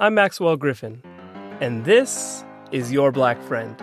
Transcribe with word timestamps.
I'm 0.00 0.14
Maxwell 0.14 0.56
Griffin, 0.56 1.02
and 1.60 1.84
this 1.84 2.44
is 2.70 2.92
Your 2.92 3.10
Black 3.10 3.42
Friend, 3.42 3.74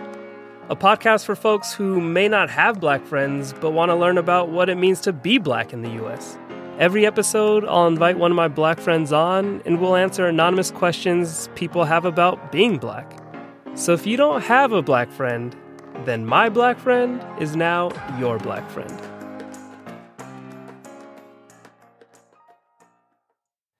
a 0.70 0.74
podcast 0.74 1.26
for 1.26 1.36
folks 1.36 1.74
who 1.74 2.00
may 2.00 2.26
not 2.26 2.48
have 2.48 2.80
black 2.80 3.04
friends 3.04 3.52
but 3.60 3.72
want 3.72 3.90
to 3.90 3.94
learn 3.94 4.16
about 4.16 4.48
what 4.48 4.70
it 4.70 4.76
means 4.76 5.02
to 5.02 5.12
be 5.12 5.36
black 5.36 5.74
in 5.74 5.82
the 5.82 5.90
US. 6.02 6.38
Every 6.78 7.04
episode, 7.04 7.66
I'll 7.66 7.86
invite 7.86 8.16
one 8.16 8.30
of 8.30 8.34
my 8.34 8.48
black 8.48 8.80
friends 8.80 9.12
on 9.12 9.60
and 9.66 9.78
we'll 9.78 9.94
answer 9.94 10.26
anonymous 10.26 10.70
questions 10.70 11.50
people 11.54 11.84
have 11.84 12.06
about 12.06 12.50
being 12.50 12.78
black. 12.78 13.20
So 13.74 13.92
if 13.92 14.06
you 14.06 14.16
don't 14.16 14.40
have 14.40 14.72
a 14.72 14.80
black 14.80 15.10
friend, 15.10 15.54
then 16.06 16.24
my 16.24 16.48
black 16.48 16.78
friend 16.78 17.22
is 17.38 17.56
now 17.56 17.90
your 18.18 18.38
black 18.38 18.66
friend. 18.70 19.15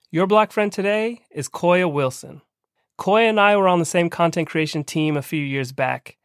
Your 0.09 0.25
black 0.25 0.53
friend 0.53 0.71
today 0.71 1.25
is 1.31 1.49
Koya 1.49 1.91
Wilson. 1.91 2.41
Koya 2.97 3.27
and 3.27 3.41
I 3.41 3.57
were 3.57 3.67
on 3.67 3.79
the 3.79 3.83
same 3.85 4.09
content 4.09 4.47
creation 4.47 4.85
team 4.85 5.17
a 5.17 5.21
few 5.21 5.43
years 5.43 5.73
back. 5.73 6.15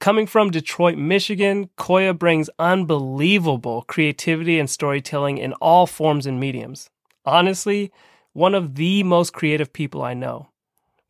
Coming 0.00 0.26
from 0.26 0.50
Detroit, 0.50 0.96
Michigan, 0.96 1.68
Koya 1.76 2.18
brings 2.18 2.48
unbelievable 2.58 3.82
creativity 3.82 4.58
and 4.58 4.70
storytelling 4.70 5.36
in 5.36 5.52
all 5.54 5.86
forms 5.86 6.24
and 6.24 6.40
mediums. 6.40 6.88
Honestly, 7.26 7.92
one 8.32 8.54
of 8.54 8.76
the 8.76 9.02
most 9.02 9.34
creative 9.34 9.70
people 9.70 10.00
I 10.00 10.14
know. 10.14 10.48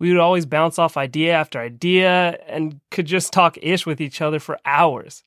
We 0.00 0.08
would 0.08 0.20
always 0.20 0.46
bounce 0.46 0.80
off 0.80 0.96
idea 0.96 1.32
after 1.32 1.60
idea 1.60 2.40
and 2.48 2.80
could 2.90 3.06
just 3.06 3.32
talk 3.32 3.56
ish 3.62 3.86
with 3.86 4.00
each 4.00 4.20
other 4.20 4.40
for 4.40 4.58
hours. 4.64 5.22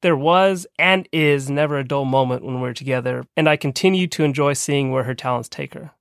There 0.00 0.16
was 0.16 0.66
and 0.80 1.08
is 1.12 1.48
never 1.48 1.78
a 1.78 1.86
dull 1.86 2.06
moment 2.06 2.44
when 2.44 2.60
we're 2.60 2.72
together, 2.72 3.24
and 3.36 3.48
I 3.48 3.56
continue 3.56 4.08
to 4.08 4.24
enjoy 4.24 4.54
seeing 4.54 4.90
where 4.90 5.04
her 5.04 5.14
talents 5.14 5.48
take 5.48 5.74
her. 5.74 5.92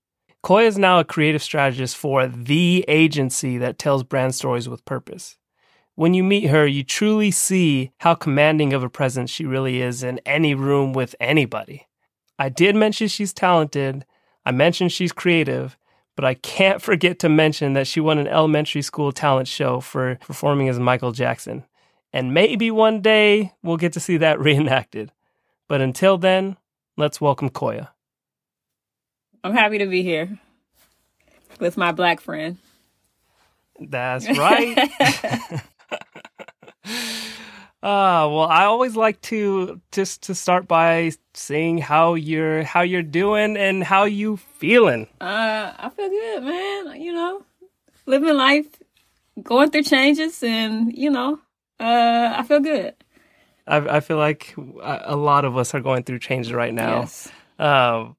Koya 0.43 0.67
is 0.67 0.77
now 0.77 0.99
a 0.99 1.03
creative 1.03 1.43
strategist 1.43 1.97
for 1.97 2.25
the 2.27 2.85
agency 2.87 3.57
that 3.57 3.77
tells 3.77 4.03
brand 4.03 4.35
stories 4.35 4.69
with 4.69 4.85
purpose. 4.85 5.37
When 5.95 6.13
you 6.13 6.23
meet 6.23 6.45
her, 6.47 6.65
you 6.65 6.83
truly 6.83 7.29
see 7.29 7.91
how 7.97 8.15
commanding 8.15 8.71
of 8.71 8.81
a 8.81 8.89
presence 8.89 9.29
she 9.29 9.45
really 9.45 9.81
is 9.81 10.01
in 10.01 10.21
any 10.25 10.55
room 10.55 10.93
with 10.93 11.13
anybody. 11.19 11.87
I 12.39 12.47
did 12.47 12.77
mention 12.77 13.09
she's 13.09 13.33
talented, 13.33 14.05
I 14.45 14.51
mentioned 14.51 14.93
she's 14.93 15.11
creative, 15.11 15.77
but 16.15 16.23
I 16.23 16.35
can't 16.35 16.81
forget 16.89 17.19
to 17.19 17.29
mention 17.29 17.73
that 17.73 17.85
she 17.87 17.99
won 17.99 18.17
an 18.17 18.27
elementary 18.27 18.81
school 18.81 19.11
talent 19.11 19.49
show 19.49 19.81
for 19.81 20.15
performing 20.25 20.69
as 20.69 20.79
Michael 20.79 21.11
Jackson. 21.11 21.65
And 22.13 22.33
maybe 22.33 22.71
one 22.71 23.01
day 23.01 23.51
we'll 23.61 23.77
get 23.77 23.91
to 23.93 23.99
see 23.99 24.15
that 24.17 24.39
reenacted. 24.39 25.11
But 25.67 25.81
until 25.81 26.17
then, 26.17 26.55
let's 26.95 27.19
welcome 27.19 27.49
Koya. 27.49 27.89
I'm 29.43 29.53
happy 29.53 29.77
to 29.79 29.85
be 29.85 30.03
here 30.03 30.37
with 31.59 31.77
my 31.77 31.91
black 31.91 32.21
friend. 32.21 32.57
That's 33.79 34.27
right. 34.37 34.91
Ah, 37.81 38.23
uh, 38.23 38.29
well, 38.29 38.45
I 38.45 38.65
always 38.65 38.97
like 38.97 39.21
to 39.21 39.79
just 39.93 40.23
to 40.23 40.35
start 40.35 40.67
by 40.67 41.11
seeing 41.33 41.77
how 41.77 42.15
you're 42.15 42.63
how 42.63 42.81
you're 42.81 43.01
doing 43.01 43.55
and 43.55 43.85
how 43.85 44.03
you 44.03 44.35
feeling. 44.35 45.07
Uh, 45.21 45.71
I 45.77 45.89
feel 45.95 46.09
good, 46.09 46.43
man. 46.43 46.99
You 47.01 47.13
know, 47.13 47.45
living 48.05 48.35
life, 48.35 48.67
going 49.41 49.71
through 49.71 49.83
changes, 49.83 50.43
and 50.43 50.93
you 50.93 51.09
know, 51.09 51.39
uh, 51.79 52.33
I 52.35 52.43
feel 52.43 52.59
good. 52.59 52.95
I, 53.65 53.77
I 53.77 53.99
feel 54.01 54.17
like 54.17 54.53
a 54.81 55.15
lot 55.15 55.45
of 55.45 55.55
us 55.55 55.73
are 55.73 55.79
going 55.79 56.03
through 56.03 56.19
changes 56.19 56.51
right 56.51 56.73
now. 56.73 57.01
Yes. 57.01 57.29
Um, 57.59 58.17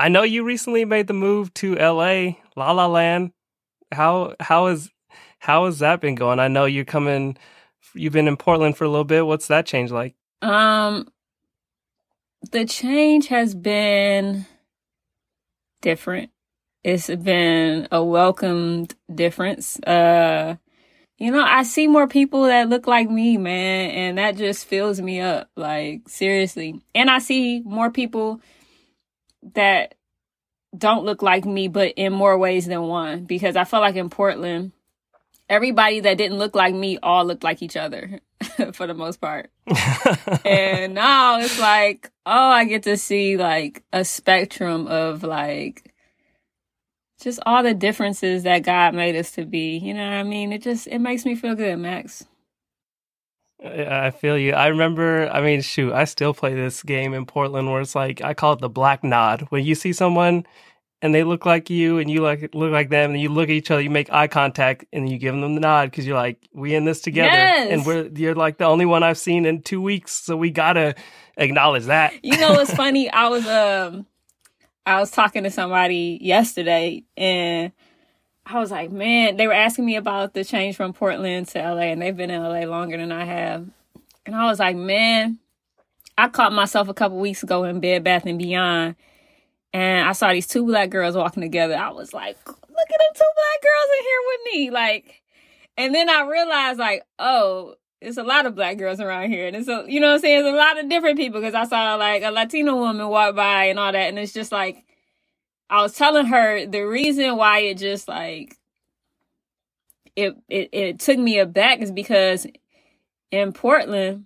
I 0.00 0.08
know 0.08 0.22
you 0.22 0.44
recently 0.44 0.86
made 0.86 1.08
the 1.08 1.12
move 1.12 1.52
to 1.54 1.74
LA, 1.74 2.36
La 2.56 2.72
La 2.72 2.86
Land. 2.86 3.32
How 3.92 4.34
how 4.40 4.68
is 4.68 4.90
how 5.40 5.66
has 5.66 5.80
that 5.80 6.00
been 6.00 6.14
going? 6.14 6.40
I 6.40 6.48
know 6.48 6.64
you're 6.64 6.86
coming 6.86 7.36
you've 7.92 8.14
been 8.14 8.26
in 8.26 8.38
Portland 8.38 8.78
for 8.78 8.84
a 8.84 8.88
little 8.88 9.04
bit. 9.04 9.26
What's 9.26 9.48
that 9.48 9.66
change 9.66 9.90
like? 9.90 10.14
Um 10.40 11.06
the 12.50 12.64
change 12.64 13.26
has 13.26 13.54
been 13.54 14.46
different. 15.82 16.30
It's 16.82 17.08
been 17.08 17.86
a 17.92 18.02
welcomed 18.02 18.94
difference. 19.14 19.78
Uh 19.80 20.56
you 21.18 21.30
know, 21.30 21.44
I 21.44 21.62
see 21.64 21.88
more 21.88 22.08
people 22.08 22.44
that 22.44 22.70
look 22.70 22.86
like 22.86 23.10
me, 23.10 23.36
man, 23.36 23.90
and 23.90 24.16
that 24.16 24.38
just 24.38 24.64
fills 24.64 24.98
me 24.98 25.20
up, 25.20 25.50
like 25.56 26.08
seriously. 26.08 26.80
And 26.94 27.10
I 27.10 27.18
see 27.18 27.60
more 27.60 27.90
people 27.90 28.40
that 29.54 29.94
don't 30.76 31.04
look 31.04 31.22
like 31.22 31.44
me, 31.44 31.68
but 31.68 31.92
in 31.96 32.12
more 32.12 32.38
ways 32.38 32.66
than 32.66 32.82
one. 32.82 33.24
Because 33.24 33.56
I 33.56 33.64
felt 33.64 33.82
like 33.82 33.96
in 33.96 34.10
Portland, 34.10 34.72
everybody 35.48 36.00
that 36.00 36.16
didn't 36.16 36.38
look 36.38 36.54
like 36.54 36.74
me 36.74 36.98
all 37.02 37.24
looked 37.24 37.44
like 37.44 37.62
each 37.62 37.76
other 37.76 38.20
for 38.72 38.86
the 38.86 38.94
most 38.94 39.20
part. 39.20 39.50
and 40.44 40.94
now 40.94 41.40
it's 41.40 41.58
like, 41.58 42.10
oh, 42.24 42.32
I 42.32 42.64
get 42.64 42.84
to 42.84 42.96
see 42.96 43.36
like 43.36 43.82
a 43.92 44.04
spectrum 44.04 44.86
of 44.86 45.22
like 45.22 45.92
just 47.20 47.40
all 47.44 47.62
the 47.62 47.74
differences 47.74 48.44
that 48.44 48.62
God 48.62 48.94
made 48.94 49.16
us 49.16 49.32
to 49.32 49.44
be. 49.44 49.76
You 49.78 49.94
know 49.94 50.04
what 50.04 50.14
I 50.14 50.22
mean? 50.22 50.52
It 50.52 50.62
just 50.62 50.86
it 50.86 51.00
makes 51.00 51.24
me 51.24 51.34
feel 51.34 51.54
good, 51.54 51.78
Max. 51.78 52.24
I 53.64 54.10
feel 54.10 54.38
you. 54.38 54.52
I 54.54 54.68
remember, 54.68 55.28
I 55.30 55.40
mean, 55.40 55.60
shoot, 55.60 55.92
I 55.92 56.04
still 56.04 56.32
play 56.32 56.54
this 56.54 56.82
game 56.82 57.12
in 57.12 57.26
Portland 57.26 57.70
where 57.70 57.80
it's 57.80 57.94
like, 57.94 58.22
I 58.22 58.32
call 58.32 58.54
it 58.54 58.60
the 58.60 58.70
black 58.70 59.04
nod. 59.04 59.46
When 59.50 59.64
you 59.64 59.74
see 59.74 59.92
someone 59.92 60.46
and 61.02 61.14
they 61.14 61.24
look 61.24 61.44
like 61.44 61.68
you 61.68 61.98
and 61.98 62.10
you 62.10 62.22
like 62.22 62.54
look 62.54 62.72
like 62.72 62.88
them 62.88 63.12
and 63.12 63.20
you 63.20 63.28
look 63.28 63.44
at 63.44 63.54
each 63.54 63.70
other, 63.70 63.82
you 63.82 63.90
make 63.90 64.10
eye 64.12 64.28
contact 64.28 64.86
and 64.92 65.10
you 65.10 65.18
give 65.18 65.34
them 65.34 65.54
the 65.54 65.60
nod 65.60 65.90
because 65.90 66.06
you're 66.06 66.16
like, 66.16 66.48
we 66.54 66.74
in 66.74 66.84
this 66.84 67.00
together. 67.00 67.28
Yes. 67.28 67.70
And 67.70 67.86
we're, 67.86 68.08
you're 68.14 68.34
like 68.34 68.58
the 68.58 68.64
only 68.64 68.86
one 68.86 69.02
I've 69.02 69.18
seen 69.18 69.44
in 69.44 69.62
two 69.62 69.82
weeks. 69.82 70.12
So 70.12 70.36
we 70.36 70.50
gotta 70.50 70.94
acknowledge 71.36 71.84
that. 71.84 72.14
You 72.24 72.38
know 72.38 72.58
it's 72.60 72.72
funny? 72.74 73.10
I 73.10 73.28
was, 73.28 73.46
um, 73.46 74.06
I 74.86 75.00
was 75.00 75.10
talking 75.10 75.42
to 75.44 75.50
somebody 75.50 76.18
yesterday 76.22 77.04
and 77.16 77.72
I 78.52 78.58
was 78.58 78.72
like, 78.72 78.90
man, 78.90 79.36
they 79.36 79.46
were 79.46 79.52
asking 79.52 79.86
me 79.86 79.94
about 79.94 80.34
the 80.34 80.44
change 80.44 80.74
from 80.74 80.92
Portland 80.92 81.46
to 81.48 81.58
LA, 81.60 81.82
and 81.82 82.02
they've 82.02 82.16
been 82.16 82.30
in 82.30 82.42
LA 82.42 82.64
longer 82.64 82.96
than 82.96 83.12
I 83.12 83.24
have. 83.24 83.68
And 84.26 84.34
I 84.34 84.46
was 84.46 84.58
like, 84.58 84.74
man, 84.74 85.38
I 86.18 86.28
caught 86.28 86.52
myself 86.52 86.88
a 86.88 86.94
couple 86.94 87.18
weeks 87.18 87.44
ago 87.44 87.62
in 87.62 87.78
Bed 87.78 88.02
Bath 88.02 88.26
and 88.26 88.38
Beyond, 88.38 88.96
and 89.72 90.08
I 90.08 90.12
saw 90.12 90.32
these 90.32 90.48
two 90.48 90.66
black 90.66 90.90
girls 90.90 91.16
walking 91.16 91.42
together. 91.42 91.76
I 91.76 91.90
was 91.90 92.12
like, 92.12 92.36
look 92.44 92.58
at 92.58 92.66
them 92.68 93.14
two 93.14 93.24
black 93.36 93.62
girls 93.62 93.90
in 93.98 94.04
here 94.04 94.20
with 94.26 94.40
me, 94.52 94.70
like. 94.70 95.22
And 95.78 95.94
then 95.94 96.10
I 96.10 96.28
realized, 96.28 96.78
like, 96.80 97.04
oh, 97.18 97.76
it's 98.00 98.18
a 98.18 98.24
lot 98.24 98.46
of 98.46 98.56
black 98.56 98.78
girls 98.78 98.98
around 98.98 99.30
here, 99.30 99.46
and 99.46 99.54
it's 99.54 99.68
a, 99.68 99.84
you 99.86 100.00
know 100.00 100.14
I'm 100.14 100.18
saying? 100.18 100.40
It's 100.40 100.48
a 100.48 100.56
lot 100.56 100.78
of 100.78 100.88
different 100.88 101.18
people 101.18 101.40
because 101.40 101.54
I 101.54 101.64
saw 101.64 101.94
like 101.94 102.24
a 102.24 102.30
Latino 102.30 102.74
woman 102.76 103.08
walk 103.08 103.36
by 103.36 103.66
and 103.66 103.78
all 103.78 103.92
that, 103.92 104.08
and 104.08 104.18
it's 104.18 104.32
just 104.32 104.50
like 104.50 104.84
I 105.70 105.82
was 105.82 105.94
telling 105.94 106.26
her 106.26 106.66
the 106.66 106.82
reason 106.82 107.36
why 107.36 107.60
it 107.60 107.78
just 107.78 108.08
like 108.08 108.58
it 110.16 110.34
it, 110.48 110.68
it 110.72 110.98
took 110.98 111.18
me 111.18 111.38
aback 111.38 111.80
is 111.80 111.92
because 111.92 112.46
in 113.30 113.52
Portland, 113.52 114.24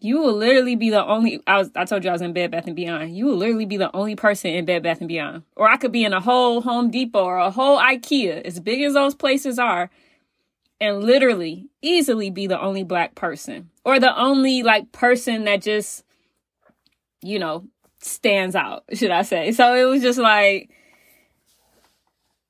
you 0.00 0.18
will 0.18 0.32
literally 0.32 0.74
be 0.74 0.90
the 0.90 1.04
only 1.04 1.40
I 1.46 1.58
was 1.58 1.70
I 1.76 1.84
told 1.84 2.02
you 2.02 2.10
I 2.10 2.14
was 2.14 2.22
in 2.22 2.32
Bed 2.32 2.50
Bath 2.50 2.66
and 2.66 2.74
Beyond. 2.74 3.16
You 3.16 3.26
will 3.26 3.36
literally 3.36 3.64
be 3.64 3.76
the 3.76 3.94
only 3.94 4.16
person 4.16 4.50
in 4.50 4.64
Bed 4.64 4.82
Bath 4.82 5.00
and 5.00 5.08
Beyond. 5.08 5.44
Or 5.54 5.68
I 5.68 5.76
could 5.76 5.92
be 5.92 6.04
in 6.04 6.12
a 6.12 6.20
whole 6.20 6.62
Home 6.62 6.90
Depot 6.90 7.22
or 7.22 7.38
a 7.38 7.52
whole 7.52 7.78
IKEA, 7.78 8.42
as 8.42 8.58
big 8.58 8.82
as 8.82 8.94
those 8.94 9.14
places 9.14 9.58
are, 9.58 9.88
and 10.80 11.04
literally 11.04 11.68
easily 11.80 12.28
be 12.28 12.48
the 12.48 12.60
only 12.60 12.82
black 12.82 13.14
person. 13.14 13.70
Or 13.84 14.00
the 14.00 14.18
only 14.18 14.64
like 14.64 14.90
person 14.90 15.44
that 15.44 15.62
just 15.62 16.04
you 17.22 17.38
know, 17.38 17.64
stands 18.00 18.56
out, 18.56 18.84
should 18.92 19.10
I 19.10 19.22
say. 19.22 19.52
So 19.52 19.74
it 19.74 19.84
was 19.84 20.02
just 20.02 20.18
like 20.18 20.70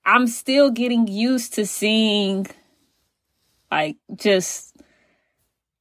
I'm 0.04 0.26
still 0.26 0.70
getting 0.70 1.06
used 1.06 1.54
to 1.54 1.66
seeing 1.66 2.46
like 3.70 3.96
just 4.16 4.76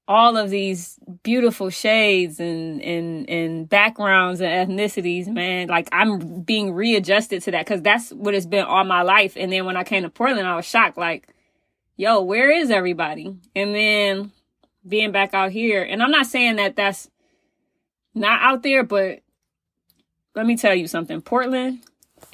all 0.08 0.38
of 0.38 0.50
these 0.50 1.00
beautiful 1.22 1.70
shades 1.70 2.40
and 2.40 2.82
and 2.82 3.30
and 3.30 3.70
backgrounds 3.70 4.42
and 4.42 4.70
ethnicities, 4.70 5.28
man. 5.28 5.68
Like 5.68 5.88
I'm 5.92 6.42
being 6.42 6.74
readjusted 6.74 7.44
to 7.44 7.52
that 7.52 7.66
because 7.66 7.82
that's 7.82 8.12
what 8.12 8.34
it's 8.34 8.46
been 8.46 8.66
all 8.66 8.84
my 8.84 9.04
life. 9.04 9.38
And 9.38 9.52
then 9.52 9.66
when 9.66 9.78
I 9.78 9.84
came 9.84 10.04
to 10.04 10.10
Portland, 10.10 10.48
I 10.48 10.56
was 10.56 10.66
shocked, 10.66 10.98
like, 10.98 11.34
yo, 11.96 12.22
where 12.22 12.52
is 12.52 12.72
everybody? 12.72 13.36
And 13.56 13.76
then 13.76 14.32
being 14.88 15.12
back 15.12 15.34
out 15.34 15.52
here, 15.52 15.84
and 15.84 16.02
I'm 16.02 16.12
not 16.12 16.26
saying 16.26 16.56
that 16.56 16.76
that's 16.76 17.10
not 18.16 18.42
out 18.42 18.64
there, 18.64 18.84
but 18.84 19.22
let 20.36 20.46
me 20.46 20.58
tell 20.58 20.76
you 20.76 20.88
something. 20.88 21.22
Portland 21.22 21.80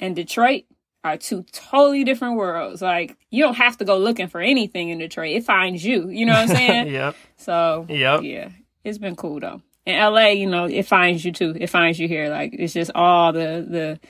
and 0.00 0.14
Detroit 0.14 0.64
are 1.04 1.16
two 1.16 1.44
totally 1.52 2.04
different 2.04 2.36
worlds. 2.36 2.82
Like 2.82 3.16
you 3.30 3.42
don't 3.42 3.54
have 3.54 3.78
to 3.78 3.84
go 3.84 3.98
looking 3.98 4.28
for 4.28 4.40
anything 4.40 4.88
in 4.88 4.98
Detroit. 4.98 5.36
It 5.36 5.44
finds 5.44 5.84
you. 5.84 6.08
You 6.08 6.26
know 6.26 6.32
what 6.32 6.50
I'm 6.50 6.56
saying? 6.56 6.86
yep. 6.92 7.16
So 7.36 7.86
yep. 7.88 8.22
yeah. 8.22 8.50
It's 8.84 8.98
been 8.98 9.16
cool 9.16 9.40
though. 9.40 9.62
In 9.84 9.96
LA, 9.98 10.28
you 10.28 10.46
know, 10.46 10.64
it 10.64 10.86
finds 10.86 11.24
you 11.24 11.32
too. 11.32 11.56
It 11.58 11.68
finds 11.68 11.98
you 11.98 12.08
here. 12.08 12.28
Like 12.28 12.54
it's 12.54 12.72
just 12.72 12.90
all 12.94 13.32
the 13.32 13.66
the 13.68 14.00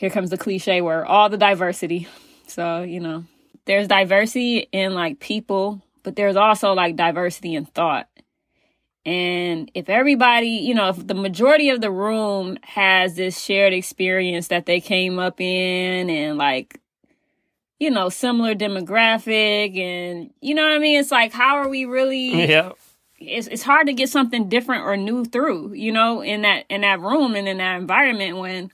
here 0.00 0.10
comes 0.10 0.30
the 0.30 0.38
cliche 0.38 0.80
word, 0.80 1.04
all 1.04 1.28
the 1.28 1.36
diversity. 1.36 2.08
So, 2.46 2.82
you 2.82 3.00
know, 3.00 3.24
there's 3.66 3.86
diversity 3.86 4.66
in 4.72 4.94
like 4.94 5.20
people, 5.20 5.82
but 6.02 6.16
there's 6.16 6.36
also 6.36 6.72
like 6.72 6.96
diversity 6.96 7.54
in 7.54 7.66
thought. 7.66 8.08
And 9.10 9.68
if 9.74 9.88
everybody, 9.88 10.46
you 10.46 10.72
know, 10.72 10.90
if 10.90 11.04
the 11.04 11.14
majority 11.14 11.70
of 11.70 11.80
the 11.80 11.90
room 11.90 12.56
has 12.62 13.16
this 13.16 13.40
shared 13.42 13.72
experience 13.72 14.46
that 14.48 14.66
they 14.66 14.80
came 14.80 15.18
up 15.18 15.40
in 15.40 16.08
and 16.08 16.38
like, 16.38 16.80
you 17.80 17.90
know, 17.90 18.08
similar 18.08 18.54
demographic 18.54 19.76
and, 19.76 20.30
you 20.40 20.54
know 20.54 20.62
what 20.62 20.70
I 20.70 20.78
mean? 20.78 21.00
It's 21.00 21.10
like, 21.10 21.32
how 21.32 21.56
are 21.56 21.68
we 21.68 21.86
really? 21.86 22.46
Yeah. 22.50 22.72
It's, 23.18 23.48
it's 23.48 23.62
hard 23.64 23.88
to 23.88 23.92
get 23.92 24.08
something 24.08 24.48
different 24.48 24.84
or 24.84 24.96
new 24.96 25.26
through, 25.26 25.74
you 25.74 25.92
know, 25.92 26.22
in 26.22 26.42
that, 26.42 26.64
in 26.70 26.82
that 26.82 27.00
room 27.00 27.34
and 27.34 27.48
in 27.48 27.58
that 27.58 27.78
environment 27.78 28.38
when, 28.38 28.70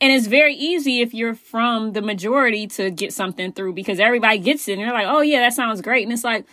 and 0.00 0.12
it's 0.12 0.28
very 0.28 0.54
easy 0.54 1.00
if 1.00 1.12
you're 1.12 1.34
from 1.34 1.92
the 1.92 2.02
majority 2.02 2.68
to 2.68 2.90
get 2.90 3.12
something 3.12 3.50
through 3.50 3.72
because 3.72 3.98
everybody 3.98 4.38
gets 4.38 4.68
it 4.68 4.74
and 4.74 4.80
you're 4.80 4.92
like, 4.92 5.08
oh 5.08 5.22
yeah, 5.22 5.40
that 5.40 5.54
sounds 5.54 5.80
great. 5.80 6.04
And 6.04 6.12
it's 6.12 6.22
like, 6.22 6.44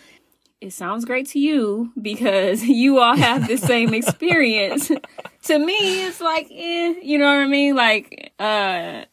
it 0.60 0.72
sounds 0.72 1.04
great 1.04 1.28
to 1.28 1.38
you 1.38 1.92
because 2.00 2.64
you 2.64 2.98
all 2.98 3.16
have 3.16 3.46
the 3.46 3.56
same 3.56 3.94
experience. 3.94 4.88
to 5.44 5.58
me, 5.58 6.06
it's 6.06 6.20
like, 6.20 6.48
eh, 6.50 6.94
you 7.02 7.18
know 7.18 7.26
what 7.26 7.42
I 7.42 7.46
mean? 7.46 7.74
Like, 7.76 8.32
uh, 8.38 9.04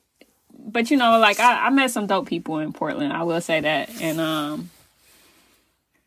but 0.57 0.89
you 0.89 0.97
know, 0.97 1.19
like 1.19 1.39
I, 1.39 1.68
I 1.68 1.69
met 1.69 1.92
some 1.92 2.07
dope 2.07 2.27
people 2.27 2.59
in 2.59 2.74
Portland. 2.74 3.13
I 3.13 3.24
will 3.24 3.42
say 3.42 3.62
that, 3.62 4.01
and 4.01 4.19
um, 4.19 4.71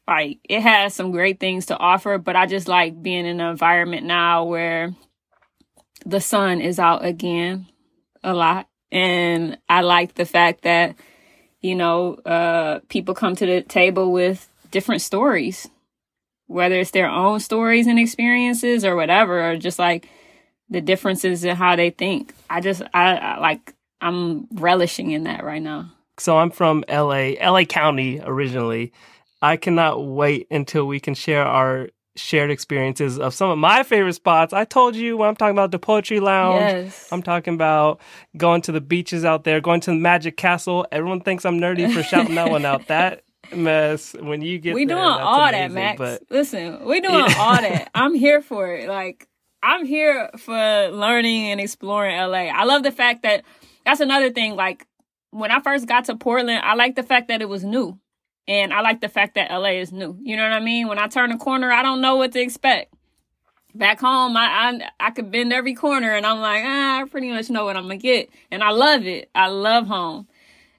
like 0.06 0.38
it 0.49 0.61
has 0.61 0.94
some 0.94 1.12
great 1.12 1.38
things 1.38 1.67
to 1.67 1.79
offer. 1.79 2.19
But 2.19 2.37
I 2.37 2.46
just 2.46 2.67
like 2.67 3.00
being 3.00 3.25
in 3.25 3.41
an 3.41 3.50
environment 3.50 4.05
now 4.05 4.44
where 4.44 4.94
the 6.05 6.20
sun 6.20 6.61
is 6.61 6.79
out 6.79 7.05
again 7.05 7.69
a 8.25 8.34
lot, 8.34 8.69
and 8.91 9.58
I 9.69 9.82
like 9.82 10.14
the 10.14 10.26
fact 10.26 10.62
that 10.62 10.96
you 11.61 11.76
know 11.76 12.14
uh, 12.14 12.81
people 12.88 13.14
come 13.14 13.37
to 13.37 13.46
the 13.46 13.62
table 13.62 14.11
with 14.11 14.49
different 14.70 15.03
stories, 15.03 15.69
whether 16.47 16.76
it's 16.81 16.91
their 16.93 17.09
own 17.09 17.41
stories 17.41 17.87
and 17.87 17.99
experiences 17.99 18.85
or 18.85 18.97
whatever, 18.97 19.50
or 19.50 19.56
just 19.56 19.79
like 19.79 20.09
the 20.70 20.81
differences 20.81 21.44
in 21.44 21.56
how 21.56 21.76
they 21.76 21.91
think. 21.91 22.35
I 22.50 22.61
just, 22.61 22.82
I, 22.94 23.17
I 23.17 23.38
like, 23.38 23.75
I'm 24.00 24.47
relishing 24.53 25.11
in 25.11 25.25
that 25.25 25.44
right 25.44 25.62
now. 25.62 25.93
So 26.19 26.38
I'm 26.38 26.50
from 26.50 26.85
LA, 26.88 27.32
LA 27.41 27.65
County 27.65 28.20
originally. 28.23 28.93
I 29.41 29.56
cannot 29.56 30.05
wait 30.05 30.47
until 30.50 30.87
we 30.87 30.99
can 31.00 31.15
share 31.15 31.44
our 31.44 31.88
shared 32.17 32.50
experiences 32.50 33.19
of 33.19 33.32
some 33.32 33.50
of 33.50 33.59
my 33.59 33.85
favorite 33.85 34.15
spots. 34.15 34.53
I 34.53 34.65
told 34.65 34.97
you 34.97 35.17
when 35.17 35.29
I'm 35.29 35.37
talking 35.37 35.55
about 35.55 35.70
the 35.70 35.79
Poetry 35.79 36.19
Lounge, 36.19 36.61
Yes. 36.61 37.09
I'm 37.12 37.23
talking 37.23 37.55
about 37.55 38.00
going 38.37 38.61
to 38.62 38.73
the 38.73 38.81
beaches 38.81 39.25
out 39.25 39.44
there, 39.44 39.61
going 39.61 39.81
to 39.82 39.91
the 39.91 39.97
Magic 39.97 40.37
Castle. 40.37 40.85
Everyone 40.91 41.20
thinks 41.20 41.44
I'm 41.44 41.61
nerdy 41.61 41.93
for 41.93 42.03
shouting 42.03 42.35
that 42.35 42.50
one 42.50 42.65
out. 42.65 42.88
That 42.88 43.23
mess 43.55 44.15
when 44.15 44.43
you 44.43 44.59
get 44.59 44.75
we 44.75 44.85
there, 44.85 44.97
doing 44.97 45.09
all 45.09 45.39
that, 45.39 45.55
amazing, 45.55 45.75
Max. 45.75 45.99
But 45.99 46.23
Listen, 46.31 46.85
we 46.85 47.00
doing 47.00 47.15
Yeah. 47.15 47.35
all 47.39 47.61
that. 47.61 47.91
I'm 47.95 48.15
here 48.15 48.43
for 48.43 48.75
it. 48.75 48.89
Like 48.89 49.27
I'm 49.62 49.85
here 49.87 50.31
for 50.39 50.89
learning 50.89 51.50
and 51.53 51.61
exploring 51.61 52.17
LA. 52.17 52.47
I 52.53 52.65
love 52.65 52.83
the 52.83 52.93
fact 52.93 53.23
that 53.23 53.45
that's 53.85 54.00
another 54.00 54.31
thing. 54.31 54.55
Like 54.56 54.87
when 55.31 55.50
I 55.50 55.61
first 55.61 55.87
got 55.87 56.05
to 56.06 56.17
Portland, 56.17 56.61
I 56.65 56.75
like 56.75 56.95
the 56.95 57.03
fact 57.03 57.29
that 57.29 57.43
it 57.43 57.49
was 57.49 57.65
new. 57.65 57.99
And 58.47 58.73
I 58.73 58.81
like 58.81 59.00
the 59.03 59.11
fact 59.11 59.35
that 59.35 59.51
LA 59.51 59.73
is 59.81 59.93
new. 59.93 60.17
You 60.23 60.37
know 60.37 60.43
what 60.43 60.53
I 60.53 60.61
mean? 60.61 60.89
When 60.89 60.99
I 60.99 61.06
turn 61.06 61.33
a 61.33 61.39
corner, 61.39 61.71
I 61.71 61.83
don't 61.83 62.01
know 62.01 62.17
what 62.17 62.33
to 62.33 62.41
expect. 62.41 62.94
Back 63.75 64.01
home, 64.01 64.37
I 64.37 64.47
I, 65.01 65.06
I 65.09 65.11
could 65.11 65.31
bend 65.31 65.53
every 65.53 65.75
corner 65.75 66.15
and 66.15 66.25
I'm 66.25 66.41
like, 66.41 66.62
ah, 66.65 67.01
I 67.01 67.05
pretty 67.05 67.29
much 67.31 67.51
know 67.51 67.65
what 67.67 67.77
I'm 67.77 67.83
gonna 67.85 67.99
get. 67.99 68.31
And 68.51 68.62
I 68.62 68.71
love 68.71 69.05
it. 69.06 69.29
I 69.35 69.49
love 69.49 69.87
home. 69.87 70.27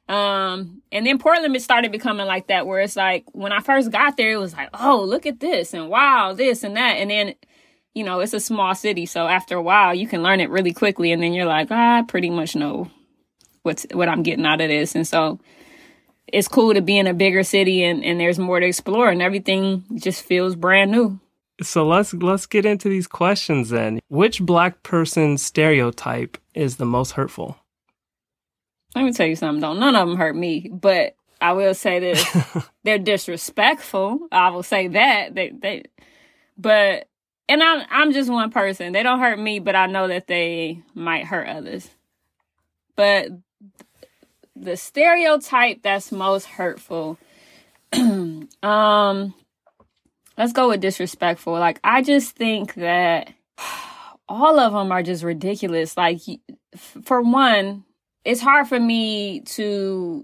Um, 0.10 0.82
and 0.92 1.06
then 1.06 1.20
Portland 1.20 1.56
it 1.56 1.62
started 1.62 1.92
becoming 1.92 2.26
like 2.26 2.48
that, 2.48 2.66
where 2.66 2.82
it's 2.82 2.96
like 2.96 3.26
when 3.34 3.52
I 3.52 3.60
first 3.60 3.92
got 3.92 4.18
there, 4.18 4.32
it 4.34 4.38
was 4.38 4.54
like, 4.54 4.70
oh, 4.74 5.04
look 5.04 5.28
at 5.28 5.40
this, 5.40 5.74
and 5.74 5.88
wow, 5.88 6.34
this 6.34 6.64
and 6.64 6.76
that, 6.76 6.98
and 6.98 7.12
then, 7.12 7.36
you 7.94 8.04
know, 8.04 8.20
it's 8.20 8.34
a 8.34 8.40
small 8.40 8.74
city, 8.74 9.06
so 9.06 9.28
after 9.28 9.56
a 9.56 9.62
while, 9.62 9.94
you 9.94 10.08
can 10.08 10.24
learn 10.24 10.40
it 10.40 10.50
really 10.50 10.74
quickly, 10.74 11.12
and 11.12 11.22
then 11.22 11.34
you're 11.34 11.46
like, 11.46 11.70
I 11.70 12.02
pretty 12.08 12.32
much 12.32 12.56
know 12.56 12.90
what's 13.62 13.86
what 13.94 14.10
I'm 14.10 14.24
getting 14.24 14.48
out 14.48 14.62
of 14.62 14.70
this, 14.70 14.96
and 14.96 15.08
so 15.08 15.40
it's 16.34 16.48
cool 16.48 16.74
to 16.74 16.82
be 16.82 16.98
in 16.98 17.06
a 17.06 17.14
bigger 17.14 17.44
city, 17.44 17.84
and 17.84 18.04
and 18.04 18.20
there's 18.20 18.40
more 18.40 18.60
to 18.60 18.66
explore, 18.66 19.10
and 19.10 19.22
everything 19.22 19.84
just 19.96 20.24
feels 20.24 20.56
brand 20.56 20.90
new. 20.90 21.20
so 21.62 21.86
let's 21.86 22.16
let's 22.16 22.48
get 22.48 22.66
into 22.66 22.90
these 22.90 23.06
questions 23.08 23.70
then. 23.70 24.00
Which 24.08 24.42
black 24.42 24.82
person 24.82 25.38
stereotype 25.38 26.40
is 26.56 26.78
the 26.78 26.86
most 26.86 27.12
hurtful? 27.12 27.58
Let 28.96 29.06
me 29.06 29.14
tell 29.14 29.28
you 29.28 29.36
something, 29.36 29.62
though. 29.62 29.74
None 29.74 29.96
of 29.96 30.08
them 30.08 30.18
hurt 30.18 30.36
me, 30.36 30.70
but 30.72 31.16
I 31.42 31.54
will 31.54 31.74
say 31.74 32.00
this: 32.00 32.26
they're 32.84 32.98
disrespectful. 32.98 34.28
I 34.32 34.50
will 34.50 34.64
say 34.64 34.88
that 34.90 35.36
they 35.36 35.52
they, 35.52 35.84
but 36.58 37.08
and 37.48 37.64
I'm 37.64 37.86
I'm 37.90 38.12
just 38.14 38.30
one 38.30 38.52
person. 38.52 38.94
They 38.94 39.04
don't 39.04 39.20
hurt 39.20 39.40
me, 39.40 39.60
but 39.60 39.76
I 39.76 39.88
know 39.88 40.08
that 40.08 40.28
they 40.28 40.82
might 40.94 41.26
hurt 41.26 41.48
others. 41.48 41.90
But 42.96 43.30
the 44.56 44.76
stereotype 44.76 45.82
that's 45.84 46.12
most 46.12 46.46
hurtful, 46.46 47.18
um, 47.94 49.34
let's 50.38 50.54
go 50.54 50.70
with 50.70 50.82
disrespectful. 50.82 51.54
Like 51.54 51.80
I 51.84 52.02
just 52.02 52.36
think 52.36 52.74
that 52.74 53.34
all 54.30 54.60
of 54.60 54.74
them 54.74 54.92
are 54.92 55.04
just 55.04 55.24
ridiculous. 55.24 55.96
Like 55.96 56.20
for 56.76 57.22
one 57.22 57.86
it's 58.30 58.42
hard 58.42 58.68
for 58.68 58.80
me 58.80 59.42
to 59.42 60.24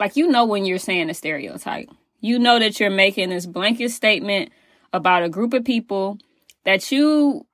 like 0.00 0.16
you 0.16 0.26
know 0.26 0.44
when 0.46 0.64
you're 0.64 0.78
saying 0.78 1.08
a 1.10 1.14
stereotype. 1.14 1.88
You 2.20 2.40
know 2.40 2.58
that 2.58 2.80
you're 2.80 2.90
making 2.90 3.28
this 3.28 3.46
blanket 3.46 3.90
statement 3.90 4.50
about 4.92 5.22
a 5.22 5.28
group 5.28 5.54
of 5.54 5.64
people 5.64 6.18
that 6.64 6.90
you 6.90 7.46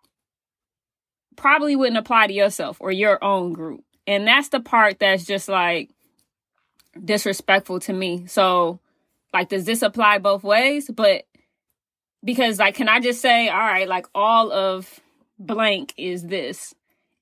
probably 1.36 1.76
wouldn't 1.76 1.98
apply 1.98 2.26
to 2.26 2.32
yourself 2.32 2.78
or 2.80 2.90
your 2.90 3.22
own 3.22 3.52
group. 3.52 3.84
And 4.06 4.26
that's 4.26 4.48
the 4.48 4.60
part 4.60 4.98
that's 4.98 5.24
just 5.26 5.48
like 5.48 5.90
disrespectful 7.04 7.80
to 7.80 7.92
me. 7.92 8.26
So 8.28 8.80
like 9.34 9.50
does 9.50 9.66
this 9.66 9.82
apply 9.82 10.18
both 10.18 10.42
ways? 10.42 10.90
But 10.90 11.26
because 12.24 12.58
like 12.58 12.76
can 12.76 12.88
i 12.88 13.00
just 13.00 13.20
say 13.20 13.48
all 13.48 13.58
right 13.58 13.88
like 13.88 14.06
all 14.14 14.52
of 14.52 15.00
blank 15.40 15.92
is 15.96 16.22
this 16.22 16.72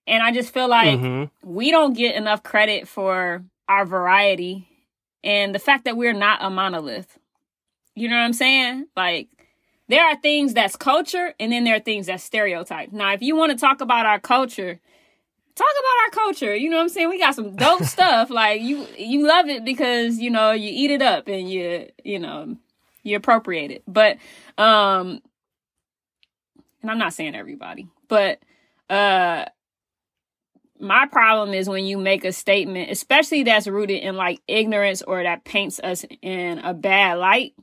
and 0.07 0.23
i 0.23 0.33
just 0.33 0.53
feel 0.53 0.69
like 0.69 0.99
Mhm. 0.99 1.31
we 1.43 1.71
don't 1.71 1.95
get 1.97 2.15
enough 2.17 2.43
credit 2.43 2.87
for 2.89 3.45
our 3.69 3.85
variety 3.85 4.67
and 5.23 5.55
the 5.55 5.59
fact 5.59 5.85
that 5.85 5.97
we're 5.97 6.13
not 6.15 6.43
a 6.43 6.49
monolith. 6.51 7.19
You 7.95 8.09
know 8.09 8.17
what 8.17 8.23
I'm 8.25 8.33
saying? 8.33 8.87
Like 8.97 9.29
there 9.89 10.05
are 10.05 10.17
things 10.17 10.55
that's 10.55 10.77
culture 10.77 11.35
and 11.39 11.53
then 11.53 11.65
there 11.65 11.77
are 11.77 11.81
things 11.81 12.07
that's 12.07 12.25
stereotype. 12.25 12.91
Now, 12.93 13.13
if 13.13 13.21
you 13.23 13.37
want 13.37 13.53
to 13.53 13.59
talk 13.59 13.81
about 13.81 14.07
our 14.07 14.19
culture, 14.19 14.81
talk 15.55 15.69
about 15.79 16.05
our 16.05 16.25
culture. 16.25 16.55
You 16.57 16.71
know 16.71 16.77
what 16.79 16.85
I'm 16.85 16.89
saying? 16.89 17.09
We 17.11 17.19
got 17.19 17.35
some 17.35 17.55
dope 17.57 17.85
stuff. 17.97 18.31
Like 18.31 18.63
you 18.63 18.87
you 18.97 19.27
love 19.27 19.49
it 19.49 19.65
because, 19.65 20.19
you 20.19 20.31
know, 20.31 20.53
you 20.53 20.71
eat 20.73 20.91
it 20.91 21.03
up 21.03 21.29
and 21.29 21.51
you, 21.51 21.89
you 22.03 22.19
know, 22.19 22.57
you 23.03 23.17
appropriate 23.17 23.71
it. 23.71 23.83
But 23.87 24.17
um 24.57 25.21
and 26.83 26.91
I'm 26.91 26.99
not 26.99 27.13
saying 27.13 27.35
everybody, 27.35 27.89
but 28.09 28.39
uh 28.89 29.45
my 30.81 31.07
problem 31.07 31.55
is 31.55 31.69
when 31.69 31.85
you 31.85 31.99
make 31.99 32.25
a 32.25 32.33
statement, 32.33 32.91
especially 32.91 33.43
that's 33.43 33.67
rooted 33.67 34.03
in 34.03 34.17
like 34.17 34.41
ignorance 34.49 35.03
or 35.03 35.23
that 35.23 35.45
paints 35.45 35.79
us 35.81 36.05
in 36.23 36.59
a 36.59 36.75
bad 36.75 37.19
light, 37.19 37.55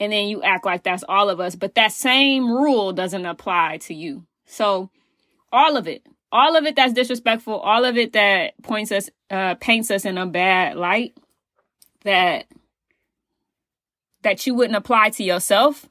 and 0.00 0.12
then 0.12 0.28
you 0.28 0.42
act 0.42 0.64
like 0.64 0.82
that's 0.82 1.04
all 1.08 1.30
of 1.30 1.40
us, 1.40 1.54
but 1.54 1.74
that 1.74 1.92
same 1.92 2.50
rule 2.50 2.92
doesn't 2.92 3.26
apply 3.26 3.78
to 3.78 3.94
you. 3.94 4.24
So, 4.46 4.90
all 5.52 5.76
of 5.76 5.86
it, 5.86 6.04
all 6.32 6.56
of 6.56 6.64
it 6.64 6.76
that's 6.76 6.92
disrespectful, 6.92 7.54
all 7.54 7.84
of 7.84 7.96
it 7.96 8.12
that 8.14 8.60
points 8.62 8.90
us, 8.90 9.08
uh, 9.30 9.54
paints 9.56 9.90
us 9.90 10.04
in 10.04 10.18
a 10.18 10.26
bad 10.26 10.76
light, 10.76 11.16
that 12.02 12.46
that 14.22 14.46
you 14.46 14.54
wouldn't 14.54 14.76
apply 14.76 15.10
to 15.10 15.22
yourself 15.22 15.88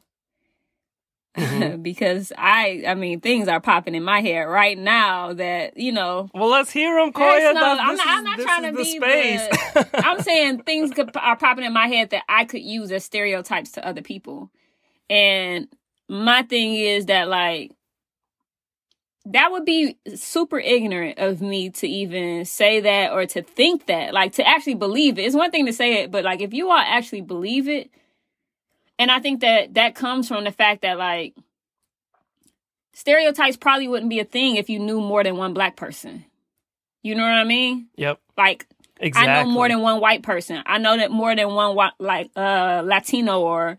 Mm-hmm. 1.38 1.82
because 1.82 2.32
I, 2.38 2.84
I 2.88 2.94
mean, 2.96 3.20
things 3.20 3.48
are 3.48 3.60
popping 3.60 3.96
in 3.96 4.04
my 4.04 4.22
head 4.22 4.44
right 4.44 4.78
now 4.78 5.34
that 5.34 5.78
you 5.78 5.92
know. 5.92 6.30
Well, 6.34 6.50
let's 6.50 6.72
hear 6.72 6.96
them, 6.96 7.12
Koya. 7.12 7.54
no- 7.54 7.78
I'm 7.80 7.96
not, 7.98 8.08
I'm 8.08 8.24
not 8.24 8.40
trying 8.40 8.72
to 8.72 8.78
be 8.78 8.98
space. 8.98 9.42
the- 9.74 9.90
I'm 10.06 10.22
saying 10.22 10.62
things 10.66 10.92
could, 10.92 11.16
are 11.16 11.36
popping 11.36 11.66
in 11.66 11.74
my 11.74 11.88
head 11.88 12.12
that 12.12 12.24
I 12.30 12.46
could 12.46 12.62
use 12.62 12.92
as 12.92 13.04
stereotypes 13.04 13.72
to 13.74 13.86
other 13.88 14.02
people, 14.02 14.52
and 15.10 15.68
my 16.08 16.44
thing 16.44 16.76
is 16.76 17.08
that 17.08 17.28
like 17.28 17.72
that 19.26 19.52
would 19.52 19.66
be 19.66 19.98
super 20.16 20.60
ignorant 20.60 21.18
of 21.18 21.42
me 21.42 21.70
to 21.70 21.88
even 21.88 22.44
say 22.46 22.82
that 22.82 23.14
or 23.14 23.26
to 23.26 23.42
think 23.42 23.86
that 23.86 24.14
like 24.14 24.34
to 24.34 24.48
actually 24.48 24.76
believe 24.76 25.18
it. 25.18 25.24
It's 25.24 25.36
one 25.36 25.50
thing 25.50 25.66
to 25.66 25.74
say 25.74 26.04
it, 26.04 26.12
but 26.12 26.24
like 26.26 26.42
if 26.42 26.54
you 26.54 26.70
all 26.70 26.78
actually 26.78 27.22
believe 27.22 27.68
it, 27.70 27.90
and 29.00 29.12
I 29.12 29.20
think 29.20 29.42
that 29.42 29.74
that 29.76 29.96
comes 29.96 30.28
from 30.28 30.44
the 30.44 30.52
fact 30.52 30.82
that 30.82 30.98
like 30.98 31.36
stereotypes 32.94 33.58
probably 33.58 33.88
wouldn't 33.88 34.10
be 34.10 34.20
a 34.20 34.26
thing 34.26 34.56
if 34.56 34.70
you 34.70 34.80
knew 34.80 35.02
more 35.02 35.24
than 35.24 35.38
one 35.38 35.54
black 35.54 35.76
person. 35.76 36.26
You 37.02 37.16
know 37.16 37.24
what 37.24 37.32
I 37.32 37.44
mean? 37.44 37.88
yep. 37.96 38.20
Like 38.38 38.66
Exactly. 39.00 39.32
I 39.32 39.44
know 39.44 39.50
more 39.50 39.68
than 39.68 39.82
one 39.82 40.00
white 40.00 40.24
person. 40.24 40.64
I 40.66 40.78
know 40.78 40.96
that 40.96 41.12
more 41.12 41.36
than 41.36 41.54
one 41.54 41.76
like 42.00 42.32
uh 42.36 42.82
Latino 42.86 43.42
or 43.42 43.78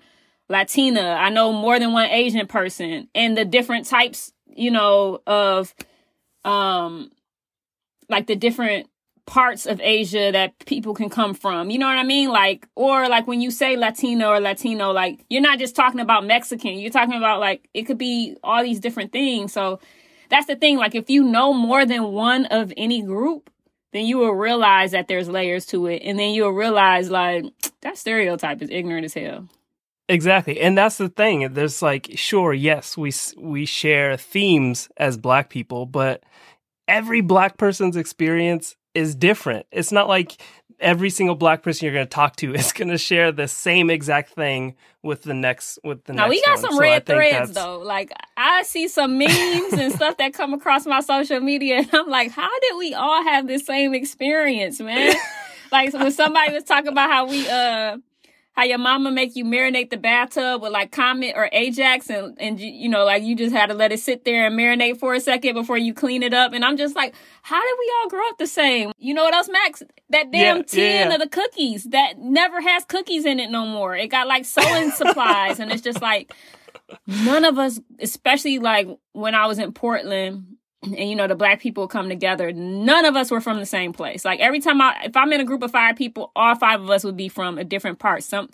Latina. 0.49 1.01
I 1.01 1.31
know 1.31 1.53
more 1.53 1.79
than 1.79 1.93
one 1.93 2.11
Asian 2.11 2.47
person 2.47 3.09
and 3.15 3.37
the 3.37 3.45
different 3.45 3.87
types, 3.87 4.33
you 4.47 4.71
know, 4.71 5.23
of 5.27 5.75
um 6.45 7.11
like 8.11 8.27
the 8.27 8.37
different 8.37 8.89
parts 9.27 9.67
of 9.67 9.81
Asia 9.81 10.31
that 10.33 10.59
people 10.67 10.95
can 10.95 11.09
come 11.09 11.35
from. 11.35 11.71
You 11.71 11.79
know 11.79 11.87
what 11.87 11.97
I 11.97 12.03
mean? 12.03 12.29
Like, 12.29 12.69
or 12.75 13.09
like 13.09 13.27
when 13.27 13.41
you 13.41 13.51
say 13.51 13.77
Latino 13.77 14.31
or 14.31 14.41
Latino, 14.41 14.93
like 14.93 15.25
you're 15.31 15.43
not 15.43 15.59
just 15.59 15.75
talking 15.75 16.01
about 16.01 16.27
Mexican. 16.27 16.79
You're 16.79 16.91
talking 16.91 17.17
about 17.17 17.41
like 17.41 17.69
it 17.75 17.85
could 17.85 17.99
be 17.99 18.37
all 18.43 18.63
these 18.63 18.81
different 18.81 19.13
things. 19.13 19.53
So 19.53 19.81
that's 20.29 20.47
the 20.47 20.57
thing. 20.57 20.77
Like 20.77 20.95
if 20.95 21.09
you 21.09 21.25
know 21.25 21.53
more 21.53 21.87
than 21.87 22.13
one 22.13 22.47
of 22.47 22.73
any 22.77 23.03
group, 23.03 23.51
then 23.93 24.05
you 24.07 24.19
will 24.19 24.35
realize 24.35 24.91
that 24.91 25.09
there's 25.09 25.29
layers 25.29 25.67
to 25.67 25.87
it. 25.87 26.03
And 26.05 26.19
then 26.19 26.35
you'll 26.35 26.51
realize 26.51 27.11
like 27.11 27.45
that 27.81 27.97
stereotype 27.97 28.61
is 28.61 28.71
ignorant 28.71 29.05
as 29.05 29.15
hell. 29.15 29.49
Exactly. 30.09 30.61
And 30.61 30.77
that's 30.77 30.99
the 30.99 31.09
thing. 31.09 31.55
There's 31.55 31.81
like 31.81 32.11
sure, 32.15 32.53
yes, 32.53 32.97
we 32.97 33.13
we 33.39 33.65
share 33.65 34.19
themes 34.19 34.91
as 34.99 35.17
black 35.17 35.49
people, 35.49 35.87
but 35.87 36.23
every 36.87 37.23
black 37.23 37.57
person's 37.57 37.97
experience 37.97 38.77
is 38.95 39.15
different. 39.15 39.67
It's 39.71 39.93
not 39.93 40.09
like 40.09 40.41
every 40.81 41.11
single 41.11 41.35
black 41.35 41.63
person 41.63 41.85
you're 41.85 41.95
going 41.95 42.07
to 42.07 42.11
talk 42.11 42.37
to 42.37 42.55
is 42.55 42.73
going 42.73 42.89
to 42.89 42.99
share 42.99 43.33
the 43.33 43.49
same 43.49 43.91
exact 43.91 44.31
thing 44.31 44.75
with 45.03 45.23
the 45.23 45.35
next 45.35 45.79
with 45.85 46.05
the 46.05 46.13
now, 46.13 46.27
next. 46.27 46.31
we 46.31 46.43
got 46.43 46.55
one. 46.55 46.61
some 46.63 46.73
So 46.75 46.81
red 46.81 47.07
threads 47.07 47.53
though. 47.53 47.79
Like 47.79 48.13
I 48.37 48.63
see 48.63 48.89
some 48.89 49.19
memes 49.19 49.73
and 49.73 49.93
stuff 49.93 50.17
that 50.19 50.33
come 50.33 50.55
across 50.55 50.87
my 50.87 51.01
social 51.01 51.41
media, 51.41 51.79
and 51.79 51.91
I'm 51.93 52.09
like, 52.09 52.31
how 52.31 52.51
did 52.61 52.79
we 52.79 52.95
all 52.95 53.23
have 53.23 53.47
the 53.47 53.59
same 53.59 53.95
experience, 53.95 54.81
man? 54.81 55.15
like 55.73 55.93
when 55.93 56.11
somebody 56.13 56.53
was 56.53 56.65
talking 56.65 56.89
about 56.89 57.11
how 57.11 57.27
we 57.27 57.49
uh 57.49 57.99
how 58.55 58.63
your 58.65 58.79
mama 58.79 59.11
make 59.11 59.35
you 59.37 59.45
marinate 59.45 59.91
the 59.91 59.97
bathtub 59.97 60.63
with 60.63 60.73
like 60.73 60.93
Comet 60.93 61.35
or 61.37 61.49
Ajax 61.53 62.09
and 62.09 62.37
and 62.41 62.59
you, 62.59 62.89
know 62.89 63.05
like 63.05 63.23
you 63.23 63.37
just 63.37 63.55
had 63.55 63.67
to 63.67 63.75
let 63.75 63.93
it 63.93 64.01
sit 64.01 64.25
there 64.25 64.47
and 64.47 64.59
marinate 64.59 64.99
for 64.99 65.13
a 65.13 65.21
second 65.21 65.55
before 65.55 65.77
you 65.77 65.93
clean 65.93 66.23
it 66.23 66.33
up. 66.33 66.53
And 66.53 66.65
I'm 66.65 66.77
just 66.77 66.95
like 66.97 67.15
how 67.43 67.61
did 67.61 67.77
we 67.79 67.93
all 68.01 68.09
grow 68.09 68.29
up 68.29 68.39
the 68.39 68.47
same? 68.47 68.93
You 68.97 69.13
know 69.15 69.25
what 69.25 69.35
else 69.35 69.49
Max? 69.51 69.83
That 70.11 70.31
damn 70.31 70.59
Yeah, 70.59 70.63
tin 70.63 71.09
yeah. 71.09 71.15
of 71.15 71.21
the 71.21 71.29
cookies 71.29 71.85
that 71.85 72.19
never 72.19 72.61
has 72.61 72.85
cookies 72.85 73.25
in 73.27 73.41
it 73.41 73.51
no 73.51 73.67
more. 73.67 73.95
It 73.97 74.09
got 74.09 74.27
like 74.29 74.45
sewing 74.45 74.91
supplies. 74.93 75.59
And 75.61 75.73
it's 75.73 75.83
just 75.83 76.01
like 76.01 76.33
none 77.07 77.45
of 77.45 77.59
us 77.59 77.81
especially 77.99 78.59
like 78.59 78.89
when 79.13 79.35
I 79.35 79.47
was 79.47 79.59
in 79.59 79.73
Portland 79.73 80.54
and 80.85 81.09
you 81.11 81.17
know 81.17 81.27
the 81.27 81.35
black 81.35 81.61
people 81.61 81.89
come 81.89 82.09
together 82.09 82.53
none 82.53 83.05
of 83.05 83.17
us 83.17 83.31
were 83.31 83.41
from 83.41 83.59
the 83.59 83.67
same 83.67 83.93
place. 83.93 84.25
Like 84.25 84.41
every 84.41 84.61
time 84.61 84.81
i 84.81 84.95
if 85.05 85.17
i'm 85.17 85.33
in 85.33 85.41
a 85.41 85.45
group 85.45 85.63
of 85.63 85.71
five 85.71 85.97
people 85.97 86.31
all 86.37 86.55
five 86.55 86.81
of 86.83 86.91
us 86.91 87.05
would 87.05 87.17
be 87.17 87.29
from 87.29 87.59
a 87.59 87.65
different 87.65 87.99
part. 87.99 88.23
Some 88.23 88.49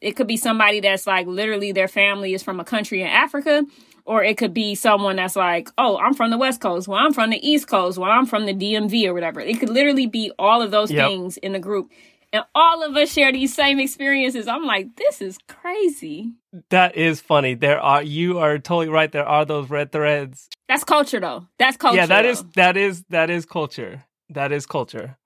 it 0.00 0.16
could 0.16 0.26
be 0.26 0.36
somebody 0.36 0.80
that's 0.80 1.06
like 1.06 1.26
literally 1.26 1.72
their 1.72 1.88
family 1.88 2.34
is 2.34 2.42
from 2.42 2.60
a 2.60 2.64
country 2.64 3.00
in 3.00 3.06
africa 3.08 3.64
or 4.04 4.22
it 4.22 4.36
could 4.36 4.52
be 4.52 4.74
someone 4.74 5.16
that's 5.16 5.36
like 5.36 5.70
oh 5.78 5.96
i'm 5.98 6.14
from 6.14 6.30
the 6.30 6.38
west 6.38 6.60
coast. 6.60 6.88
Well 6.88 6.98
i'm 6.98 7.12
from 7.12 7.30
the 7.30 7.48
east 7.48 7.68
coast. 7.68 7.98
Well 7.98 8.10
i'm 8.10 8.26
from 8.26 8.46
the 8.46 8.54
dmv 8.54 9.06
or 9.06 9.14
whatever. 9.14 9.40
It 9.40 9.60
could 9.60 9.70
literally 9.70 10.06
be 10.06 10.32
all 10.38 10.62
of 10.62 10.70
those 10.70 10.90
Yep. 10.90 11.08
things 11.08 11.36
in 11.38 11.52
the 11.52 11.58
group 11.58 11.90
and 12.34 12.44
all 12.54 12.82
of 12.82 12.96
us 12.96 13.12
share 13.12 13.32
these 13.32 13.54
same 13.54 13.78
experiences 13.80 14.46
i'm 14.48 14.64
like 14.64 14.94
this 14.96 15.22
is 15.22 15.38
crazy 15.48 16.34
That 16.70 16.94
is 16.96 17.20
funny. 17.20 17.54
There 17.54 17.80
are 17.80 18.02
you 18.02 18.38
are 18.38 18.58
totally 18.58 18.88
right. 18.88 19.10
There 19.10 19.26
are 19.26 19.44
those 19.44 19.68
red 19.70 19.90
threads. 19.90 20.48
that's 20.68 20.84
culture 20.84 21.20
though 21.20 21.46
that's 21.58 21.76
culture 21.76 21.96
yeah, 21.96 22.06
that 22.06 22.24
is 22.24 22.44
that 22.54 22.76
is 22.76 23.02
that 23.10 23.28
is 23.30 23.44
culture. 23.44 24.04
That 24.30 24.52
is 24.52 24.66
culture. 24.66 25.16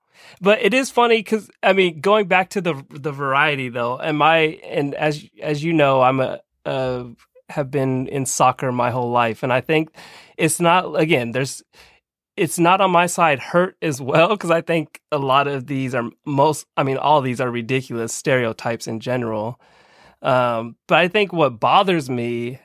But 0.41 0.61
it 0.61 0.73
is 0.73 0.89
funny 0.89 1.19
because 1.19 1.49
I 1.61 1.73
mean, 1.73 2.01
going 2.01 2.27
back 2.27 2.49
to 2.55 2.61
the 2.61 2.73
the 2.89 3.11
variety 3.11 3.69
though, 3.69 3.97
and 3.97 4.17
my 4.17 4.59
and 4.77 4.95
as 4.95 5.23
as 5.41 5.63
you 5.63 5.73
know, 5.73 6.01
I'm 6.01 6.19
a 6.19 6.39
uh, 6.65 7.03
have 7.49 7.69
been 7.71 8.07
in 8.07 8.25
soccer 8.25 8.71
my 8.71 8.91
whole 8.91 9.11
life, 9.11 9.43
and 9.43 9.53
I 9.53 9.61
think 9.61 9.89
it's 10.37 10.59
not 10.59 10.99
again. 10.99 11.31
There's 11.31 11.63
it's 12.39 12.57
not 12.57 12.81
on 12.81 12.91
my 12.91 13.05
side 13.05 13.39
hurt 13.39 13.75
as 13.81 14.01
well 14.01 14.29
because 14.29 14.51
I 14.51 14.61
think 14.61 15.01
a 15.11 15.17
lot 15.17 15.47
of 15.47 15.67
these 15.67 15.93
are 15.93 16.09
most. 16.25 16.65
I 16.77 16.83
mean, 16.83 16.97
all 16.97 17.21
these 17.21 17.41
are 17.41 17.51
ridiculous 17.51 18.13
stereotypes 18.13 18.87
in 18.87 18.99
general. 18.99 19.59
Um, 20.21 20.75
but 20.87 20.99
I 20.99 21.07
think 21.07 21.33
what 21.33 21.59
bothers 21.59 22.09
me 22.09 22.59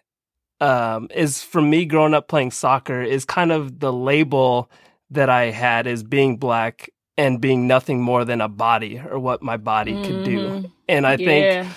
um, 0.60 1.08
is 1.14 1.42
from 1.42 1.70
me 1.70 1.84
growing 1.84 2.14
up 2.14 2.28
playing 2.28 2.52
soccer 2.52 3.02
is 3.02 3.24
kind 3.24 3.52
of 3.52 3.80
the 3.80 3.92
label 3.92 4.70
that 5.10 5.28
I 5.28 5.50
had 5.50 5.86
as 5.86 6.02
being 6.02 6.36
black 6.36 6.90
and 7.16 7.40
being 7.40 7.66
nothing 7.66 8.00
more 8.00 8.24
than 8.24 8.40
a 8.40 8.48
body 8.48 9.00
or 9.00 9.18
what 9.18 9.42
my 9.42 9.56
body 9.56 9.92
could 10.02 10.24
do. 10.24 10.38
Mhm. 10.38 10.70
And 10.88 11.06
I 11.06 11.16
think 11.16 11.44
yeah 11.44 11.68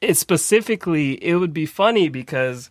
it 0.00 0.16
specifically 0.16 1.22
it 1.22 1.36
would 1.36 1.52
be 1.52 1.66
funny 1.66 2.08
because 2.08 2.70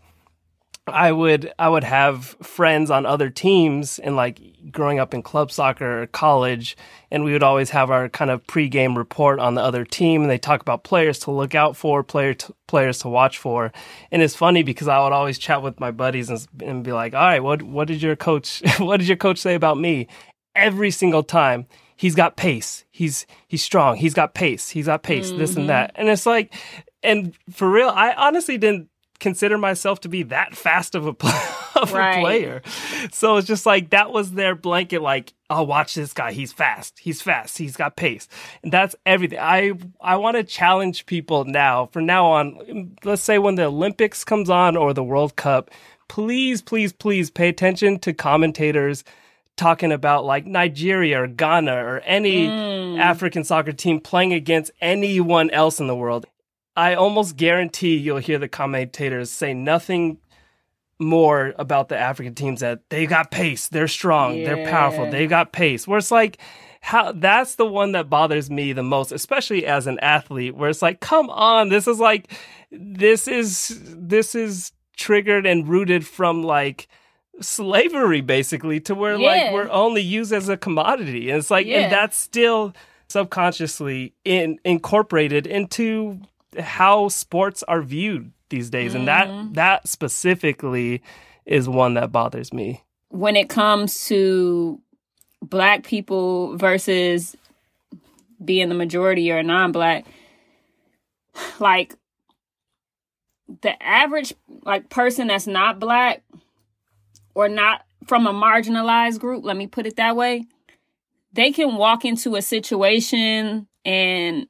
I 0.87 1.11
would 1.11 1.51
I 1.57 1.67
would 1.67 1.83
have 1.83 2.25
friends 2.43 2.91
on 2.91 3.07
other 3.07 3.31
teams 3.31 3.97
and 3.97 4.15
like 4.15 4.39
growing 4.71 4.99
up 4.99 5.15
in 5.15 5.23
club 5.23 5.51
soccer 5.51 6.03
or 6.03 6.07
college 6.07 6.77
and 7.09 7.23
we 7.23 7.33
would 7.33 7.41
always 7.41 7.71
have 7.71 7.89
our 7.89 8.07
kind 8.07 8.29
of 8.29 8.45
pregame 8.45 8.95
report 8.95 9.39
on 9.39 9.55
the 9.55 9.61
other 9.61 9.83
team 9.83 10.21
and 10.21 10.29
they 10.29 10.37
talk 10.37 10.61
about 10.61 10.83
players 10.83 11.19
to 11.19 11.31
look 11.31 11.55
out 11.55 11.75
for 11.75 12.03
player 12.03 12.35
to, 12.35 12.53
players 12.67 12.99
to 12.99 13.09
watch 13.09 13.39
for. 13.39 13.71
And 14.11 14.21
it's 14.21 14.35
funny 14.35 14.61
because 14.61 14.87
I 14.87 15.01
would 15.01 15.13
always 15.13 15.39
chat 15.39 15.63
with 15.63 15.79
my 15.79 15.89
buddies 15.89 16.29
and, 16.29 16.47
and 16.61 16.83
be 16.83 16.91
like 16.91 17.15
all 17.15 17.21
right 17.21 17.41
what 17.41 17.63
what 17.63 17.87
did 17.87 18.03
your 18.03 18.15
coach 18.15 18.61
what 18.77 18.97
did 18.97 19.07
your 19.07 19.17
coach 19.17 19.39
say 19.39 19.55
about 19.55 19.79
me? 19.79 20.07
Every 20.55 20.91
single 20.91 21.23
time 21.23 21.65
he's 21.95 22.13
got 22.13 22.37
pace. 22.37 22.85
He's 22.91 23.25
he's 23.47 23.63
strong. 23.63 23.95
He's 23.95 24.13
got 24.13 24.35
pace. 24.35 24.69
He's 24.69 24.85
got 24.85 25.01
pace. 25.01 25.31
This 25.31 25.51
and 25.55 25.61
mm-hmm. 25.61 25.67
that. 25.67 25.91
And 25.95 26.09
it's 26.09 26.27
like 26.27 26.53
and 27.05 27.33
for 27.51 27.69
real 27.69 27.89
i 27.89 28.13
honestly 28.13 28.57
didn't 28.57 28.89
consider 29.19 29.57
myself 29.57 30.01
to 30.01 30.09
be 30.09 30.23
that 30.23 30.55
fast 30.55 30.95
of 30.95 31.07
a, 31.07 31.09
of 31.79 31.93
Right. 31.93 32.17
a 32.17 32.21
player. 32.21 32.61
So 33.11 33.37
it's 33.37 33.47
just 33.47 33.65
like 33.65 33.89
that 33.91 34.11
was 34.11 34.31
their 34.31 34.55
blanket 34.55 35.01
like 35.01 35.33
oh 35.49 35.63
watch 35.63 35.95
this 35.95 36.13
guy. 36.13 36.31
He's 36.31 36.51
fast. 36.53 36.99
He's 36.99 37.21
fast. 37.21 37.57
He's 37.57 37.75
got 37.75 37.95
pace. 37.95 38.27
And 38.63 38.71
that's 38.71 38.95
everything. 39.05 39.39
I 39.39 39.73
i 40.01 40.15
want 40.15 40.37
to 40.37 40.43
challenge 40.43 41.05
people 41.05 41.45
now 41.45 41.87
from 41.87 42.05
now 42.05 42.25
on 42.25 42.95
let's 43.03 43.21
say 43.21 43.37
when 43.37 43.55
the 43.55 43.65
olympics 43.65 44.23
comes 44.23 44.49
on 44.49 44.75
or 44.75 44.93
the 44.93 45.03
world 45.03 45.35
cup 45.35 45.71
please 46.07 46.61
please 46.61 46.93
please 46.93 47.29
pay 47.29 47.49
attention 47.49 47.99
to 47.99 48.13
commentators 48.13 49.03
talking 49.55 49.91
about 49.91 50.25
like 50.25 50.45
Nigeria 50.45 51.21
or 51.21 51.27
Ghana 51.27 51.73
or 51.73 51.99
any 51.99 52.47
mm. 52.47 52.99
African 52.99 53.43
soccer 53.43 53.71
team 53.71 53.99
playing 53.99 54.33
against 54.33 54.71
anyone 54.81 55.49
else 55.51 55.79
in 55.79 55.87
the 55.87 55.95
world. 55.95 56.25
I 56.75 56.95
almost 56.95 57.37
guarantee 57.37 57.95
you'll 57.97 58.17
hear 58.17 58.37
the 58.37 58.47
commentators 58.49 59.31
say 59.31 59.53
nothing 59.53 60.17
more 60.99 61.53
about 61.57 61.89
the 61.89 61.97
African 61.97 62.33
teams 62.35 62.61
that 62.61 62.89
they 62.89 63.05
got 63.05 63.29
pace, 63.31 63.67
they're 63.67 63.87
strong, 63.87 64.43
they're 64.43 64.69
powerful, 64.69 65.05
Yeah. 65.05 65.11
they 65.11 65.27
got 65.27 65.51
pace. 65.51 65.87
Where 65.87 65.97
it's 65.97 66.11
like 66.11 66.37
how 66.81 67.11
that's 67.11 67.55
the 67.55 67.65
one 67.65 67.91
that 67.93 68.09
bothers 68.09 68.49
me 68.49 68.71
the 68.71 68.83
most, 68.83 69.11
especially 69.11 69.65
as 69.65 69.87
an 69.87 69.99
athlete, 69.99 70.55
where 70.55 70.69
it's 70.69 70.81
like, 70.81 70.99
come 71.01 71.29
on, 71.29 71.69
this 71.69 71.87
is 71.87 71.99
like 71.99 72.31
this 72.71 73.27
is 73.27 73.81
this 73.97 74.35
is 74.35 74.71
triggered 74.95 75.45
and 75.45 75.67
rooted 75.67 76.07
from 76.07 76.43
like 76.43 76.87
slavery 77.41 78.21
basically 78.21 78.79
to 78.79 78.95
where 78.95 79.15
Yeah. 79.17 79.27
like 79.27 79.53
we're 79.53 79.69
only 79.71 80.01
used 80.01 80.31
as 80.31 80.47
a 80.47 80.55
commodity 80.55 81.29
and 81.29 81.39
it's 81.39 81.51
like 81.51 81.65
Yeah. 81.67 81.79
and 81.81 81.91
that's 81.91 82.17
still 82.17 82.73
subconsciously 83.09 84.13
in 84.23 84.57
incorporated 84.63 85.45
into 85.45 86.21
how 86.59 87.07
sports 87.09 87.63
are 87.63 87.81
viewed 87.81 88.31
these 88.49 88.69
days 88.69 88.93
and 88.93 89.07
Mm-hmm. 89.07 89.53
that 89.53 89.53
that 89.55 89.87
specifically 89.87 91.01
is 91.45 91.67
one 91.67 91.95
that 91.95 92.11
bothers 92.11 92.53
me 92.53 92.83
when 93.09 93.35
it 93.35 93.49
comes 93.49 94.07
to 94.07 94.79
black 95.41 95.83
people 95.83 96.57
versus 96.57 97.35
being 98.43 98.69
the 98.69 98.75
majority 98.75 99.31
or 99.31 99.41
non-black 99.43 100.05
like 101.59 101.95
the 103.61 103.81
average 103.83 104.33
like 104.63 104.89
person 104.89 105.27
that's 105.27 105.47
not 105.47 105.79
black 105.79 106.23
or 107.35 107.47
not 107.49 107.81
from 108.07 108.27
a 108.27 108.33
marginalized 108.33 109.19
group 109.19 109.43
let 109.43 109.57
me 109.57 109.67
put 109.67 109.85
it 109.85 109.95
that 109.97 110.15
way 110.15 110.43
they 111.33 111.51
can 111.51 111.75
walk 111.75 112.05
into 112.05 112.35
a 112.35 112.41
situation 112.41 113.67
and 113.83 114.47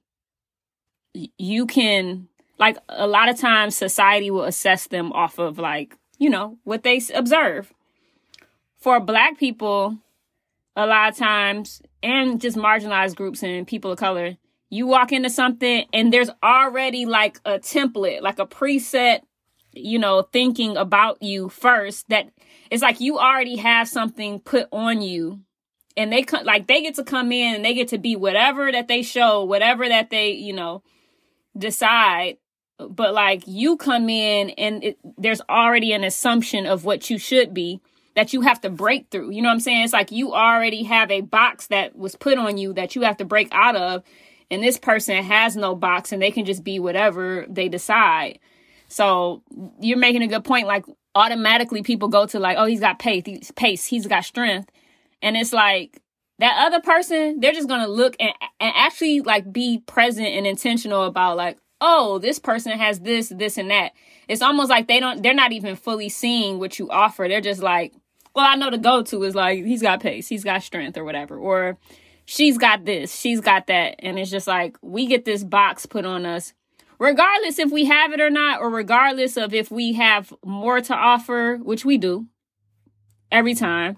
you 1.37 1.65
can 1.65 2.27
like 2.57 2.77
a 2.89 3.07
lot 3.07 3.29
of 3.29 3.37
times 3.37 3.75
society 3.75 4.31
will 4.31 4.43
assess 4.43 4.87
them 4.87 5.11
off 5.11 5.39
of 5.39 5.57
like 5.57 5.97
you 6.17 6.29
know 6.29 6.57
what 6.63 6.83
they 6.83 7.01
observe. 7.13 7.73
For 8.77 8.99
black 8.99 9.39
people 9.39 9.97
a 10.75 10.85
lot 10.85 11.09
of 11.09 11.17
times 11.17 11.81
and 12.03 12.39
just 12.39 12.57
marginalized 12.57 13.15
groups 13.15 13.41
and 13.41 13.65
people 13.65 13.91
of 13.91 13.97
color 13.97 14.37
you 14.69 14.85
walk 14.85 15.11
into 15.11 15.29
something 15.29 15.85
and 15.93 16.11
there's 16.11 16.29
already 16.43 17.05
like 17.05 17.39
a 17.45 17.59
template 17.59 18.21
like 18.21 18.39
a 18.39 18.45
preset 18.45 19.21
you 19.71 19.97
know 19.97 20.21
thinking 20.33 20.75
about 20.75 21.21
you 21.23 21.47
first 21.47 22.09
that 22.09 22.29
it's 22.69 22.83
like 22.83 22.99
you 22.99 23.17
already 23.17 23.55
have 23.55 23.87
something 23.87 24.39
put 24.39 24.67
on 24.71 25.01
you 25.01 25.39
and 25.97 26.11
they 26.11 26.23
come 26.23 26.45
like 26.45 26.67
they 26.67 26.81
get 26.81 26.95
to 26.95 27.03
come 27.03 27.31
in 27.31 27.55
and 27.55 27.65
they 27.65 27.73
get 27.73 27.89
to 27.89 27.97
be 27.97 28.15
whatever 28.15 28.71
that 28.71 28.87
they 28.87 29.01
show, 29.01 29.43
whatever 29.43 29.87
that 29.87 30.09
they, 30.09 30.31
you 30.31 30.53
know, 30.53 30.83
decide. 31.57 32.37
But 32.77 33.13
like 33.13 33.43
you 33.47 33.77
come 33.77 34.09
in 34.09 34.49
and 34.51 34.83
it, 34.83 34.97
there's 35.17 35.41
already 35.49 35.93
an 35.93 36.03
assumption 36.03 36.65
of 36.65 36.83
what 36.83 37.09
you 37.09 37.17
should 37.17 37.53
be 37.53 37.79
that 38.15 38.33
you 38.33 38.41
have 38.41 38.61
to 38.61 38.69
break 38.69 39.07
through. 39.11 39.31
You 39.31 39.41
know 39.41 39.49
what 39.49 39.53
I'm 39.53 39.59
saying? 39.59 39.83
It's 39.83 39.93
like 39.93 40.11
you 40.11 40.33
already 40.33 40.83
have 40.83 41.11
a 41.11 41.21
box 41.21 41.67
that 41.67 41.97
was 41.97 42.15
put 42.15 42.37
on 42.37 42.57
you 42.57 42.73
that 42.73 42.95
you 42.95 43.03
have 43.03 43.17
to 43.17 43.25
break 43.25 43.49
out 43.51 43.75
of. 43.75 44.03
And 44.51 44.61
this 44.61 44.77
person 44.77 45.23
has 45.23 45.55
no 45.55 45.75
box 45.75 46.11
and 46.11 46.21
they 46.21 46.31
can 46.31 46.45
just 46.45 46.63
be 46.63 46.79
whatever 46.79 47.45
they 47.49 47.67
decide. 47.67 48.39
So 48.87 49.41
you're 49.79 49.97
making 49.97 50.21
a 50.21 50.27
good 50.27 50.43
point. 50.43 50.67
Like 50.67 50.85
automatically 51.15 51.81
people 51.81 52.09
go 52.09 52.25
to 52.27 52.39
like, 52.39 52.57
oh, 52.57 52.65
he's 52.65 52.79
got 52.79 52.99
pace, 52.99 53.23
he's 53.25 53.51
pace, 53.51 53.85
he's 53.85 54.07
got 54.07 54.25
strength. 54.25 54.69
And 55.21 55.35
it's 55.35 55.53
like 55.53 56.01
that 56.39 56.67
other 56.67 56.81
person, 56.81 57.39
they're 57.39 57.53
just 57.53 57.69
gonna 57.69 57.87
look 57.87 58.15
and, 58.19 58.33
and 58.59 58.73
actually 58.75 59.21
like 59.21 59.51
be 59.51 59.79
present 59.79 60.27
and 60.27 60.45
intentional 60.45 61.03
about 61.03 61.37
like, 61.37 61.57
oh, 61.81 62.19
this 62.19 62.39
person 62.39 62.77
has 62.77 62.99
this, 63.01 63.29
this, 63.29 63.57
and 63.57 63.69
that. 63.69 63.91
It's 64.27 64.41
almost 64.41 64.69
like 64.69 64.87
they 64.87 64.99
don't, 64.99 65.21
they're 65.21 65.33
not 65.33 65.51
even 65.51 65.75
fully 65.75 66.09
seeing 66.09 66.59
what 66.59 66.79
you 66.79 66.89
offer. 66.89 67.27
They're 67.27 67.41
just 67.41 67.61
like, 67.61 67.93
well, 68.33 68.45
I 68.45 68.55
know 68.55 68.71
the 68.71 68.77
go 68.77 69.03
to 69.03 69.23
is 69.23 69.35
like, 69.35 69.63
he's 69.63 69.81
got 69.81 70.01
pace, 70.01 70.27
he's 70.27 70.43
got 70.43 70.63
strength, 70.63 70.97
or 70.97 71.03
whatever. 71.03 71.37
Or 71.37 71.77
she's 72.25 72.57
got 72.57 72.85
this, 72.85 73.15
she's 73.15 73.39
got 73.39 73.67
that. 73.67 73.95
And 73.99 74.19
it's 74.19 74.31
just 74.31 74.47
like, 74.47 74.77
we 74.81 75.05
get 75.05 75.25
this 75.25 75.43
box 75.43 75.85
put 75.85 76.05
on 76.05 76.25
us, 76.25 76.53
regardless 76.99 77.59
if 77.59 77.71
we 77.71 77.85
have 77.85 78.13
it 78.13 78.19
or 78.19 78.29
not, 78.29 78.59
or 78.59 78.69
regardless 78.69 79.37
of 79.37 79.53
if 79.53 79.71
we 79.71 79.93
have 79.93 80.33
more 80.43 80.81
to 80.81 80.93
offer, 80.93 81.57
which 81.57 81.85
we 81.85 81.97
do 81.97 82.27
every 83.31 83.53
time 83.53 83.97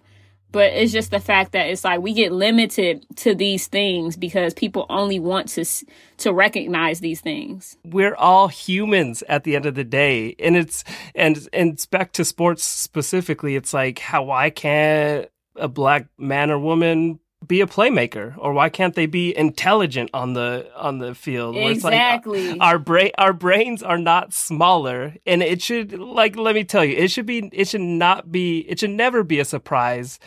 but 0.58 0.74
it's 0.74 0.92
just 0.92 1.12
the 1.12 1.20
fact 1.20 1.52
that 1.52 1.68
it's 1.68 1.84
like 1.84 2.02
we 2.02 2.14
get 2.14 2.32
limited 2.32 3.06
to 3.16 3.36
these 3.36 3.68
things 3.68 4.18
because 4.18 4.56
people 4.56 4.88
only 4.90 5.20
want 5.20 5.50
to 5.50 5.64
to 6.18 6.34
recognize 6.34 7.00
these 7.00 7.22
things. 7.22 7.78
We're 7.86 8.16
all 8.16 8.48
humans 8.48 9.24
at 9.30 9.44
the 9.44 9.56
end 9.56 9.68
of 9.68 9.76
the 9.76 9.84
day 9.84 10.36
and 10.40 10.58
it's 10.58 10.84
and 11.14 11.48
and 11.54 11.74
it's 11.74 11.86
back 11.86 12.12
to 12.14 12.26
sports 12.26 12.64
specifically 12.64 13.56
it's 13.56 13.72
like 13.72 14.00
how 14.00 14.24
why 14.24 14.50
can't 14.50 15.30
a 15.56 15.68
black 15.68 16.08
man 16.18 16.50
or 16.50 16.58
woman 16.58 17.20
be 17.46 17.62
a 17.62 17.68
playmaker? 17.68 18.34
Or 18.40 18.52
why 18.52 18.70
can't 18.70 18.96
they 18.96 19.06
be 19.06 19.38
intelligent 19.38 20.10
on 20.12 20.34
the 20.34 20.72
on 20.76 20.98
the 20.98 21.14
field? 21.14 21.56
Exactly 21.56 22.50
like 22.50 22.62
our 22.62 22.80
brain 22.80 23.12
our 23.20 23.34
brains 23.34 23.84
are 23.84 24.00
not 24.00 24.34
smaller 24.34 25.14
and 25.28 25.44
it 25.44 25.62
should 25.62 26.00
like 26.00 26.36
let 26.36 26.56
me 26.56 26.64
tell 26.64 26.84
you 26.84 26.98
it 26.98 27.12
should 27.12 27.28
be 27.28 27.48
it 27.54 27.68
should 27.68 27.82
not 27.82 28.32
be 28.32 28.62
it 28.62 28.80
should 28.80 28.90
never 28.90 29.24
be 29.24 29.40
a 29.40 29.46
surprise 29.46 30.18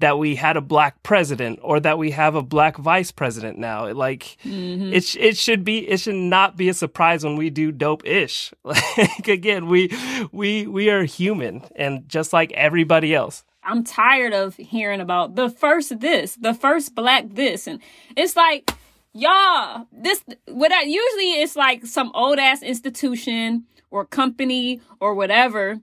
that 0.00 0.18
we 0.18 0.36
had 0.36 0.56
a 0.56 0.60
black 0.60 1.02
president 1.02 1.58
or 1.62 1.80
that 1.80 1.98
we 1.98 2.10
have 2.10 2.34
a 2.34 2.42
black 2.42 2.76
vice 2.76 3.10
president 3.10 3.58
now. 3.58 3.90
Like 3.92 4.36
mm-hmm. 4.44 4.92
it, 4.92 5.16
it 5.16 5.36
should 5.36 5.64
be, 5.64 5.88
it 5.88 6.00
should 6.00 6.14
not 6.14 6.56
be 6.56 6.68
a 6.68 6.74
surprise 6.74 7.24
when 7.24 7.36
we 7.36 7.50
do 7.50 7.72
dope 7.72 8.06
ish. 8.06 8.52
Like 8.64 9.28
again, 9.28 9.66
we, 9.68 9.90
we, 10.32 10.66
we 10.66 10.90
are 10.90 11.04
human 11.04 11.62
and 11.76 12.08
just 12.08 12.32
like 12.32 12.52
everybody 12.52 13.14
else. 13.14 13.44
I'm 13.62 13.84
tired 13.84 14.32
of 14.32 14.56
hearing 14.56 15.00
about 15.00 15.34
the 15.34 15.50
first 15.50 16.00
this, 16.00 16.36
the 16.36 16.54
first 16.54 16.94
black 16.94 17.26
this. 17.30 17.66
And 17.66 17.80
it's 18.16 18.36
like, 18.36 18.70
y'all, 19.12 19.86
this, 19.92 20.22
what 20.46 20.72
I, 20.72 20.82
usually 20.82 21.42
it's 21.42 21.56
like 21.56 21.84
some 21.86 22.10
old 22.14 22.38
ass 22.38 22.62
institution 22.62 23.64
or 23.90 24.04
company 24.04 24.80
or 25.00 25.14
whatever 25.14 25.80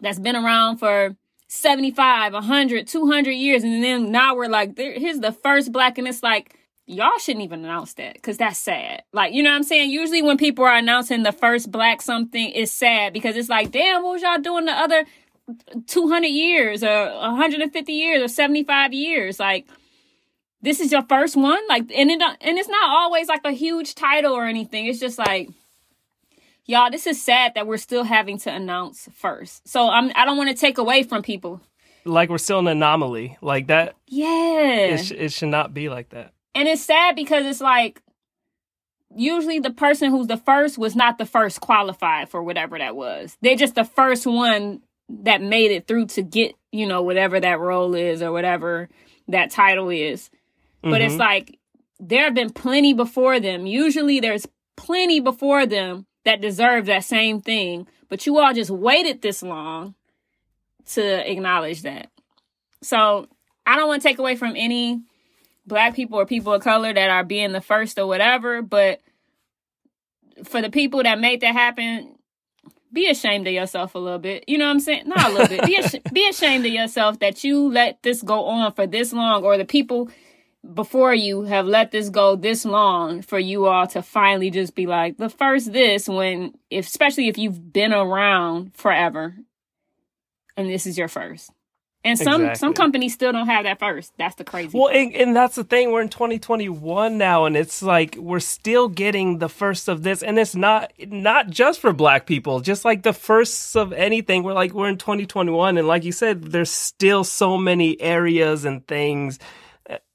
that's 0.00 0.18
been 0.18 0.36
around 0.36 0.78
for 0.78 1.16
75, 1.54 2.32
100, 2.32 2.86
200 2.86 3.30
years. 3.30 3.62
And 3.62 3.82
then 3.82 4.10
now 4.10 4.34
we're 4.34 4.48
like, 4.48 4.76
here's 4.76 5.20
the 5.20 5.32
first 5.32 5.72
black. 5.72 5.98
And 5.98 6.08
it's 6.08 6.22
like, 6.22 6.58
y'all 6.86 7.18
shouldn't 7.18 7.44
even 7.44 7.64
announce 7.64 7.94
that 7.94 8.14
because 8.14 8.36
that's 8.36 8.58
sad. 8.58 9.02
Like, 9.12 9.32
you 9.32 9.42
know 9.42 9.50
what 9.50 9.56
I'm 9.56 9.62
saying? 9.62 9.90
Usually 9.90 10.22
when 10.22 10.36
people 10.36 10.64
are 10.64 10.76
announcing 10.76 11.22
the 11.22 11.32
first 11.32 11.70
black 11.70 12.02
something, 12.02 12.50
it's 12.50 12.72
sad 12.72 13.12
because 13.12 13.36
it's 13.36 13.48
like, 13.48 13.70
damn, 13.70 14.02
what 14.02 14.12
was 14.12 14.22
y'all 14.22 14.38
doing 14.38 14.64
the 14.66 14.72
other 14.72 15.04
200 15.86 16.26
years 16.26 16.82
or 16.82 17.06
150 17.06 17.92
years 17.92 18.22
or 18.22 18.28
75 18.28 18.92
years? 18.92 19.38
Like, 19.38 19.66
this 20.60 20.80
is 20.80 20.90
your 20.90 21.02
first 21.02 21.36
one? 21.36 21.60
Like, 21.68 21.90
and 21.94 22.10
it, 22.10 22.20
and 22.20 22.58
it's 22.58 22.68
not 22.68 22.88
always 22.88 23.28
like 23.28 23.44
a 23.44 23.52
huge 23.52 23.94
title 23.94 24.32
or 24.32 24.44
anything. 24.46 24.86
It's 24.86 25.00
just 25.00 25.18
like, 25.18 25.50
y'all 26.66 26.90
this 26.90 27.06
is 27.06 27.20
sad 27.20 27.52
that 27.54 27.66
we're 27.66 27.76
still 27.76 28.04
having 28.04 28.38
to 28.38 28.52
announce 28.52 29.08
first. 29.14 29.66
So 29.68 29.88
i'm 29.88 30.10
i 30.14 30.24
don't 30.24 30.36
want 30.36 30.50
to 30.50 30.56
take 30.56 30.78
away 30.78 31.02
from 31.02 31.22
people. 31.22 31.60
Like 32.04 32.28
we're 32.28 32.38
still 32.38 32.58
an 32.58 32.66
anomaly. 32.68 33.38
Like 33.40 33.68
that 33.68 33.94
yeah. 34.06 34.94
it, 34.94 35.04
sh- 35.04 35.12
it 35.12 35.32
should 35.32 35.48
not 35.48 35.74
be 35.74 35.88
like 35.88 36.10
that. 36.10 36.32
And 36.54 36.68
it's 36.68 36.82
sad 36.82 37.16
because 37.16 37.46
it's 37.46 37.60
like 37.60 38.00
usually 39.16 39.58
the 39.58 39.70
person 39.70 40.10
who's 40.10 40.26
the 40.26 40.36
first 40.36 40.78
was 40.78 40.96
not 40.96 41.18
the 41.18 41.26
first 41.26 41.60
qualified 41.60 42.28
for 42.28 42.42
whatever 42.42 42.78
that 42.78 42.96
was. 42.96 43.36
They're 43.40 43.56
just 43.56 43.74
the 43.74 43.84
first 43.84 44.26
one 44.26 44.80
that 45.08 45.42
made 45.42 45.70
it 45.70 45.86
through 45.86 46.06
to 46.06 46.22
get 46.22 46.54
you 46.72 46.86
know 46.86 47.02
whatever 47.02 47.38
that 47.40 47.60
role 47.60 47.94
is 47.94 48.22
or 48.22 48.32
whatever 48.32 48.88
that 49.28 49.50
title 49.50 49.90
is. 49.90 50.30
But 50.82 51.00
mm-hmm. 51.00 51.02
it's 51.02 51.16
like 51.16 51.58
there 52.00 52.24
have 52.24 52.34
been 52.34 52.50
plenty 52.50 52.92
before 52.92 53.40
them. 53.40 53.66
Usually 53.66 54.20
there's 54.20 54.46
plenty 54.76 55.20
before 55.20 55.66
them 55.66 56.06
that 56.24 56.40
deserve 56.40 56.86
that 56.86 57.04
same 57.04 57.40
thing, 57.40 57.86
but 58.08 58.26
you 58.26 58.38
all 58.38 58.52
just 58.52 58.70
waited 58.70 59.22
this 59.22 59.42
long 59.42 59.94
to 60.86 61.30
acknowledge 61.30 61.82
that. 61.82 62.10
So 62.82 63.28
I 63.66 63.76
don't 63.76 63.88
want 63.88 64.02
to 64.02 64.08
take 64.08 64.18
away 64.18 64.36
from 64.36 64.54
any 64.56 65.02
black 65.66 65.94
people 65.94 66.18
or 66.18 66.26
people 66.26 66.52
of 66.52 66.62
color 66.62 66.92
that 66.92 67.10
are 67.10 67.24
being 67.24 67.52
the 67.52 67.60
first 67.60 67.98
or 67.98 68.06
whatever, 68.06 68.62
but 68.62 69.00
for 70.44 70.60
the 70.60 70.70
people 70.70 71.02
that 71.02 71.18
made 71.18 71.40
that 71.40 71.54
happen, 71.54 72.16
be 72.92 73.08
ashamed 73.08 73.46
of 73.46 73.52
yourself 73.52 73.94
a 73.94 73.98
little 73.98 74.18
bit. 74.18 74.44
You 74.46 74.58
know 74.58 74.66
what 74.66 74.72
I'm 74.72 74.80
saying? 74.80 75.08
Not 75.08 75.30
a 75.30 75.32
little 75.32 75.48
bit. 75.48 75.66
Be, 75.66 75.76
ash- 75.82 76.12
be 76.12 76.28
ashamed 76.28 76.64
of 76.64 76.72
yourself 76.72 77.18
that 77.18 77.42
you 77.42 77.70
let 77.70 78.02
this 78.02 78.22
go 78.22 78.44
on 78.44 78.72
for 78.72 78.86
this 78.86 79.12
long, 79.12 79.44
or 79.44 79.56
the 79.58 79.64
people 79.64 80.10
before 80.72 81.14
you 81.14 81.42
have 81.42 81.66
let 81.66 81.90
this 81.90 82.08
go 82.08 82.36
this 82.36 82.64
long 82.64 83.22
for 83.22 83.38
you 83.38 83.66
all 83.66 83.86
to 83.88 84.02
finally 84.02 84.50
just 84.50 84.74
be 84.74 84.86
like 84.86 85.18
the 85.18 85.28
first 85.28 85.72
this 85.72 86.08
when 86.08 86.54
if, 86.70 86.86
especially 86.86 87.28
if 87.28 87.36
you've 87.36 87.72
been 87.72 87.92
around 87.92 88.74
forever 88.74 89.34
and 90.56 90.70
this 90.70 90.86
is 90.86 90.96
your 90.96 91.08
first. 91.08 91.50
And 92.06 92.18
some 92.18 92.42
exactly. 92.42 92.58
some 92.58 92.74
companies 92.74 93.14
still 93.14 93.32
don't 93.32 93.46
have 93.46 93.64
that 93.64 93.78
first. 93.78 94.12
That's 94.18 94.34
the 94.34 94.44
crazy 94.44 94.78
well 94.78 94.88
and, 94.88 95.14
and, 95.14 95.34
that's 95.34 95.54
the 95.54 95.64
thing. 95.64 95.90
We're 95.90 96.02
in 96.02 96.10
2021 96.10 97.16
now 97.16 97.46
and 97.46 97.56
it's 97.56 97.82
like 97.82 98.14
we're 98.16 98.40
still 98.40 98.88
getting 98.88 99.38
the 99.38 99.48
first 99.48 99.88
of 99.88 100.02
this. 100.02 100.22
And 100.22 100.38
it's 100.38 100.54
not 100.54 100.92
not 100.98 101.48
just 101.48 101.80
for 101.80 101.94
black 101.94 102.26
people 102.26 102.60
just 102.60 102.84
like 102.84 103.04
the 103.04 103.14
first 103.14 103.74
of 103.74 103.94
anything. 103.94 104.42
We're 104.42 104.52
like 104.52 104.72
we're 104.74 104.88
in 104.88 104.98
2021 104.98 105.78
and 105.78 105.88
like 105.88 106.04
you 106.04 106.12
said 106.12 106.42
there's 106.42 106.70
still 106.70 107.24
so 107.24 107.56
many 107.56 107.98
areas 108.00 108.66
and 108.66 108.86
things 108.86 109.38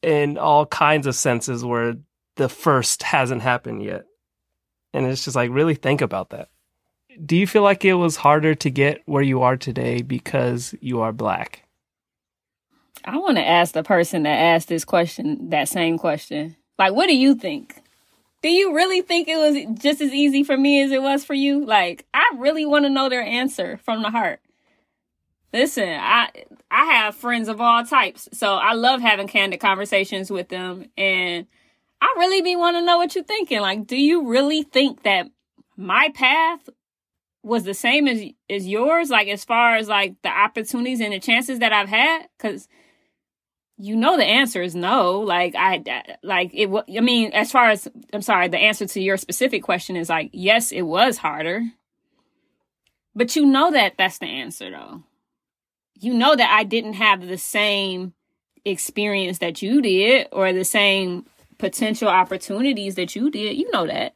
in 0.02 0.38
all 0.38 0.66
kinds 0.66 1.08
of 1.08 1.16
senses 1.16 1.64
where 1.64 1.96
the 2.36 2.50
first 2.50 3.04
hasn't 3.04 3.42
happened 3.42 3.84
yet. 3.84 4.06
And 4.94 5.06
it's 5.06 5.24
just 5.24 5.36
like, 5.36 5.52
really 5.52 5.76
think 5.76 6.02
about 6.02 6.30
that. 6.32 6.50
Do 7.24 7.36
you 7.36 7.46
feel 7.46 7.64
like 7.64 7.84
it 7.84 7.96
was 7.96 8.16
harder 8.16 8.56
to 8.56 8.70
get 8.70 9.02
where 9.06 9.22
you 9.22 9.42
are 9.42 9.58
today 9.58 10.02
because 10.02 10.74
you 10.80 11.02
are 11.02 11.12
black? 11.12 11.64
I 13.04 13.18
want 13.18 13.38
to 13.38 13.48
ask 13.48 13.74
the 13.74 13.84
person 13.84 14.24
that 14.24 14.30
asked 14.30 14.68
this 14.68 14.86
question, 14.86 15.50
that 15.50 15.68
same 15.68 15.98
question. 15.98 16.56
Like, 16.78 16.94
what 16.94 17.08
do 17.08 17.16
you 17.16 17.36
think? 17.36 17.76
Do 18.42 18.50
you 18.50 18.74
really 18.74 19.02
think 19.02 19.28
it 19.28 19.38
was 19.38 19.82
just 19.82 20.00
as 20.00 20.14
easy 20.14 20.44
for 20.44 20.58
me 20.58 20.82
as 20.82 20.92
it 20.92 21.02
was 21.02 21.26
for 21.26 21.34
you? 21.34 21.66
Like, 21.66 22.06
I 22.14 22.32
really 22.38 22.66
want 22.66 22.86
to 22.86 22.90
know 22.90 23.10
their 23.10 23.22
answer 23.22 23.80
from 23.84 24.02
the 24.02 24.12
heart. 24.12 24.40
Listen, 25.52 25.90
I 25.90 26.30
I 26.70 26.86
have 26.86 27.16
friends 27.16 27.48
of 27.48 27.60
all 27.60 27.84
types, 27.84 28.30
so 28.34 28.56
I 28.56 28.74
love 28.74 29.02
having 29.02 29.28
candid 29.28 29.60
conversations 29.60 30.30
with 30.30 30.50
them, 30.50 30.86
and 30.96 31.48
I 32.02 32.14
really 32.18 32.42
be 32.42 32.56
want 32.56 32.78
to 32.78 32.86
know 32.86 32.98
what 32.98 33.16
you're 33.16 33.24
thinking. 33.24 33.62
Like, 33.62 33.88
do 33.88 33.98
you 33.98 34.28
really 34.28 34.62
think 34.62 35.04
that 35.04 35.28
my 35.76 36.10
path 36.14 36.70
was 37.42 37.64
the 37.64 37.74
same 37.74 38.08
as 38.08 38.22
as 38.48 38.68
yours? 38.68 39.10
Like, 39.10 39.28
as 39.28 39.44
far 39.44 39.76
as 39.76 39.88
like 39.88 40.16
the 40.22 40.30
opportunities 40.30 41.02
and 41.02 41.14
the 41.14 41.20
chances 41.20 41.60
that 41.60 41.74
I've 41.74 41.90
had, 41.90 42.28
because 42.38 42.68
you 43.80 43.96
know 43.96 44.18
the 44.18 44.26
answer 44.26 44.62
is 44.62 44.76
no. 44.76 45.20
Like 45.22 45.56
I 45.58 45.82
like 46.22 46.52
it. 46.54 46.70
I 46.96 47.00
mean, 47.00 47.32
as 47.32 47.52
far 47.52 47.72
as 47.72 47.88
I'm 48.14 48.22
sorry, 48.22 48.50
the 48.50 48.60
answer 48.60 48.86
to 48.86 49.02
your 49.02 49.18
specific 49.18 49.64
question 49.64 49.96
is 49.96 50.10
like 50.10 50.30
yes, 50.32 50.72
it 50.72 50.84
was 50.84 51.18
harder, 51.18 51.64
but 53.16 53.36
you 53.36 53.48
know 53.48 53.72
that 53.72 53.94
that's 53.98 54.20
the 54.20 54.28
answer 54.28 54.70
though 54.70 55.04
you 56.00 56.14
know 56.14 56.36
that 56.36 56.50
I 56.50 56.64
didn't 56.64 56.94
have 56.94 57.28
the 57.28 57.38
same 57.38 58.14
experience 58.66 59.40
that 59.40 59.62
you 59.62 59.82
did 59.82 60.28
or 60.32 60.54
the 60.54 60.66
same 60.66 61.26
potential 61.58 62.08
opportunities 62.08 62.96
that 62.96 63.16
you 63.16 63.30
did. 63.30 63.58
You 63.58 63.70
know 63.72 63.88
that. 63.88 64.16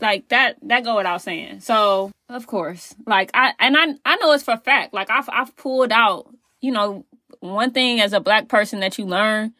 Like 0.00 0.28
that 0.28 0.56
that 0.62 0.84
go 0.84 0.96
without 0.96 1.22
saying. 1.22 1.60
So 1.60 2.12
of 2.28 2.46
course. 2.46 2.94
Like 3.06 3.30
I 3.32 3.52
and 3.58 3.76
I 3.76 3.94
I 4.04 4.16
know 4.16 4.32
it's 4.32 4.44
for 4.44 4.56
fact. 4.56 4.92
Like 4.92 5.10
I've 5.10 5.28
I've 5.32 5.56
pulled 5.56 5.92
out, 5.92 6.28
you 6.60 6.72
know, 6.72 7.06
one 7.40 7.70
thing 7.70 8.00
as 8.00 8.12
a 8.12 8.20
black 8.20 8.48
person 8.48 8.80
that 8.80 8.98
you 8.98 9.06
learn, 9.06 9.54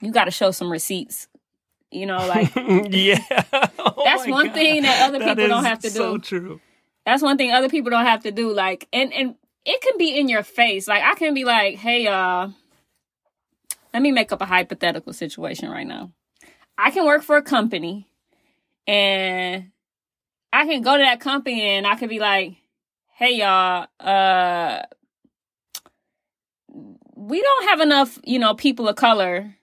you 0.00 0.12
got 0.12 0.24
to 0.24 0.30
show 0.30 0.50
some 0.50 0.70
receipts. 0.70 1.28
You 1.90 2.06
know, 2.06 2.26
like 2.26 2.52
yeah. 2.90 3.18
Oh 3.78 4.02
that's 4.04 4.26
one 4.26 4.46
God. 4.46 4.54
thing 4.54 4.82
that 4.82 5.08
other 5.08 5.20
That 5.20 5.36
people 5.36 5.48
don't 5.48 5.64
have 5.64 5.78
to 5.80 5.88
do. 5.88 5.94
So 5.94 6.18
true. 6.18 6.60
That's 7.06 7.22
one 7.22 7.36
thing 7.36 7.52
other 7.52 7.68
people 7.68 7.90
don't 7.90 8.06
have 8.06 8.22
to 8.22 8.32
do. 8.32 8.52
Like, 8.52 8.88
and 8.92 9.12
and 9.12 9.34
it 9.64 9.80
can 9.80 9.98
be 9.98 10.18
in 10.18 10.28
your 10.28 10.42
face. 10.42 10.86
Like, 10.86 11.02
I 11.02 11.14
can 11.14 11.34
be 11.34 11.44
like, 11.44 11.76
"Hey, 11.76 12.06
uh, 12.06 12.48
let 13.92 14.02
me 14.02 14.12
make 14.12 14.32
up 14.32 14.42
a 14.42 14.46
hypothetical 14.46 15.12
situation 15.12 15.70
right 15.70 15.86
now. 15.86 16.12
I 16.76 16.90
can 16.90 17.06
work 17.06 17.22
for 17.22 17.36
a 17.36 17.42
company, 17.42 18.08
and 18.86 19.70
I 20.52 20.66
can 20.66 20.82
go 20.82 20.96
to 20.96 21.02
that 21.02 21.20
company, 21.20 21.62
and 21.62 21.86
I 21.86 21.94
can 21.96 22.08
be 22.08 22.18
like, 22.18 22.56
"Hey, 23.16 23.36
y'all, 23.36 23.86
uh, 24.00 24.82
we 27.16 27.40
don't 27.40 27.68
have 27.68 27.80
enough, 27.80 28.18
you 28.24 28.38
know, 28.38 28.54
people 28.54 28.88
of 28.88 28.96
color 28.96 29.56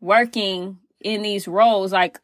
working 0.00 0.78
in 1.00 1.22
these 1.22 1.48
roles, 1.48 1.92
like." 1.92 2.20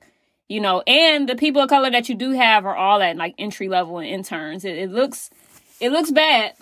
you 0.49 0.61
know, 0.61 0.83
and 0.87 1.29
the 1.29 1.37
people 1.37 1.61
of 1.61 1.69
color 1.69 1.91
that 1.91 2.09
you 2.09 2.14
do 2.14 2.31
have 2.31 2.64
are 2.64 2.75
all 2.75 3.03
at 3.03 3.17
like 3.17 3.35
entry 3.38 3.69
level 3.69 3.99
and 3.99 4.09
interns. 4.09 4.64
It, 4.64 4.79
it 4.79 4.91
looks, 4.91 5.31
it 5.81 5.91
looks 5.91 6.11
bad, 6.11 6.55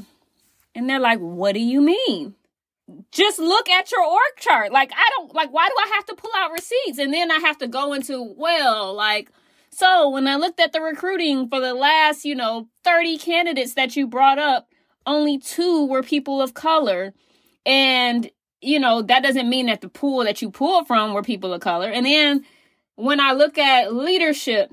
and 0.74 0.88
they're 0.88 1.00
like, 1.00 1.18
"What 1.18 1.52
do 1.52 1.60
you 1.60 1.80
mean?" 1.80 2.34
Just 3.10 3.38
look 3.38 3.68
at 3.68 3.90
your 3.90 4.04
org 4.04 4.36
chart. 4.38 4.70
Like, 4.70 4.92
I 4.92 5.10
don't 5.16 5.34
like. 5.34 5.52
Why 5.52 5.68
do 5.68 5.74
I 5.78 5.92
have 5.94 6.06
to 6.06 6.14
pull 6.14 6.30
out 6.36 6.52
receipts 6.52 6.98
and 6.98 7.12
then 7.12 7.32
I 7.32 7.38
have 7.38 7.58
to 7.58 7.66
go 7.68 7.92
into 7.92 8.22
well, 8.22 8.94
like. 8.94 9.30
So 9.70 10.08
when 10.08 10.26
I 10.26 10.36
looked 10.36 10.58
at 10.58 10.72
the 10.72 10.80
recruiting 10.80 11.50
for 11.50 11.60
the 11.60 11.74
last, 11.74 12.24
you 12.24 12.34
know, 12.34 12.68
30 12.84 13.18
candidates 13.18 13.74
that 13.74 13.94
you 13.94 14.06
brought 14.06 14.38
up, 14.38 14.68
only 15.04 15.36
two 15.38 15.86
were 15.86 16.02
people 16.02 16.40
of 16.40 16.54
color. 16.54 17.12
And, 17.66 18.30
you 18.62 18.78
know, 18.78 19.02
that 19.02 19.22
doesn't 19.22 19.50
mean 19.50 19.66
that 19.66 19.82
the 19.82 19.90
pool 19.90 20.24
that 20.24 20.40
you 20.40 20.50
pulled 20.50 20.86
from 20.86 21.12
were 21.12 21.22
people 21.22 21.52
of 21.52 21.60
color. 21.60 21.90
And 21.90 22.06
then 22.06 22.44
when 22.94 23.20
I 23.20 23.32
look 23.32 23.58
at 23.58 23.94
leadership 23.94 24.72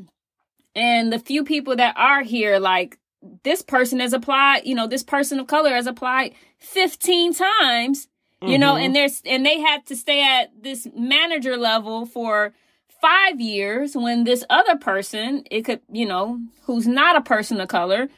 and 0.74 1.12
the 1.12 1.20
few 1.20 1.44
people 1.44 1.76
that 1.76 1.96
are 1.98 2.22
here, 2.22 2.60
like 2.60 2.98
this 3.44 3.62
person 3.62 4.00
has 4.00 4.14
applied, 4.14 4.62
you 4.66 4.76
know, 4.76 4.88
this 4.88 5.04
person 5.04 5.40
of 5.40 5.48
color 5.48 5.72
has 5.72 5.88
applied 5.88 6.34
15 6.60 7.34
times, 7.34 8.08
you 8.42 8.58
know, 8.58 8.74
Mhm. 8.74 8.86
and 8.86 8.96
there's, 8.96 9.22
and 9.26 9.46
they 9.46 9.60
had 9.60 9.86
to 9.86 9.96
stay 9.96 10.22
at 10.22 10.52
this 10.62 10.88
manager 10.96 11.56
level 11.58 12.06
for 12.06 12.54
five 13.02 13.40
years 13.40 13.96
when 13.96 14.24
this 14.24 14.44
other 14.50 14.78
person, 14.78 15.44
it 15.50 15.64
could, 15.64 15.82
you 15.92 16.06
know, 16.06 16.40
who's 16.64 16.88
not 16.88 17.16
a 17.16 17.22
person 17.22 17.60
of 17.62 17.68
color, 17.70 18.10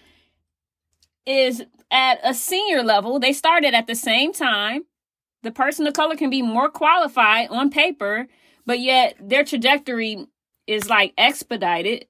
is 1.25 1.63
at 1.91 2.19
a 2.23 2.33
senior 2.33 2.83
level. 2.83 3.19
They 3.19 3.33
started 3.33 3.73
at 3.73 3.87
the 3.87 3.95
same 3.95 4.33
time. 4.33 4.85
The 5.43 5.51
person 5.51 5.85
of 5.87 5.93
color 5.93 6.15
can 6.15 6.29
be 6.29 6.41
more 6.41 6.69
qualified 6.69 7.49
on 7.49 7.69
paper, 7.69 8.27
but 8.65 8.79
yet 8.79 9.15
their 9.19 9.43
trajectory 9.43 10.25
is 10.67 10.89
like 10.89 11.13
expedited. 11.17 12.07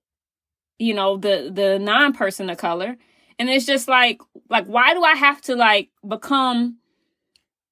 You 0.77 0.93
know, 0.93 1.17
the 1.17 1.49
the 1.53 1.79
non 1.79 2.13
person 2.13 2.49
of 2.49 2.57
color, 2.57 2.97
and 3.39 3.49
it's 3.49 3.65
just 3.65 3.87
like 3.87 4.21
like 4.49 4.65
why 4.65 4.93
do 4.93 5.03
I 5.03 5.15
have 5.15 5.41
to 5.43 5.55
like 5.55 5.89
become 6.07 6.77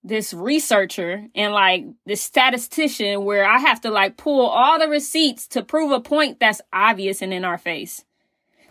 this 0.03 0.33
researcher 0.33 1.27
and 1.33 1.53
like 1.53 1.85
this 2.05 2.21
statistician 2.21 3.23
where 3.23 3.45
I 3.45 3.59
have 3.59 3.81
to 3.81 3.89
like 3.89 4.17
pull 4.17 4.45
all 4.47 4.77
the 4.77 4.89
receipts 4.89 5.47
to 5.49 5.63
prove 5.63 5.91
a 5.91 6.01
point 6.01 6.39
that's 6.39 6.61
obvious 6.73 7.21
and 7.21 7.33
in 7.33 7.45
our 7.45 7.57
face. 7.57 8.03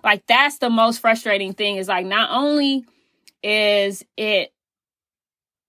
Like 0.04 0.26
that's 0.26 0.58
the 0.58 0.68
most 0.68 0.98
frustrating 1.00 1.54
thing 1.54 1.76
is 1.76 1.88
like 1.88 2.04
not 2.04 2.30
only 2.30 2.84
is 3.42 4.04
it 4.16 4.52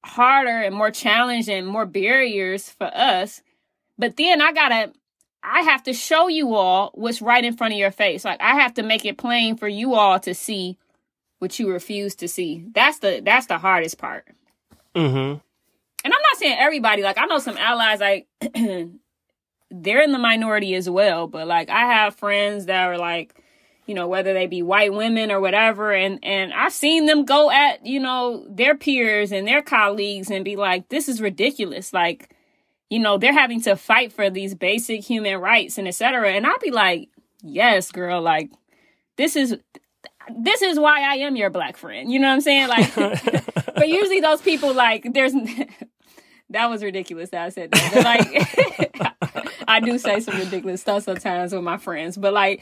harder 0.05 0.49
and 0.61 0.75
more 0.75 0.91
challenging 0.91 1.65
more 1.65 1.85
barriers 1.85 2.69
for 2.69 2.91
us, 2.93 3.41
but 3.97 4.17
then 4.17 4.41
I 4.41 4.51
gotta 4.51 4.91
I 5.43 5.61
have 5.63 5.83
to 5.83 5.93
show 5.93 6.27
you 6.29 6.55
all 6.55 6.91
what's 6.93 7.21
right 7.21 7.43
in 7.43 7.55
front 7.57 7.73
of 7.73 7.79
your 7.79 7.91
face. 7.91 8.23
Like 8.25 8.41
I 8.41 8.55
have 8.61 8.73
to 8.75 8.83
make 8.83 9.05
it 9.05 9.17
plain 9.17 9.57
for 9.57 9.67
you 9.67 9.93
all 9.95 10.19
to 10.21 10.33
see 10.33 10.77
what 11.39 11.59
you 11.59 11.69
refuse 11.69 12.15
to 12.15 12.27
see. 12.27 12.65
That's 12.73 12.99
the 12.99 13.21
that's 13.23 13.47
the 13.47 13.57
hardest 13.57 13.97
part 13.97 14.27
Mm-hmm. 14.95 15.17
and 15.17 15.39
I'm 16.05 16.11
not 16.11 16.37
saying 16.37 16.57
everybody, 16.59 17.01
like 17.01 17.17
I 17.17 17.25
know 17.25 17.39
some 17.39 17.57
allies 17.57 17.99
like 17.99 18.27
they're 19.71 20.03
in 20.03 20.11
the 20.11 20.19
minority 20.19 20.75
as 20.75 20.89
well, 20.89 21.27
but 21.27 21.47
like 21.47 21.69
I 21.69 21.79
have 21.93 22.15
friends 22.15 22.67
that 22.67 22.87
are 22.87 22.97
like, 22.97 23.35
you 23.87 23.95
know, 23.95 24.07
whether 24.07 24.33
they 24.33 24.45
be 24.47 24.61
white 24.61 24.93
women 24.93 25.31
or 25.31 25.41
whatever, 25.41 25.91
and 25.91 26.19
and 26.23 26.53
I've 26.53 26.73
seen 26.73 27.05
them 27.07 27.25
go 27.25 27.49
at, 27.51 27.85
you 27.85 27.99
know, 27.99 28.45
their 28.49 28.75
peers 28.75 29.31
and 29.31 29.47
their 29.47 29.61
colleagues 29.63 30.29
and 30.29 30.45
be 30.45 30.55
like, 30.55 30.89
this 30.89 31.09
is 31.09 31.19
ridiculous. 31.19 31.91
Like, 31.91 32.32
you 32.93 32.99
know, 32.99 33.17
they're 33.17 33.33
having 33.33 33.61
to 33.63 33.75
fight 33.75 34.13
for 34.13 34.29
these 34.29 34.53
basic 34.53 35.03
human 35.03 35.37
rights 35.39 35.77
and 35.79 35.87
etc. 35.87 36.31
And 36.33 36.45
I'll 36.45 36.59
be 36.59 36.69
like, 36.69 37.09
yes, 37.41 37.91
girl, 37.91 38.21
like 38.21 38.51
this 39.17 39.35
is 39.35 39.57
this 40.37 40.61
is 40.61 40.79
why 40.79 41.01
I 41.01 41.15
am 41.25 41.35
your 41.35 41.49
black 41.49 41.75
friend. 41.75 42.11
You 42.11 42.19
know 42.19 42.27
what 42.27 42.35
I'm 42.35 42.41
saying? 42.41 42.67
Like 42.67 42.93
but 43.75 43.89
usually 43.89 44.19
those 44.21 44.41
people 44.41 44.73
like 44.73 45.07
there's 45.11 45.33
that 46.51 46.69
was 46.69 46.83
ridiculous 46.83 47.29
that 47.31 47.45
I 47.45 47.49
said 47.49 47.71
that. 47.71 47.91
But 47.93 48.03
like 49.01 49.53
I 49.67 49.79
do 49.79 49.97
say 49.97 50.19
some 50.19 50.37
ridiculous 50.37 50.81
stuff 50.81 51.03
sometimes 51.03 51.51
with 51.53 51.63
my 51.63 51.77
friends, 51.77 52.15
but 52.15 52.31
like 52.31 52.61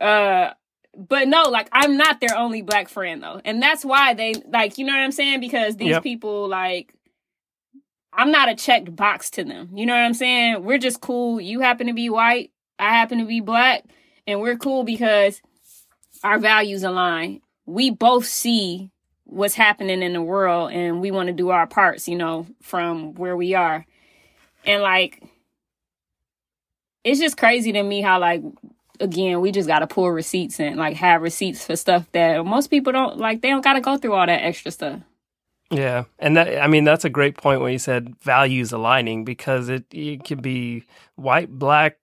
uh 0.00 0.50
but 0.96 1.28
no, 1.28 1.42
like 1.44 1.68
I'm 1.72 1.96
not 1.96 2.20
their 2.20 2.36
only 2.36 2.62
black 2.62 2.88
friend 2.88 3.22
though. 3.22 3.40
And 3.44 3.62
that's 3.62 3.84
why 3.84 4.14
they 4.14 4.34
like 4.48 4.78
you 4.78 4.84
know 4.84 4.92
what 4.92 5.00
I'm 5.02 5.12
saying? 5.12 5.40
Because 5.40 5.76
these 5.76 5.88
Yep. 5.88 6.02
people 6.02 6.48
like 6.48 6.94
I'm 8.12 8.30
not 8.30 8.48
a 8.48 8.54
checked 8.54 8.94
box 8.94 9.30
to 9.30 9.44
them. 9.44 9.70
You 9.74 9.86
know 9.86 9.94
what 9.94 10.00
I'm 10.00 10.14
saying? 10.14 10.64
We're 10.64 10.78
just 10.78 11.00
cool. 11.00 11.40
You 11.40 11.60
happen 11.60 11.86
to 11.86 11.92
be 11.92 12.10
white, 12.10 12.50
I 12.78 12.90
happen 12.90 13.18
to 13.18 13.24
be 13.24 13.40
black, 13.40 13.84
and 14.26 14.40
we're 14.40 14.56
cool 14.56 14.84
because 14.84 15.40
our 16.22 16.38
values 16.38 16.82
align. 16.82 17.40
We 17.66 17.90
both 17.90 18.26
see 18.26 18.90
what's 19.24 19.54
happening 19.54 20.02
in 20.02 20.12
the 20.12 20.22
world 20.22 20.72
and 20.72 21.00
we 21.00 21.10
want 21.10 21.28
to 21.28 21.32
do 21.32 21.50
our 21.50 21.66
parts, 21.66 22.08
you 22.08 22.16
know, 22.16 22.46
from 22.62 23.14
where 23.14 23.36
we 23.36 23.54
are. 23.54 23.86
And 24.66 24.82
like 24.82 25.22
it's 27.04 27.20
just 27.20 27.36
crazy 27.36 27.72
to 27.72 27.82
me 27.82 28.00
how 28.00 28.18
like 28.18 28.42
again, 28.98 29.40
we 29.40 29.50
just 29.52 29.68
got 29.68 29.78
to 29.78 29.86
pull 29.86 30.10
receipts 30.10 30.60
and 30.60 30.76
like 30.76 30.96
have 30.96 31.22
receipts 31.22 31.64
for 31.64 31.76
stuff 31.76 32.06
that 32.12 32.44
most 32.44 32.68
people 32.68 32.92
don't 32.92 33.18
like 33.18 33.40
they 33.40 33.50
don't 33.50 33.64
got 33.64 33.74
to 33.74 33.80
go 33.80 33.96
through 33.96 34.14
all 34.14 34.26
that 34.26 34.44
extra 34.44 34.70
stuff. 34.70 35.00
Yeah, 35.70 36.04
and 36.18 36.36
that 36.36 36.60
I 36.60 36.66
mean 36.66 36.84
that's 36.84 37.04
a 37.04 37.10
great 37.10 37.36
point 37.36 37.60
when 37.60 37.72
you 37.72 37.78
said 37.78 38.16
values 38.20 38.72
aligning 38.72 39.24
because 39.24 39.68
it 39.68 39.84
it 39.92 40.24
can 40.24 40.40
be 40.40 40.84
white, 41.14 41.48
black, 41.48 41.98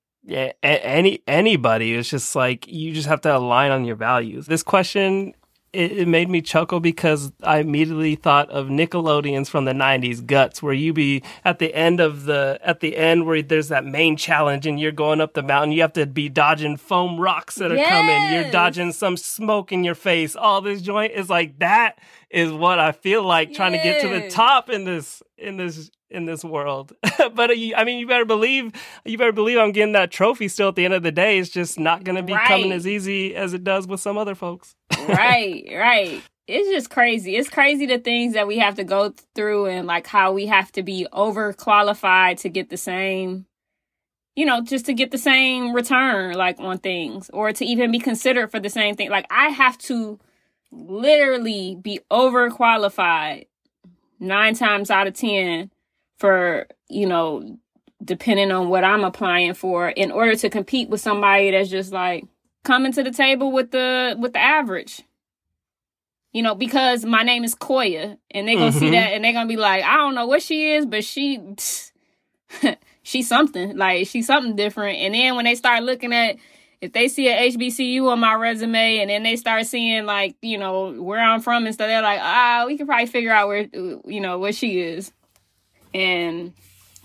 any 0.64 1.22
anybody. 1.28 1.94
It's 1.94 2.10
just 2.10 2.34
like 2.36 2.66
you 2.68 2.94
just 2.94 3.08
have 3.10 3.22
to 3.22 3.36
align 3.36 3.72
on 3.72 3.84
your 3.84 3.98
values. 3.98 4.46
This 4.46 4.64
question 4.64 5.34
it, 5.78 5.92
it 5.92 6.08
made 6.08 6.28
me 6.28 6.42
chuckle 6.42 6.80
because 6.80 7.32
I 7.44 7.60
immediately 7.60 8.16
thought 8.16 8.50
of 8.50 8.68
Nickelodeon's 8.68 9.48
from 9.48 9.66
the 9.66 9.74
'90s, 9.74 10.26
Guts, 10.26 10.64
where 10.64 10.74
you 10.74 10.92
be 10.92 11.22
at 11.46 11.60
the 11.60 11.74
end 11.76 12.00
of 12.00 12.26
the 12.26 12.60
at 12.64 12.80
the 12.80 12.98
end 12.98 13.28
where 13.28 13.44
there's 13.44 13.68
that 13.68 13.86
main 13.86 14.18
challenge 14.18 14.66
and 14.66 14.80
you're 14.80 14.92
going 14.92 15.22
up 15.22 15.36
the 15.36 15.44
mountain. 15.44 15.72
You 15.74 15.82
have 15.82 15.94
to 15.94 16.08
be 16.08 16.30
dodging 16.30 16.78
foam 16.78 17.20
rocks 17.20 17.56
that 17.56 17.72
are 17.72 17.78
coming. 17.78 18.34
You're 18.34 18.52
dodging 18.52 18.92
some 18.92 19.18
smoke 19.18 19.72
in 19.72 19.84
your 19.84 19.96
face. 19.96 20.36
All 20.36 20.62
this 20.62 20.82
joint 20.82 21.14
is 21.14 21.30
like 21.30 21.60
that 21.60 22.00
is 22.32 22.52
what 22.52 22.80
I 22.80 22.92
feel 22.92 23.24
like 23.24 23.54
trying 23.54 23.74
to 23.74 23.78
get 23.78 24.02
to 24.02 24.08
the 24.08 24.30
top 24.32 24.72
in 24.72 24.84
this 24.84 25.22
in 25.38 25.58
this 25.58 25.92
in 26.10 26.26
this 26.26 26.44
world. 26.44 26.94
but 27.34 27.50
uh, 27.52 27.54
I 27.76 27.84
mean, 27.84 28.00
you 28.00 28.08
better 28.08 28.26
believe 28.26 28.72
you 29.06 29.18
better 29.18 29.32
believe 29.32 29.58
I'm 29.58 29.72
getting 29.72 29.94
that 29.94 30.12
trophy 30.12 30.48
still. 30.48 30.70
At 30.70 30.76
the 30.76 30.86
end 30.86 30.94
of 30.94 31.04
the 31.04 31.12
day, 31.12 31.40
it's 31.40 31.50
just 31.50 31.80
not 31.80 32.04
going 32.04 32.16
to 32.16 32.24
be 32.24 32.34
coming 32.48 32.72
as 32.72 32.88
easy 32.88 33.36
as 33.36 33.54
it 33.54 33.64
does 33.64 33.88
with 33.88 34.00
some 34.00 34.18
other 34.18 34.36
folks. 34.36 34.76
right, 35.08 35.66
right. 35.72 36.22
It's 36.48 36.70
just 36.70 36.90
crazy. 36.90 37.36
It's 37.36 37.50
crazy 37.50 37.86
the 37.86 38.00
things 38.00 38.34
that 38.34 38.48
we 38.48 38.58
have 38.60 38.76
to 38.76 38.86
go 38.86 39.14
through 39.36 39.66
and 39.66 39.86
like 39.86 40.08
how 40.08 40.32
we 40.32 40.46
have 40.46 40.72
to 40.74 40.84
be 40.84 41.06
overqualified 41.12 42.40
to 42.40 42.50
get 42.50 42.70
the 42.70 42.78
same, 42.78 43.46
you 44.38 44.46
know, 44.46 44.62
just 44.62 44.86
to 44.86 44.94
get 44.94 45.12
the 45.12 45.18
same 45.18 45.74
return 45.74 46.36
like 46.36 46.58
on 46.60 46.78
things 46.78 47.30
or 47.34 47.52
to 47.52 47.66
even 47.66 47.92
be 47.92 48.00
considered 48.00 48.50
for 48.50 48.62
the 48.62 48.70
same 48.70 48.96
thing. 48.96 49.10
Like 49.10 49.26
I 49.30 49.50
have 49.50 49.78
to 49.80 50.20
literally 50.72 51.76
be 51.82 52.00
overqualified 52.10 53.48
nine 54.20 54.56
times 54.56 54.90
out 54.90 55.08
of 55.08 55.14
10 55.14 55.70
for, 56.18 56.68
you 56.90 57.08
know, 57.08 57.58
depending 58.04 58.52
on 58.52 58.70
what 58.70 58.84
I'm 58.84 59.04
applying 59.04 59.54
for 59.54 59.90
in 59.90 60.12
order 60.12 60.36
to 60.36 60.50
compete 60.50 60.90
with 60.90 61.02
somebody 61.02 61.52
that's 61.52 61.70
just 61.70 61.92
like 61.92 62.26
coming 62.64 62.92
to 62.94 63.04
the 63.04 63.12
table 63.12 63.52
with 63.52 63.72
the 63.72 64.16
with 64.20 64.34
the 64.34 64.40
average. 64.40 65.02
You 66.34 66.44
know, 66.44 66.54
because 66.54 67.06
my 67.06 67.24
name 67.24 67.44
is 67.44 67.56
Koya 67.56 68.18
and 68.32 68.48
they're 68.48 68.56
gonna 68.56 68.72
see 68.72 68.88
Mhm. 68.88 68.92
that 68.92 69.14
and 69.14 69.24
they're 69.24 69.34
gonna 69.34 69.48
be 69.48 69.56
like, 69.58 69.84
I 69.84 69.98
don't 69.98 70.14
know 70.14 70.28
what 70.28 70.44
she 70.44 70.72
is, 70.74 70.86
but 70.86 71.04
she 71.04 71.40
she's 73.04 73.28
something. 73.28 73.78
Like 73.78 74.08
she's 74.08 74.28
something 74.28 74.56
different. 74.56 75.00
And 75.00 75.14
then 75.14 75.36
when 75.36 75.46
they 75.46 75.56
start 75.56 75.84
looking 75.84 76.14
at 76.14 76.38
if 76.80 76.94
they 76.94 77.08
see 77.08 77.28
a 77.28 77.50
HBCU 77.52 78.08
on 78.12 78.20
my 78.20 78.36
resume 78.36 79.00
and 79.00 79.10
then 79.10 79.24
they 79.24 79.36
start 79.36 79.66
seeing 79.66 80.06
like, 80.06 80.36
you 80.44 80.60
know, 80.60 80.92
where 81.02 81.20
I'm 81.20 81.42
from 81.42 81.66
and 81.66 81.74
stuff, 81.74 81.88
they're 81.88 82.04
like, 82.04 82.20
ah, 82.22 82.66
we 82.68 82.78
can 82.78 82.86
probably 82.86 83.08
figure 83.08 83.32
out 83.32 83.48
where, 83.48 83.68
you 83.74 84.20
know, 84.22 84.38
what 84.38 84.54
she 84.54 84.80
is. 84.80 85.12
And 85.94 86.54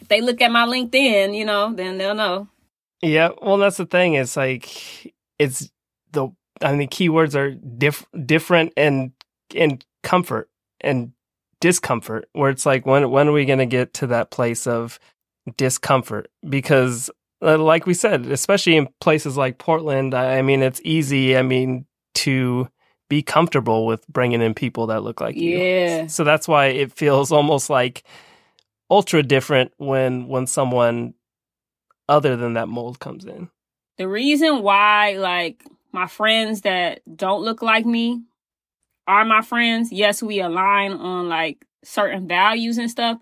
if 0.01 0.09
they 0.09 0.21
look 0.21 0.41
at 0.41 0.51
my 0.51 0.67
LinkedIn, 0.67 1.37
you 1.37 1.45
know, 1.45 1.73
then 1.75 1.99
they'll 1.99 2.15
know. 2.15 2.49
Yeah. 3.01 3.31
Well, 3.41 3.59
that's 3.59 3.77
the 3.77 3.87
thing. 3.87 4.15
It's 4.15 4.37
like, 4.37 5.13
it's 5.39 5.71
the, 6.13 6.29
I 6.61 6.75
mean, 6.75 6.89
keywords 6.89 7.35
are 7.35 7.51
diff- 7.51 8.07
different 8.25 8.73
and, 8.77 9.13
and 9.55 9.85
comfort 10.03 10.49
and 10.81 11.13
discomfort 11.61 12.29
where 12.33 12.51
it's 12.51 12.67
like, 12.67 12.87
when, 12.87 13.11
when 13.11 13.29
are 13.29 13.33
we 13.33 13.45
going 13.45 13.59
to 13.59 13.67
get 13.67 13.95
to 13.95 14.07
that 14.09 14.31
place 14.31 14.67
of 14.67 14.99
discomfort? 15.57 16.31
Because 16.49 17.11
uh, 17.43 17.59
like 17.59 17.87
we 17.87 17.95
said, 17.95 18.27
especially 18.27 18.77
in 18.77 18.89
places 19.01 19.37
like 19.37 19.59
Portland, 19.59 20.15
I 20.15 20.43
mean, 20.43 20.63
it's 20.63 20.81
easy. 20.85 21.37
I 21.37 21.43
mean, 21.43 21.87
to 22.15 22.69
be 23.09 23.23
comfortable 23.23 23.85
with 23.85 24.07
bringing 24.09 24.41
in 24.41 24.55
people 24.55 24.87
that 24.87 25.03
look 25.03 25.21
like 25.21 25.37
you. 25.37 25.59
Yeah. 25.59 26.07
So 26.07 26.25
that's 26.25 26.47
why 26.47 26.67
it 26.67 26.93
feels 26.93 27.33
almost 27.33 27.69
like 27.69 28.05
ultra 28.93 29.23
different 29.23 29.73
when 29.79 30.29
when 30.29 30.47
someone 30.47 31.15
other 32.11 32.37
than 32.37 32.53
that 32.53 32.69
mold 32.69 33.01
comes 33.01 33.25
in. 33.25 33.49
The 33.97 34.07
reason 34.07 34.63
why, 34.63 35.17
like, 35.17 35.65
my 35.93 36.07
friends 36.07 36.61
that 36.61 37.01
don't 37.17 37.43
look 37.43 37.63
like 37.63 37.87
me 37.87 38.23
are 39.09 39.25
my 39.25 39.41
friends. 39.41 39.91
Yes, 39.91 40.23
we 40.23 40.41
align 40.41 40.93
on 40.93 41.31
like 41.31 41.65
certain 41.83 42.29
values 42.29 42.77
and 42.77 42.91
stuff, 42.91 43.19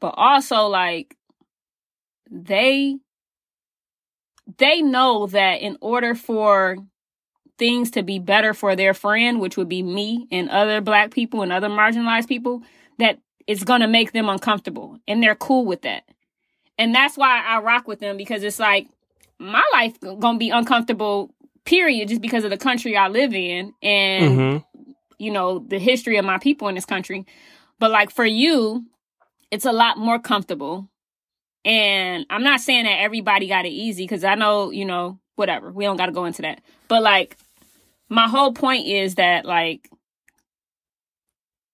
but 0.00 0.14
also 0.16 0.66
like 0.66 1.16
they 2.30 2.96
they 4.58 4.80
know 4.80 5.26
that 5.26 5.60
in 5.60 5.76
order 5.82 6.14
for 6.14 6.78
things 7.58 7.90
to 7.90 8.02
be 8.02 8.18
better 8.18 8.54
for 8.54 8.74
their 8.74 8.94
friend, 8.94 9.38
which 9.38 9.58
would 9.58 9.68
be 9.68 9.82
me 9.82 10.26
and 10.32 10.48
other 10.48 10.80
black 10.80 11.12
people 11.12 11.42
and 11.42 11.52
other 11.52 11.68
marginalized 11.68 12.26
people, 12.26 12.62
that 12.98 13.18
it's 13.46 13.64
going 13.64 13.80
to 13.80 13.88
make 13.88 14.12
them 14.12 14.28
uncomfortable. 14.28 14.98
And 15.08 15.22
they're 15.22 15.34
cool 15.34 15.64
with 15.64 15.82
that. 15.82 16.04
And 16.78 16.94
that's 16.94 17.16
why 17.16 17.44
I 17.44 17.60
rock 17.60 17.86
with 17.86 18.00
them 18.00 18.16
because 18.16 18.42
it's 18.42 18.58
like 18.58 18.88
my 19.38 19.64
life 19.72 20.00
going 20.00 20.20
to 20.20 20.38
be 20.38 20.50
uncomfortable, 20.50 21.34
period, 21.64 22.08
just 22.08 22.22
because 22.22 22.44
of 22.44 22.50
the 22.50 22.56
country 22.56 22.96
I 22.96 23.08
live 23.08 23.34
in 23.34 23.74
and, 23.82 24.38
mm-hmm. 24.38 24.90
you 25.18 25.30
know, 25.30 25.58
the 25.58 25.78
history 25.78 26.16
of 26.16 26.24
my 26.24 26.38
people 26.38 26.68
in 26.68 26.74
this 26.74 26.86
country. 26.86 27.26
But 27.78 27.90
like 27.90 28.10
for 28.10 28.24
you, 28.24 28.86
it's 29.50 29.64
a 29.64 29.72
lot 29.72 29.98
more 29.98 30.18
comfortable 30.18 30.88
and 31.64 32.26
I'm 32.30 32.42
not 32.42 32.60
saying 32.60 32.84
that 32.84 33.00
everybody 33.00 33.46
got 33.48 33.66
it 33.66 33.70
easy 33.70 34.04
because 34.04 34.24
I 34.24 34.34
know, 34.34 34.70
you 34.70 34.84
know, 34.84 35.18
whatever. 35.36 35.70
We 35.70 35.84
don't 35.84 35.96
got 35.96 36.06
to 36.06 36.12
go 36.12 36.24
into 36.24 36.42
that. 36.42 36.60
But 36.88 37.02
like, 37.02 37.36
my 38.08 38.28
whole 38.28 38.52
point 38.52 38.86
is 38.86 39.16
that 39.16 39.44
like, 39.44 39.88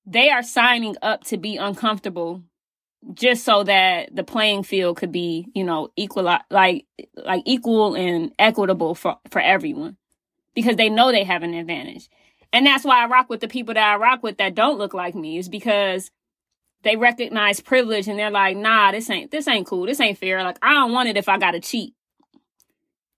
they 0.06 0.30
are 0.30 0.42
signing 0.42 0.96
up 1.02 1.24
to 1.24 1.36
be 1.36 1.56
uncomfortable 1.56 2.42
just 3.14 3.44
so 3.44 3.62
that 3.64 4.14
the 4.14 4.24
playing 4.24 4.62
field 4.62 4.96
could 4.96 5.12
be, 5.12 5.48
you 5.54 5.64
know, 5.64 5.90
equal, 5.96 6.22
like, 6.22 6.42
like 6.50 7.42
equal 7.44 7.94
and 7.94 8.32
equitable 8.38 8.94
for, 8.94 9.18
for 9.30 9.40
everyone 9.40 9.96
because 10.54 10.76
they 10.76 10.88
know 10.88 11.12
they 11.12 11.24
have 11.24 11.42
an 11.42 11.54
advantage. 11.54 12.08
And 12.52 12.66
that's 12.66 12.84
why 12.84 13.02
I 13.02 13.06
rock 13.06 13.28
with 13.28 13.40
the 13.40 13.48
people 13.48 13.74
that 13.74 13.94
I 13.94 13.96
rock 13.96 14.22
with 14.22 14.38
that 14.38 14.54
don't 14.54 14.78
look 14.78 14.94
like 14.94 15.14
me 15.14 15.38
is 15.38 15.48
because 15.48 16.10
they 16.82 16.96
recognize 16.96 17.60
privilege 17.60 18.08
and 18.08 18.18
they're 18.18 18.30
like, 18.30 18.56
nah, 18.56 18.92
this 18.92 19.10
ain't 19.10 19.30
this 19.30 19.48
ain't 19.48 19.66
cool. 19.66 19.86
This 19.86 20.00
ain't 20.00 20.18
fair. 20.18 20.42
Like 20.42 20.58
I 20.62 20.72
don't 20.72 20.92
want 20.92 21.08
it 21.08 21.16
if 21.16 21.28
I 21.28 21.38
gotta 21.38 21.60
cheat. 21.60 21.94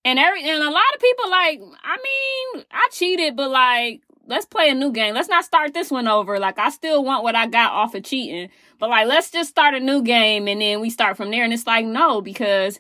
And 0.05 0.19
every 0.19 0.43
and 0.43 0.63
a 0.63 0.71
lot 0.71 0.95
of 0.95 1.01
people 1.01 1.31
like, 1.31 1.61
I 1.85 1.97
mean, 2.03 2.65
I 2.71 2.89
cheated, 2.91 3.37
but 3.37 3.51
like, 3.51 4.03
let's 4.29 4.47
play 4.47 4.69
a 4.69 4.75
new 4.75 4.93
game. 4.93 5.15
Let's 5.15 5.29
not 5.29 5.45
start 5.45 5.75
this 5.75 5.91
one 5.91 6.07
over. 6.07 6.39
Like 6.39 6.59
I 6.59 6.71
still 6.71 7.03
want 7.03 7.25
what 7.25 7.35
I 7.35 7.47
got 7.47 7.73
off 7.73 7.95
of 7.95 8.05
cheating. 8.05 8.51
But 8.79 8.91
like 8.91 9.09
let's 9.09 9.31
just 9.31 9.51
start 9.51 9.75
a 9.75 9.81
new 9.81 10.03
game 10.03 10.47
and 10.47 10.61
then 10.61 10.81
we 10.81 10.91
start 10.91 11.17
from 11.17 11.31
there. 11.31 11.45
And 11.45 11.53
it's 11.53 11.67
like, 11.67 11.87
no, 11.87 12.21
because 12.21 12.79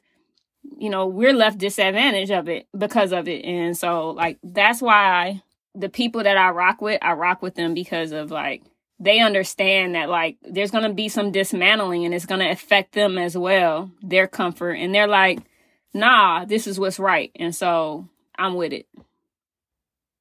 you 0.76 0.90
know, 0.90 1.06
we're 1.06 1.32
left 1.32 1.58
disadvantaged 1.58 2.30
of 2.30 2.48
it 2.48 2.68
because 2.76 3.12
of 3.12 3.26
it. 3.26 3.44
And 3.44 3.76
so 3.76 4.10
like 4.10 4.38
that's 4.42 4.80
why 4.80 5.42
the 5.74 5.88
people 5.88 6.22
that 6.22 6.36
I 6.36 6.50
rock 6.50 6.80
with, 6.80 6.98
I 7.02 7.12
rock 7.12 7.42
with 7.42 7.54
them 7.54 7.74
because 7.74 8.12
of 8.12 8.30
like 8.30 8.62
they 9.00 9.20
understand 9.20 9.94
that 9.94 10.08
like 10.08 10.36
there's 10.42 10.70
to 10.84 10.92
be 10.92 11.08
some 11.08 11.32
dismantling 11.32 12.04
and 12.04 12.14
it's 12.14 12.26
to 12.40 12.50
affect 12.50 12.92
them 12.92 13.16
as 13.16 13.36
well, 13.36 13.90
their 14.02 14.26
comfort. 14.26 14.72
And 14.72 14.94
they're 14.94 15.06
like, 15.08 15.40
nah, 15.94 16.44
this 16.44 16.66
is 16.66 16.78
what's 16.78 16.98
right. 16.98 17.30
And 17.36 17.54
so 17.54 18.08
I'm 18.36 18.54
with 18.54 18.72
it. 18.72 18.86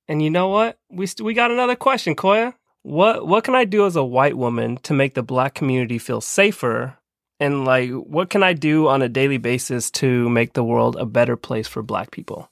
And 0.07 0.21
you 0.21 0.29
know 0.29 0.47
what? 0.47 0.79
We 0.89 1.05
st- 1.05 1.25
we 1.25 1.33
got 1.33 1.51
another 1.51 1.75
question, 1.75 2.15
Koya. 2.15 2.53
What 2.83 3.27
what 3.27 3.43
can 3.43 3.55
I 3.55 3.65
do 3.65 3.85
as 3.85 3.95
a 3.95 4.03
white 4.03 4.37
woman 4.37 4.77
to 4.83 4.93
make 4.93 5.13
the 5.13 5.23
black 5.23 5.53
community 5.53 5.97
feel 5.97 6.21
safer? 6.21 6.97
And 7.39 7.65
like 7.65 7.91
what 7.91 8.29
can 8.29 8.43
I 8.43 8.53
do 8.53 8.87
on 8.87 9.01
a 9.01 9.09
daily 9.09 9.37
basis 9.37 9.91
to 9.91 10.29
make 10.29 10.53
the 10.53 10.63
world 10.63 10.95
a 10.95 11.05
better 11.05 11.35
place 11.35 11.67
for 11.67 11.83
black 11.83 12.11
people? 12.11 12.49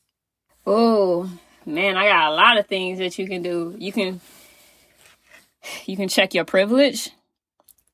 Oh, 0.68 1.32
man, 1.66 1.96
I 1.96 2.08
got 2.08 2.32
a 2.32 2.36
lot 2.36 2.58
of 2.58 2.68
things 2.68 3.00
that 3.00 3.18
you 3.18 3.28
can 3.28 3.42
do. 3.42 3.76
You 3.78 3.92
can 3.92 4.20
you 5.86 5.96
can 5.96 6.10
check 6.10 6.34
your 6.34 6.46
privilege. 6.46 7.12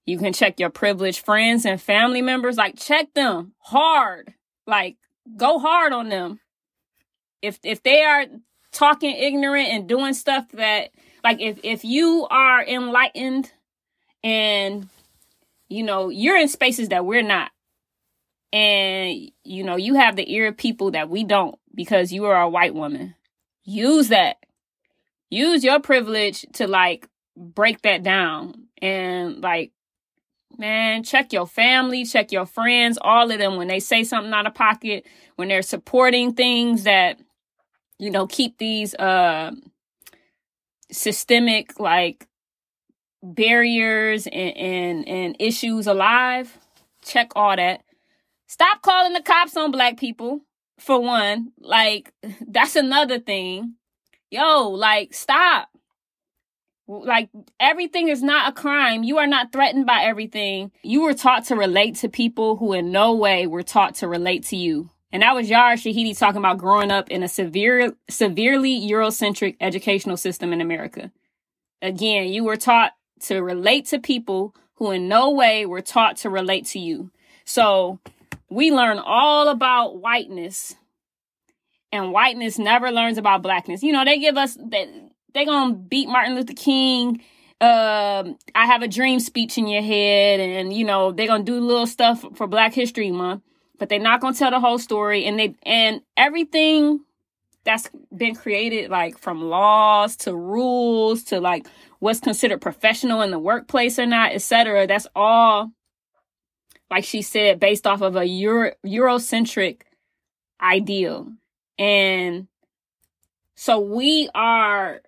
You 0.06 0.18
can 0.18 0.34
check 0.34 0.60
your 0.60 0.70
privileged 0.70 1.24
friends 1.24 1.66
and 1.66 1.80
family 1.80 2.22
members. 2.22 2.58
Like 2.58 2.78
check 2.78 3.14
them 3.14 3.54
hard. 3.60 4.34
Like 4.66 4.98
go 5.38 5.60
hard 5.60 5.94
on 5.94 6.10
them. 6.10 6.40
If 7.42 7.60
if 7.64 7.84
they 7.84 8.02
are 8.02 8.26
talking 8.72 9.16
ignorant 9.16 9.70
and 9.70 9.88
doing 9.88 10.14
stuff 10.14 10.48
that 10.54 10.92
like 11.24 11.42
if 11.42 11.60
if 11.64 11.84
you 11.84 12.28
are 12.30 12.64
enlightened 12.64 13.52
and 14.24 14.88
you 15.68 15.84
know 15.84 16.10
you're 16.10 16.38
in 16.38 16.48
spaces 16.48 16.90
that 16.90 17.06
we're 17.06 17.22
not 17.22 17.52
and 18.54 19.32
you 19.44 19.64
know 19.64 19.76
you 19.76 19.96
have 19.96 20.16
the 20.16 20.34
ear 20.34 20.48
of 20.48 20.58
people 20.58 20.92
that 20.92 21.10
we 21.10 21.24
don't 21.24 21.58
because 21.74 22.12
you 22.12 22.26
are 22.26 22.42
a 22.42 22.50
white 22.50 22.74
woman 22.74 23.16
use 23.64 24.10
that. 24.10 24.38
Use 25.30 25.64
your 25.64 25.80
privilege 25.80 26.46
to 26.54 26.68
like 26.68 27.08
break 27.38 27.82
that 27.84 28.04
down 28.04 28.68
and 28.82 29.42
like 29.42 29.72
man 30.58 31.02
check 31.02 31.32
your 31.32 31.48
family 31.48 32.04
check 32.04 32.34
your 32.34 32.46
friends 32.46 32.98
all 33.02 33.32
of 33.32 33.40
them 33.40 33.56
when 33.56 33.70
they 33.70 33.80
say 33.80 34.04
something 34.04 34.34
out 34.34 34.46
of 34.46 34.54
pocket 34.54 35.06
when 35.38 35.48
they're 35.48 35.62
supporting 35.62 36.34
things 36.34 36.84
that 36.84 37.18
you 38.02 38.10
know 38.10 38.28
keep 38.28 38.58
these 38.58 38.94
uh 38.96 39.52
systemic 40.92 41.80
like 41.80 42.28
barriers 43.24 44.28
and, 44.28 44.58
and 44.58 45.08
and 45.08 45.36
issues 45.40 45.88
alive 45.88 46.58
check 47.04 47.32
all 47.36 47.56
that 47.56 47.84
stop 48.48 48.82
calling 48.82 49.14
the 49.14 49.22
cops 49.22 49.56
on 49.56 49.72
black 49.72 49.98
people 49.98 50.42
for 50.80 51.00
one 51.00 51.52
like 51.60 52.12
that's 52.48 52.76
another 52.76 53.20
thing 53.20 53.76
yo 54.32 54.70
like 54.70 55.14
stop 55.14 55.70
like 56.88 57.30
everything 57.58 58.10
is 58.10 58.22
not 58.22 58.50
a 58.50 58.52
crime. 58.52 59.04
You 59.04 59.18
are 59.20 59.28
not 59.28 59.54
threatened 59.54 59.86
by 59.86 60.04
everything. 60.04 60.72
You 60.84 61.04
were 61.04 61.14
taught 61.14 61.46
to 61.46 61.56
relate 61.56 61.96
to 61.98 62.10
people 62.10 62.58
who 62.58 62.74
in 62.74 62.92
no 62.92 63.14
way 63.14 63.48
were 63.48 63.64
taught 63.64 63.96
to 63.96 64.10
relate 64.10 64.44
to 64.48 64.58
you. 64.58 64.90
And 65.12 65.24
that 65.24 65.36
was 65.36 65.50
Yara 65.50 65.76
Shahidi 65.76 66.18
talking 66.18 66.40
about 66.40 66.58
growing 66.58 66.92
up 66.92 67.10
in 67.10 67.24
a 67.24 67.28
severe, 67.28 67.94
severely 68.10 68.80
Eurocentric 68.80 69.58
educational 69.60 70.18
system 70.18 70.54
in 70.54 70.62
America. 70.62 71.12
Again, 71.82 72.30
you 72.30 72.44
were 72.44 72.56
taught 72.56 72.94
to 73.22 73.40
relate 73.40 73.88
to 73.88 74.00
people 74.00 74.56
who 74.76 74.92
in 74.92 75.08
no 75.08 75.32
way 75.32 75.66
were 75.66 75.82
taught 75.82 76.18
to 76.18 76.30
relate 76.30 76.66
to 76.68 76.80
you. 76.80 77.12
So 77.46 78.00
we 78.50 78.72
learn 78.72 79.00
all 79.00 79.50
about 79.50 79.98
whiteness 80.00 80.76
and 81.92 82.12
whiteness 82.12 82.58
never 82.58 82.92
learns 82.92 83.18
about 83.18 83.42
blackness. 83.42 83.84
You 83.84 83.92
know, 83.92 84.06
they 84.06 84.20
give 84.20 84.38
us 84.38 84.56
that 84.56 84.88
they 85.34 85.46
gonna 85.46 85.74
beat 85.74 86.08
Martin 86.08 86.36
Luther 86.36 86.54
King. 86.54 87.22
Um, 87.60 88.38
I 88.56 88.66
have 88.66 88.82
a 88.82 88.88
dream 88.88 89.20
speech 89.20 89.58
in 89.58 89.68
your 89.68 89.82
head, 89.82 90.40
and 90.40 90.74
you 90.74 90.86
know 90.86 91.12
they're 91.12 91.28
gonna 91.28 91.44
do 91.44 91.60
little 91.60 91.88
stuff 91.88 92.26
for 92.36 92.48
Black 92.48 92.74
History 92.74 93.12
Month, 93.12 93.44
but 93.82 93.90
they're 93.90 93.98
not 93.98 94.22
gonna 94.22 94.36
tell 94.36 94.52
the 94.52 94.60
whole 94.60 94.78
story. 94.78 95.26
And 95.26 95.40
they 95.40 95.56
and 95.64 96.02
everything 96.16 97.00
that's 97.64 97.90
been 98.16 98.36
created, 98.36 98.92
like 98.92 99.18
from 99.18 99.42
laws 99.42 100.16
to 100.18 100.36
rules 100.36 101.24
to 101.24 101.40
like 101.40 101.66
what's 101.98 102.20
considered 102.20 102.62
professional 102.62 103.24
in 103.24 103.32
the 103.32 103.40
workplace 103.40 103.98
or 103.98 104.06
not, 104.06 104.34
etc. 104.34 104.86
That's 104.86 105.08
all, 105.16 105.72
like 106.92 107.04
she 107.04 107.24
said, 107.24 107.60
based 107.60 107.88
off 107.88 108.02
of 108.02 108.16
a 108.16 108.24
Euro 108.24 108.74
Eurocentric 108.86 109.82
ideal, 110.62 111.34
and 111.80 112.48
so 113.56 113.80
we 113.80 114.30
are 114.36 115.02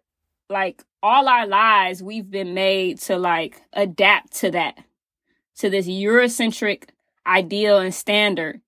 like 0.49 0.83
all 1.03 1.27
our 1.27 1.45
lives 1.45 2.01
we've 2.01 2.31
been 2.31 2.55
made 2.55 2.99
to 3.01 3.19
like 3.19 3.61
adapt 3.73 4.33
to 4.37 4.49
that 4.49 4.79
to 5.59 5.69
this 5.69 5.85
eurocentric 5.87 6.85
ideal 7.27 7.77
and 7.77 7.93
standard 7.93 8.59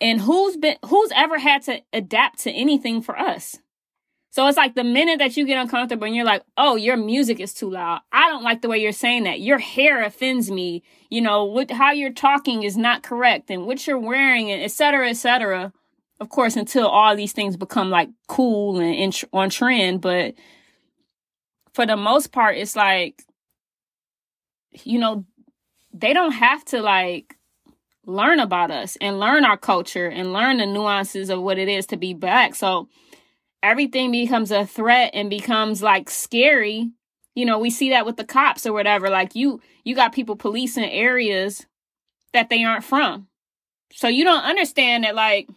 And 0.00 0.20
who's 0.20 0.56
been 0.56 0.76
who's 0.84 1.10
ever 1.14 1.38
had 1.38 1.62
to 1.62 1.80
adapt 1.92 2.40
to 2.40 2.50
anything 2.50 3.02
for 3.02 3.18
us? 3.18 3.58
So 4.30 4.46
it's 4.46 4.58
like 4.58 4.74
the 4.74 4.84
minute 4.84 5.18
that 5.20 5.38
you 5.38 5.46
get 5.46 5.58
uncomfortable 5.58 6.06
and 6.06 6.14
you're 6.14 6.26
like, 6.26 6.42
oh, 6.58 6.76
your 6.76 6.98
music 6.98 7.40
is 7.40 7.54
too 7.54 7.70
loud. 7.70 8.02
I 8.12 8.28
don't 8.28 8.42
like 8.42 8.60
the 8.60 8.68
way 8.68 8.76
you're 8.76 8.92
saying 8.92 9.24
that. 9.24 9.40
Your 9.40 9.56
hair 9.56 10.04
offends 10.04 10.50
me. 10.50 10.82
You 11.08 11.22
know, 11.22 11.46
what, 11.46 11.70
how 11.70 11.92
you're 11.92 12.12
talking 12.12 12.62
is 12.62 12.76
not 12.76 13.02
correct 13.02 13.50
and 13.50 13.64
what 13.64 13.86
you're 13.86 13.98
wearing 13.98 14.50
and 14.50 14.62
et 14.62 14.72
cetera, 14.72 15.08
et 15.08 15.14
cetera. 15.14 15.72
Of 16.20 16.28
course, 16.28 16.54
until 16.54 16.86
all 16.86 17.16
these 17.16 17.32
things 17.32 17.56
become 17.56 17.88
like 17.88 18.10
cool 18.28 18.78
and 18.78 18.94
in, 18.94 19.12
on 19.32 19.48
trend. 19.48 20.02
But 20.02 20.34
for 21.72 21.86
the 21.86 21.96
most 21.96 22.30
part, 22.30 22.58
it's 22.58 22.76
like, 22.76 23.22
you 24.84 24.98
know, 24.98 25.24
they 25.94 26.12
don't 26.12 26.32
have 26.32 26.62
to 26.66 26.82
like 26.82 27.35
learn 28.06 28.40
about 28.40 28.70
us 28.70 28.96
and 29.00 29.20
learn 29.20 29.44
our 29.44 29.56
culture 29.56 30.06
and 30.06 30.32
learn 30.32 30.58
the 30.58 30.66
nuances 30.66 31.28
of 31.28 31.42
what 31.42 31.58
it 31.58 31.68
is 31.68 31.86
to 31.86 31.96
be 31.96 32.14
black. 32.14 32.54
So, 32.54 32.88
everything 33.62 34.12
becomes 34.12 34.50
a 34.50 34.64
threat 34.64 35.10
and 35.12 35.28
becomes 35.28 35.82
like 35.82 36.08
scary. 36.08 36.90
You 37.34 37.44
know 37.44 37.58
we 37.58 37.70
see 37.70 37.90
that 37.90 38.06
with 38.06 38.16
the 38.16 38.24
cops 38.24 38.66
or 38.66 38.72
whatever. 38.72 39.10
Like 39.10 39.34
you 39.34 39.60
you 39.84 39.94
got 39.94 40.14
people 40.14 40.36
policing 40.36 40.84
areas 40.84 41.66
that 42.32 42.48
they 42.48 42.64
aren't 42.64 42.84
from. 42.84 43.28
So 43.92 44.08
you 44.08 44.24
don't 44.24 44.44
understand 44.44 45.04
that 45.04 45.14
like 45.14 45.48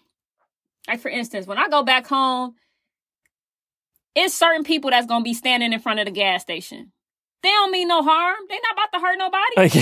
like 0.87 0.99
for 0.99 1.09
instance 1.09 1.45
when 1.47 1.57
i 1.57 1.67
go 1.69 1.83
back 1.83 2.07
home 2.07 2.55
it's 4.15 4.33
certain 4.33 4.63
people 4.63 4.89
that's 4.89 5.05
gonna 5.05 5.23
be 5.23 5.33
standing 5.33 5.71
in 5.71 5.79
front 5.79 5.99
of 5.99 6.05
the 6.05 6.11
gas 6.11 6.41
station 6.41 6.91
they 7.41 7.49
don't 7.49 7.71
mean 7.71 7.87
no 7.87 8.03
harm. 8.03 8.37
They 8.49 8.59
not 8.61 8.73
about 8.73 8.93
to 8.93 8.99
hurt 8.99 9.17
nobody. 9.17 9.79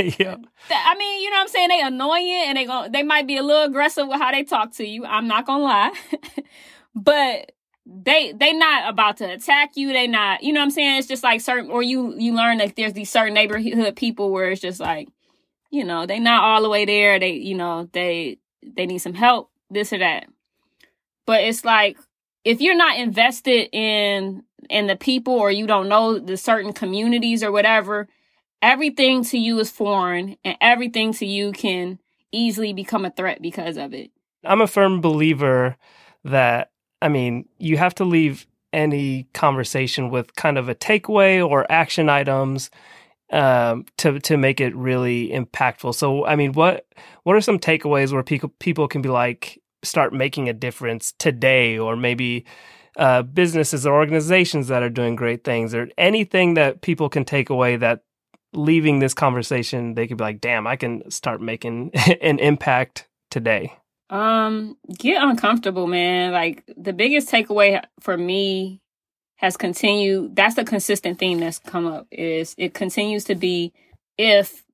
yeah, 0.18 0.18
yeah. 0.18 0.36
I 0.70 0.94
mean, 0.96 1.22
you 1.22 1.30
know 1.30 1.36
what 1.36 1.42
I'm 1.42 1.48
saying? 1.48 1.68
They 1.68 1.82
annoying 1.82 2.44
and 2.46 2.56
they 2.56 2.64
go 2.64 2.88
they 2.90 3.02
might 3.02 3.26
be 3.26 3.36
a 3.36 3.42
little 3.42 3.64
aggressive 3.64 4.08
with 4.08 4.18
how 4.18 4.32
they 4.32 4.44
talk 4.44 4.72
to 4.74 4.86
you. 4.86 5.04
I'm 5.04 5.28
not 5.28 5.46
gonna 5.46 5.64
lie. 5.64 5.92
but 6.94 7.52
they 7.86 8.32
they 8.32 8.52
not 8.52 8.88
about 8.88 9.18
to 9.18 9.30
attack 9.30 9.72
you 9.76 9.92
they 9.92 10.06
not 10.06 10.42
you 10.42 10.54
know 10.54 10.60
what 10.60 10.64
i'm 10.64 10.70
saying 10.70 10.96
it's 10.96 11.06
just 11.06 11.22
like 11.22 11.40
certain 11.40 11.70
or 11.70 11.82
you 11.82 12.14
you 12.18 12.34
learn 12.34 12.56
that 12.56 12.74
there's 12.76 12.94
these 12.94 13.10
certain 13.10 13.34
neighborhood 13.34 13.94
people 13.94 14.30
where 14.30 14.50
it's 14.50 14.60
just 14.60 14.80
like 14.80 15.08
you 15.70 15.84
know 15.84 16.06
they 16.06 16.18
not 16.18 16.42
all 16.42 16.62
the 16.62 16.68
way 16.70 16.86
there 16.86 17.18
they 17.18 17.32
you 17.32 17.54
know 17.54 17.86
they 17.92 18.38
they 18.62 18.86
need 18.86 18.98
some 18.98 19.12
help 19.12 19.50
this 19.70 19.92
or 19.92 19.98
that 19.98 20.26
but 21.26 21.42
it's 21.42 21.62
like 21.62 21.98
if 22.44 22.60
you're 22.60 22.76
not 22.76 22.98
invested 22.98 23.68
in 23.72 24.42
in 24.70 24.86
the 24.86 24.96
people 24.96 25.34
or 25.34 25.50
you 25.50 25.66
don't 25.66 25.88
know 25.88 26.18
the 26.18 26.36
certain 26.36 26.72
communities 26.72 27.42
or 27.42 27.52
whatever 27.52 28.08
everything 28.62 29.22
to 29.24 29.38
you 29.38 29.58
is 29.58 29.70
foreign 29.70 30.36
and 30.44 30.56
everything 30.60 31.12
to 31.12 31.26
you 31.26 31.52
can 31.52 31.98
easily 32.32 32.72
become 32.72 33.04
a 33.04 33.10
threat 33.10 33.40
because 33.42 33.76
of 33.76 33.92
it 33.92 34.10
i'm 34.44 34.60
a 34.60 34.66
firm 34.66 35.00
believer 35.00 35.76
that 36.24 36.70
I 37.04 37.08
mean, 37.08 37.46
you 37.58 37.76
have 37.76 37.94
to 37.96 38.04
leave 38.04 38.46
any 38.72 39.28
conversation 39.34 40.08
with 40.08 40.34
kind 40.36 40.56
of 40.56 40.70
a 40.70 40.74
takeaway 40.74 41.46
or 41.46 41.70
action 41.70 42.08
items 42.08 42.70
um, 43.30 43.84
to 43.98 44.18
to 44.20 44.38
make 44.38 44.58
it 44.58 44.74
really 44.74 45.28
impactful. 45.28 45.94
So, 45.94 46.24
I 46.24 46.34
mean, 46.34 46.54
what 46.54 46.86
what 47.24 47.36
are 47.36 47.42
some 47.42 47.58
takeaways 47.58 48.10
where 48.10 48.22
people 48.22 48.54
people 48.58 48.88
can 48.88 49.02
be 49.02 49.10
like 49.10 49.60
start 49.82 50.14
making 50.14 50.48
a 50.48 50.54
difference 50.54 51.12
today, 51.18 51.78
or 51.78 51.94
maybe 51.94 52.46
uh, 52.96 53.22
businesses 53.22 53.86
or 53.86 53.94
organizations 53.94 54.68
that 54.68 54.82
are 54.82 54.90
doing 54.90 55.16
great 55.16 55.44
things, 55.44 55.74
or 55.74 55.88
anything 55.98 56.54
that 56.54 56.80
people 56.80 57.08
can 57.08 57.24
take 57.24 57.50
away 57.50 57.76
that 57.76 58.04
leaving 58.52 59.00
this 59.00 59.14
conversation 59.14 59.94
they 59.94 60.06
could 60.06 60.16
be 60.16 60.24
like, 60.24 60.40
damn, 60.40 60.66
I 60.66 60.76
can 60.76 61.10
start 61.10 61.40
making 61.40 61.90
an 62.20 62.38
impact 62.38 63.08
today. 63.30 63.72
Um, 64.10 64.76
get 64.96 65.22
uncomfortable, 65.22 65.86
man. 65.86 66.32
Like 66.32 66.62
the 66.76 66.92
biggest 66.92 67.28
takeaway 67.28 67.82
for 68.00 68.16
me 68.16 68.80
has 69.36 69.56
continued. 69.56 70.36
That's 70.36 70.54
the 70.54 70.64
consistent 70.64 71.18
thing 71.18 71.40
that's 71.40 71.58
come 71.58 71.86
up 71.86 72.06
is 72.10 72.54
it 72.58 72.74
continues 72.74 73.24
to 73.24 73.34
be 73.34 73.72
if 74.16 74.64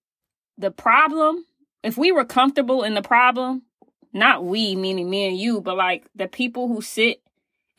the 0.58 0.70
problem, 0.70 1.46
if 1.82 1.96
we 1.96 2.12
were 2.12 2.24
comfortable 2.24 2.82
in 2.82 2.94
the 2.94 3.02
problem, 3.02 3.62
not 4.12 4.44
we, 4.44 4.76
meaning 4.76 5.08
me 5.08 5.26
and 5.26 5.38
you, 5.38 5.60
but 5.60 5.76
like 5.76 6.04
the 6.14 6.28
people 6.28 6.68
who 6.68 6.82
sit 6.82 7.22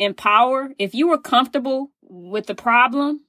in 0.01 0.15
power, 0.15 0.71
if 0.79 0.95
you 0.95 1.07
were 1.07 1.19
comfortable 1.19 1.91
with 2.01 2.47
the 2.47 2.55
problem, 2.55 3.21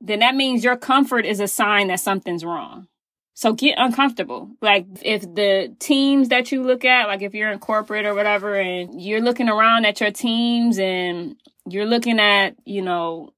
then 0.00 0.18
that 0.18 0.34
means 0.34 0.64
your 0.64 0.76
comfort 0.76 1.24
is 1.24 1.38
a 1.38 1.46
sign 1.46 1.86
that 1.86 2.00
something's 2.00 2.44
wrong. 2.44 2.88
So 3.34 3.52
get 3.52 3.76
uncomfortable. 3.78 4.50
Like 4.60 4.86
if 5.02 5.22
the 5.22 5.74
teams 5.78 6.30
that 6.30 6.50
you 6.50 6.64
look 6.64 6.84
at, 6.84 7.06
like 7.06 7.22
if 7.22 7.32
you're 7.32 7.52
in 7.52 7.60
corporate 7.60 8.06
or 8.06 8.14
whatever, 8.14 8.56
and 8.56 9.00
you're 9.00 9.20
looking 9.20 9.48
around 9.48 9.86
at 9.86 10.00
your 10.00 10.10
teams 10.10 10.80
and 10.80 11.36
you're 11.68 11.86
looking 11.86 12.18
at, 12.18 12.56
you 12.64 12.82
know, 12.82 13.30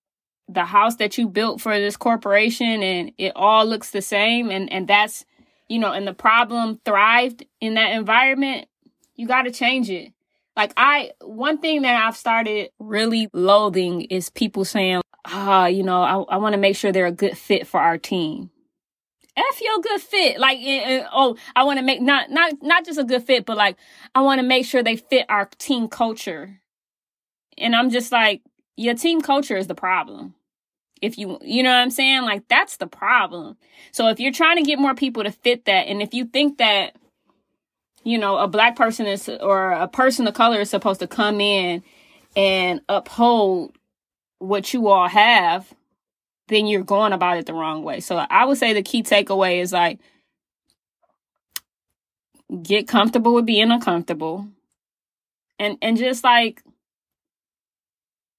the 0.48 0.64
house 0.64 0.96
that 0.96 1.18
you 1.18 1.28
built 1.28 1.60
for 1.60 1.78
this 1.78 1.98
corporation 1.98 2.82
and 2.82 3.12
it 3.18 3.32
all 3.36 3.66
looks 3.66 3.90
the 3.90 4.00
same 4.00 4.50
and, 4.50 4.72
and 4.72 4.88
that's, 4.88 5.26
you 5.68 5.78
know, 5.78 5.92
and 5.92 6.06
the 6.06 6.14
problem 6.14 6.80
thrived 6.86 7.44
in 7.60 7.74
that 7.74 7.92
environment, 7.92 8.66
you 9.14 9.26
got 9.26 9.42
to 9.42 9.50
change 9.50 9.90
it. 9.90 10.12
Like 10.56 10.72
I, 10.76 11.12
one 11.20 11.58
thing 11.58 11.82
that 11.82 12.06
I've 12.06 12.16
started 12.16 12.70
really 12.78 13.28
loathing 13.32 14.02
is 14.02 14.30
people 14.30 14.64
saying, 14.64 15.02
ah, 15.26 15.66
you 15.66 15.82
know, 15.82 16.02
I, 16.02 16.34
I 16.34 16.36
want 16.38 16.54
to 16.54 16.60
make 16.60 16.76
sure 16.76 16.92
they're 16.92 17.06
a 17.06 17.12
good 17.12 17.36
fit 17.36 17.66
for 17.66 17.80
our 17.80 17.98
team 17.98 18.50
F 19.36 19.60
your 19.60 19.80
good 19.80 20.00
fit. 20.00 20.38
Like, 20.38 20.58
oh, 20.62 21.36
I 21.54 21.64
want 21.64 21.78
to 21.78 21.84
make 21.84 22.00
not, 22.00 22.30
not, 22.30 22.54
not 22.62 22.86
just 22.86 22.98
a 22.98 23.04
good 23.04 23.22
fit, 23.22 23.44
but 23.44 23.56
like, 23.56 23.76
I 24.14 24.22
want 24.22 24.40
to 24.40 24.46
make 24.46 24.64
sure 24.64 24.82
they 24.82 24.96
fit 24.96 25.26
our 25.28 25.48
team 25.58 25.88
culture. 25.88 26.60
And 27.58 27.76
I'm 27.76 27.90
just 27.90 28.12
like, 28.12 28.42
your 28.76 28.94
team 28.94 29.20
culture 29.20 29.56
is 29.56 29.66
the 29.66 29.74
problem. 29.74 30.34
If 31.02 31.18
you, 31.18 31.38
you 31.42 31.62
know 31.62 31.70
what 31.70 31.82
I'm 31.82 31.90
saying? 31.90 32.22
Like, 32.22 32.48
that's 32.48 32.78
the 32.78 32.86
problem. 32.86 33.58
So 33.92 34.08
if 34.08 34.18
you're 34.18 34.32
trying 34.32 34.56
to 34.56 34.62
get 34.62 34.78
more 34.78 34.94
people 34.94 35.24
to 35.24 35.30
fit 35.30 35.66
that, 35.66 35.86
and 35.86 36.00
if 36.00 36.14
you 36.14 36.24
think 36.24 36.58
that, 36.58 36.96
you 38.06 38.18
know, 38.18 38.38
a 38.38 38.46
black 38.46 38.76
person 38.76 39.04
is, 39.04 39.28
or 39.28 39.72
a 39.72 39.88
person 39.88 40.28
of 40.28 40.34
color 40.34 40.60
is 40.60 40.70
supposed 40.70 41.00
to 41.00 41.08
come 41.08 41.40
in 41.40 41.82
and 42.36 42.80
uphold 42.88 43.76
what 44.38 44.72
you 44.72 44.86
all 44.86 45.08
have, 45.08 45.74
then 46.46 46.68
you're 46.68 46.84
going 46.84 47.12
about 47.12 47.36
it 47.36 47.46
the 47.46 47.52
wrong 47.52 47.82
way. 47.82 47.98
So 47.98 48.16
I 48.16 48.44
would 48.44 48.58
say 48.58 48.72
the 48.72 48.82
key 48.82 49.02
takeaway 49.02 49.60
is 49.60 49.72
like 49.72 49.98
get 52.62 52.86
comfortable 52.86 53.34
with 53.34 53.44
being 53.44 53.72
uncomfortable. 53.72 54.46
And 55.58 55.76
and 55.82 55.96
just 55.96 56.22
like 56.22 56.62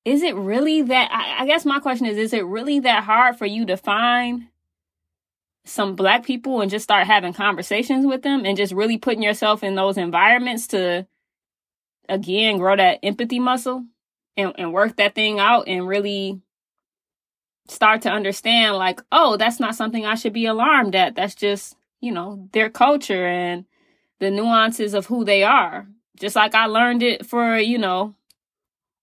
is 0.05 0.23
it 0.23 0.35
really 0.35 0.83
that 0.83 1.09
I, 1.11 1.43
I 1.43 1.45
guess 1.45 1.65
my 1.65 1.79
question 1.79 2.05
is 2.05 2.17
is 2.17 2.31
it 2.31 2.45
really 2.45 2.79
that 2.79 3.03
hard 3.03 3.37
for 3.37 3.45
you 3.45 3.65
to 3.65 3.75
find 3.75 4.47
some 5.67 5.95
black 5.95 6.25
people 6.25 6.61
and 6.61 6.71
just 6.71 6.83
start 6.83 7.07
having 7.07 7.33
conversations 7.33 8.05
with 8.05 8.21
them 8.21 8.45
and 8.45 8.57
just 8.57 8.73
really 8.73 8.97
putting 8.97 9.21
yourself 9.21 9.63
in 9.63 9.75
those 9.75 9.97
environments 9.97 10.67
to 10.67 11.05
again 12.09 12.57
grow 12.57 12.75
that 12.75 12.99
empathy 13.03 13.39
muscle 13.39 13.85
and, 14.37 14.53
and 14.57 14.73
work 14.73 14.95
that 14.95 15.15
thing 15.15 15.39
out 15.39 15.67
and 15.67 15.87
really 15.87 16.39
start 17.67 18.03
to 18.03 18.09
understand 18.09 18.75
like, 18.75 19.01
oh, 19.11 19.35
that's 19.35 19.59
not 19.59 19.75
something 19.75 20.05
I 20.05 20.15
should 20.15 20.33
be 20.33 20.45
alarmed 20.45 20.95
at. 20.95 21.15
That's 21.15 21.35
just, 21.35 21.75
you 21.99 22.11
know, 22.11 22.47
their 22.53 22.69
culture 22.69 23.27
and 23.27 23.65
the 24.19 24.31
nuances 24.31 24.93
of 24.93 25.05
who 25.07 25.25
they 25.25 25.43
are. 25.43 25.85
Just 26.17 26.35
like 26.35 26.55
I 26.55 26.65
learned 26.67 27.03
it 27.03 27.25
for, 27.25 27.57
you 27.57 27.77
know, 27.77 28.15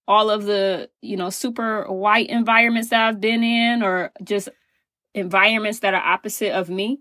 all 0.08 0.30
of 0.30 0.44
the, 0.44 0.90
you 1.02 1.16
know, 1.16 1.30
super 1.30 1.84
white 1.92 2.28
environments 2.28 2.88
that 2.88 3.06
I've 3.06 3.20
been 3.20 3.42
in 3.42 3.82
or 3.82 4.12
just 4.22 4.48
environments 5.14 5.80
that 5.80 5.94
are 5.94 6.02
opposite 6.02 6.52
of 6.52 6.68
me. 6.68 7.00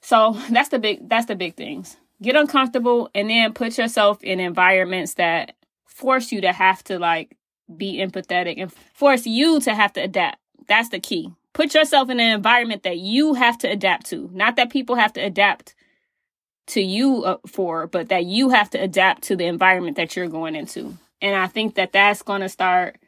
So 0.00 0.36
that's 0.50 0.70
the 0.70 0.78
big 0.78 1.08
that's 1.08 1.26
the 1.26 1.36
big 1.36 1.54
things. 1.54 1.96
Get 2.22 2.36
uncomfortable 2.36 3.10
and 3.14 3.30
then 3.30 3.52
put 3.52 3.78
yourself 3.78 4.22
in 4.22 4.40
environments 4.40 5.14
that 5.14 5.54
force 5.86 6.32
you 6.32 6.40
to 6.40 6.52
have 6.52 6.82
to 6.84 6.98
like 6.98 7.36
be 7.76 7.98
empathetic 7.98 8.54
and 8.58 8.72
force 8.72 9.26
you 9.26 9.60
to 9.60 9.74
have 9.74 9.92
to 9.94 10.00
adapt. 10.00 10.38
That's 10.66 10.88
the 10.88 11.00
key. 11.00 11.32
Put 11.52 11.74
yourself 11.74 12.10
in 12.10 12.20
an 12.20 12.32
environment 12.32 12.84
that 12.84 12.98
you 12.98 13.34
have 13.34 13.58
to 13.58 13.68
adapt 13.68 14.06
to, 14.06 14.30
not 14.32 14.56
that 14.56 14.70
people 14.70 14.96
have 14.96 15.12
to 15.14 15.20
adapt 15.20 15.74
to 16.68 16.80
you 16.80 17.24
uh, 17.24 17.38
for, 17.46 17.86
but 17.88 18.08
that 18.08 18.24
you 18.24 18.50
have 18.50 18.70
to 18.70 18.78
adapt 18.78 19.22
to 19.22 19.36
the 19.36 19.46
environment 19.46 19.96
that 19.96 20.14
you're 20.14 20.28
going 20.28 20.54
into. 20.54 20.96
And 21.20 21.34
I 21.34 21.48
think 21.48 21.74
that 21.74 21.92
that's 21.92 22.22
going 22.22 22.42
to 22.42 22.48
start 22.48 22.98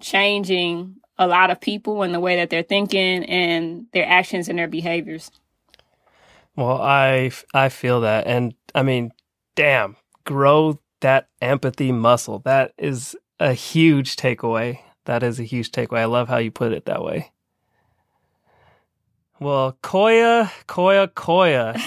changing 0.00 0.96
a 1.18 1.26
lot 1.26 1.50
of 1.50 1.60
people 1.60 2.02
and 2.02 2.14
the 2.14 2.20
way 2.20 2.36
that 2.36 2.50
they're 2.50 2.62
thinking 2.62 3.24
and 3.24 3.86
their 3.92 4.06
actions 4.06 4.48
and 4.48 4.58
their 4.58 4.68
behaviors. 4.68 5.30
Well, 6.56 6.80
I 6.80 7.30
I 7.54 7.68
feel 7.68 8.00
that 8.02 8.26
and 8.26 8.54
I 8.74 8.82
mean, 8.82 9.12
damn, 9.54 9.96
grow 10.24 10.80
that 11.00 11.28
empathy 11.40 11.92
muscle. 11.92 12.40
That 12.40 12.72
is 12.78 13.16
a 13.40 13.52
huge 13.52 14.16
takeaway. 14.16 14.80
That 15.04 15.22
is 15.22 15.40
a 15.40 15.44
huge 15.44 15.70
takeaway. 15.70 15.98
I 15.98 16.04
love 16.06 16.28
how 16.28 16.38
you 16.38 16.50
put 16.50 16.72
it 16.72 16.86
that 16.86 17.02
way. 17.02 17.32
Well, 19.40 19.76
Koya, 19.82 20.50
Koya, 20.68 21.08
Koya. 21.08 21.80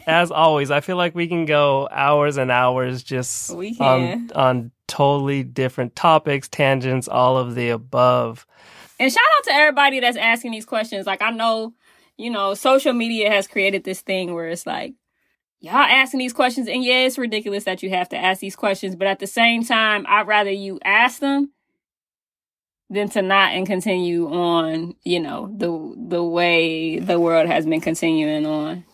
As 0.08 0.30
always, 0.30 0.70
I 0.70 0.80
feel 0.80 0.96
like 0.96 1.14
we 1.14 1.28
can 1.28 1.44
go 1.44 1.88
hours 1.90 2.36
and 2.36 2.50
hours 2.50 3.02
just 3.02 3.50
on 3.50 4.30
on 4.34 4.70
totally 4.88 5.42
different 5.42 5.96
topics, 5.96 6.48
tangents, 6.48 7.08
all 7.08 7.36
of 7.36 7.54
the 7.54 7.70
above. 7.70 8.46
And 8.98 9.12
shout 9.12 9.22
out 9.38 9.44
to 9.44 9.52
everybody 9.52 10.00
that's 10.00 10.16
asking 10.16 10.52
these 10.52 10.66
questions. 10.66 11.06
Like 11.06 11.22
I 11.22 11.30
know, 11.30 11.74
you 12.16 12.30
know, 12.30 12.54
social 12.54 12.92
media 12.92 13.30
has 13.30 13.46
created 13.46 13.84
this 13.84 14.00
thing 14.00 14.32
where 14.32 14.48
it's 14.48 14.66
like, 14.66 14.94
y'all 15.60 15.74
asking 15.74 16.18
these 16.18 16.32
questions, 16.32 16.68
and 16.68 16.84
yeah, 16.84 17.00
it's 17.00 17.18
ridiculous 17.18 17.64
that 17.64 17.82
you 17.82 17.90
have 17.90 18.08
to 18.10 18.16
ask 18.16 18.40
these 18.40 18.56
questions, 18.56 18.94
but 18.94 19.08
at 19.08 19.18
the 19.18 19.26
same 19.26 19.64
time, 19.64 20.04
I'd 20.08 20.26
rather 20.26 20.50
you 20.50 20.78
ask 20.84 21.20
them 21.20 21.52
than 22.88 23.08
to 23.08 23.22
not 23.22 23.52
and 23.52 23.66
continue 23.66 24.28
on, 24.28 24.94
you 25.02 25.18
know, 25.18 25.52
the 25.56 25.94
the 26.08 26.22
way 26.22 26.98
the 26.98 27.18
world 27.18 27.48
has 27.48 27.66
been 27.66 27.80
continuing 27.80 28.46
on. 28.46 28.84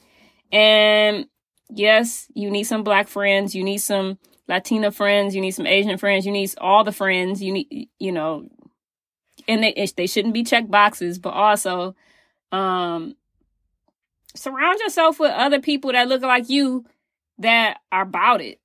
And 0.50 1.26
yes, 1.68 2.26
you 2.34 2.50
need 2.50 2.64
some 2.64 2.84
black 2.84 3.08
friends, 3.08 3.54
you 3.54 3.64
need 3.64 3.78
some 3.78 4.18
Latina 4.48 4.90
friends, 4.90 5.34
you 5.34 5.40
need 5.40 5.52
some 5.52 5.66
Asian 5.66 5.98
friends, 5.98 6.26
you 6.26 6.32
need 6.32 6.52
all 6.58 6.84
the 6.84 6.92
friends, 6.92 7.42
you 7.42 7.52
need 7.52 7.88
you 7.98 8.12
know, 8.12 8.48
and 9.48 9.62
they 9.62 9.88
they 9.96 10.06
shouldn't 10.06 10.34
be 10.34 10.44
check 10.44 10.68
boxes, 10.68 11.18
but 11.18 11.30
also 11.30 11.94
um 12.50 13.16
surround 14.34 14.80
yourself 14.80 15.20
with 15.20 15.30
other 15.30 15.60
people 15.60 15.92
that 15.92 16.08
look 16.08 16.22
like 16.22 16.48
you 16.48 16.84
that 17.38 17.78
are 17.90 18.02
about 18.02 18.40
it. 18.40 18.60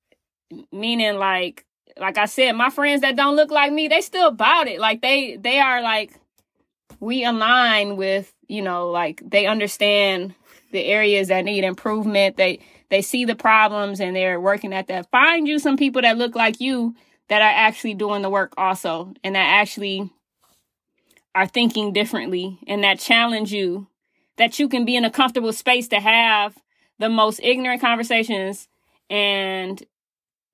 Meaning 0.72 1.16
like 1.16 1.64
like 1.98 2.18
I 2.18 2.26
said, 2.26 2.52
my 2.52 2.70
friends 2.70 3.02
that 3.02 3.16
don't 3.16 3.36
look 3.36 3.50
like 3.50 3.72
me, 3.72 3.88
they 3.88 4.00
still 4.00 4.28
about 4.28 4.68
it. 4.68 4.80
Like 4.80 5.02
they 5.02 5.36
they 5.36 5.58
are 5.58 5.82
like 5.82 6.12
we 7.00 7.24
align 7.24 7.96
with, 7.96 8.32
you 8.48 8.62
know, 8.62 8.90
like 8.90 9.22
they 9.24 9.46
understand 9.46 10.34
the 10.72 10.84
areas 10.84 11.28
that 11.28 11.44
need 11.44 11.64
improvement. 11.64 12.36
They 12.36 12.60
they 12.90 13.02
see 13.02 13.24
the 13.24 13.36
problems 13.36 14.00
and 14.00 14.16
they're 14.16 14.40
working 14.40 14.72
at 14.72 14.86
that. 14.88 15.10
Find 15.10 15.46
you 15.46 15.58
some 15.58 15.76
people 15.76 16.02
that 16.02 16.18
look 16.18 16.34
like 16.34 16.60
you 16.60 16.94
that 17.28 17.42
are 17.42 17.44
actually 17.44 17.94
doing 17.94 18.22
the 18.22 18.30
work 18.30 18.54
also 18.56 19.12
and 19.22 19.34
that 19.34 19.60
actually 19.60 20.10
are 21.34 21.46
thinking 21.46 21.92
differently 21.92 22.58
and 22.66 22.82
that 22.82 22.98
challenge 22.98 23.52
you 23.52 23.86
that 24.36 24.58
you 24.58 24.68
can 24.68 24.84
be 24.84 24.96
in 24.96 25.04
a 25.04 25.10
comfortable 25.10 25.52
space 25.52 25.88
to 25.88 26.00
have 26.00 26.56
the 26.98 27.08
most 27.08 27.40
ignorant 27.42 27.80
conversations 27.80 28.68
and 29.10 29.82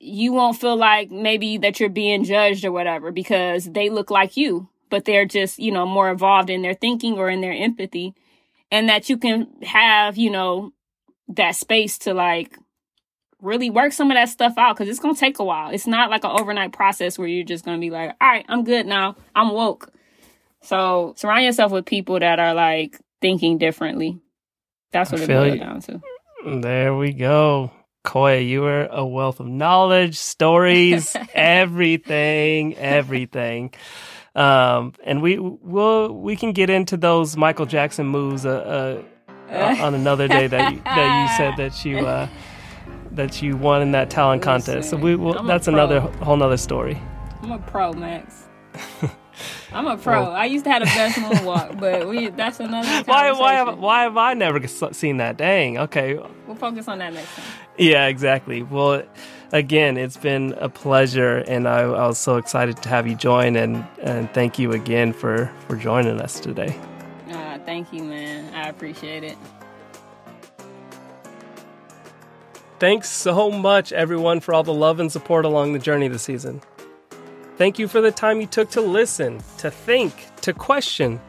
you 0.00 0.32
won't 0.32 0.60
feel 0.60 0.76
like 0.76 1.10
maybe 1.10 1.56
that 1.58 1.80
you're 1.80 1.88
being 1.88 2.24
judged 2.24 2.64
or 2.64 2.72
whatever 2.72 3.12
because 3.12 3.64
they 3.72 3.88
look 3.88 4.10
like 4.10 4.36
you 4.36 4.68
but 4.90 5.04
they're 5.04 5.24
just 5.24 5.58
you 5.58 5.72
know 5.72 5.86
more 5.86 6.10
evolved 6.10 6.50
in 6.50 6.62
their 6.62 6.74
thinking 6.74 7.14
or 7.14 7.30
in 7.30 7.40
their 7.40 7.52
empathy 7.52 8.14
and 8.70 8.88
that 8.88 9.08
you 9.08 9.16
can 9.16 9.48
have 9.62 10.16
you 10.16 10.30
know 10.30 10.72
that 11.28 11.56
space 11.56 11.98
to 11.98 12.14
like 12.14 12.56
really 13.40 13.70
work 13.70 13.92
some 13.92 14.10
of 14.10 14.14
that 14.14 14.28
stuff 14.28 14.54
out 14.56 14.76
because 14.76 14.88
it's 14.88 15.00
gonna 15.00 15.14
take 15.14 15.38
a 15.38 15.44
while. 15.44 15.70
It's 15.70 15.86
not 15.86 16.10
like 16.10 16.24
an 16.24 16.30
overnight 16.38 16.72
process 16.72 17.18
where 17.18 17.28
you're 17.28 17.44
just 17.44 17.64
gonna 17.64 17.78
be 17.78 17.90
like 17.90 18.10
all 18.20 18.28
right 18.28 18.44
i'm 18.48 18.64
good 18.64 18.86
now. 18.86 19.16
I'm 19.34 19.52
woke. 19.52 19.90
So 20.62 21.14
surround 21.16 21.44
yourself 21.44 21.72
with 21.72 21.84
people 21.84 22.18
that 22.20 22.38
are 22.38 22.54
like 22.54 22.98
thinking 23.20 23.58
differently. 23.58 24.18
That's 24.92 25.12
what 25.12 25.20
I 25.20 25.24
it 25.24 25.28
boils 25.28 25.58
down 25.58 25.80
to. 25.82 26.60
There 26.60 26.96
we 26.96 27.12
go. 27.12 27.70
Koya, 28.04 28.46
you 28.46 28.64
are 28.64 28.86
a 28.86 29.04
wealth 29.04 29.40
of 29.40 29.46
knowledge, 29.46 30.16
stories, 30.18 31.16
everything, 31.34 32.76
everything. 32.76 33.72
Um, 34.34 34.94
and 35.04 35.22
we 35.22 35.38
will 35.38 36.12
we 36.12 36.36
can 36.36 36.52
get 36.52 36.68
into 36.68 36.96
those 36.96 37.36
Michael 37.36 37.66
Jackson 37.66 38.06
moves 38.06 38.44
uh, 38.44 39.02
uh, 39.48 39.76
on 39.80 39.94
another 39.94 40.26
day 40.26 40.46
that 40.48 40.72
you, 40.72 40.80
that 40.84 41.22
you 41.22 41.36
said 41.36 41.56
that 41.56 41.84
you 41.84 41.98
uh, 41.98 42.28
that 43.12 43.42
you 43.42 43.56
won 43.56 43.82
in 43.82 43.92
that 43.92 44.10
talent 44.10 44.42
contest. 44.42 44.90
So 44.90 44.96
we 44.96 45.14
will. 45.14 45.42
That's 45.44 45.68
another 45.68 46.00
whole 46.00 46.36
nother 46.36 46.56
story. 46.56 47.00
I'm 47.42 47.52
a 47.52 47.58
pro, 47.58 47.92
Max. 47.92 48.44
I'm 49.72 49.86
a 49.86 49.96
pro. 49.96 50.30
I 50.30 50.44
used 50.46 50.64
to 50.64 50.70
have 50.70 50.80
the 50.80 50.86
best 50.86 51.18
moonwalk, 51.18 51.78
but 51.78 52.08
we 52.08 52.28
that's 52.30 52.60
another 52.60 52.88
Why 53.06 53.32
why 53.32 53.54
have, 53.54 53.78
why 53.78 54.02
have 54.02 54.16
I 54.16 54.34
never 54.34 54.66
seen 54.66 55.18
that? 55.18 55.36
Dang. 55.36 55.78
Okay. 55.78 56.14
We'll 56.46 56.56
focus 56.56 56.88
on 56.88 56.98
that 56.98 57.12
next 57.12 57.34
time. 57.34 57.44
Yeah, 57.76 58.06
exactly. 58.06 58.62
Well, 58.62 59.02
again, 59.54 59.96
it's 59.96 60.16
been 60.16 60.52
a 60.58 60.68
pleasure, 60.68 61.38
and 61.46 61.66
I, 61.66 61.82
I 61.82 62.06
was 62.08 62.18
so 62.18 62.36
excited 62.36 62.82
to 62.82 62.88
have 62.90 63.06
you 63.06 63.14
join, 63.14 63.56
and 63.56 63.86
and 64.02 64.32
thank 64.34 64.58
you 64.58 64.72
again 64.72 65.14
for 65.14 65.50
for 65.66 65.76
joining 65.76 66.20
us 66.20 66.38
today. 66.38 66.78
Uh, 67.30 67.58
thank 67.64 67.92
you, 67.92 68.02
man. 68.02 68.52
I 68.54 68.68
appreciate 68.68 69.24
it. 69.24 69.38
Thanks 72.80 73.08
so 73.08 73.50
much, 73.50 73.92
everyone, 73.92 74.40
for 74.40 74.52
all 74.52 74.64
the 74.64 74.74
love 74.74 75.00
and 75.00 75.10
support 75.10 75.44
along 75.44 75.72
the 75.72 75.78
journey 75.78 76.08
this 76.08 76.22
season. 76.22 76.60
Thank 77.56 77.78
you 77.78 77.86
for 77.86 78.00
the 78.00 78.10
time 78.10 78.40
you 78.40 78.48
took 78.48 78.68
to 78.70 78.80
listen, 78.80 79.40
to 79.58 79.70
think, 79.70 80.12
to 80.42 80.52
question. 80.52 81.20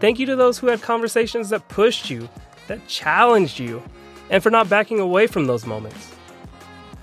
Thank 0.00 0.18
you 0.18 0.26
to 0.26 0.34
those 0.34 0.58
who 0.58 0.66
had 0.66 0.82
conversations 0.82 1.50
that 1.50 1.68
pushed 1.68 2.10
you, 2.10 2.28
that 2.66 2.84
challenged 2.88 3.60
you, 3.60 3.80
and 4.28 4.42
for 4.42 4.50
not 4.50 4.68
backing 4.68 4.98
away 4.98 5.28
from 5.28 5.46
those 5.46 5.64
moments. 5.64 6.12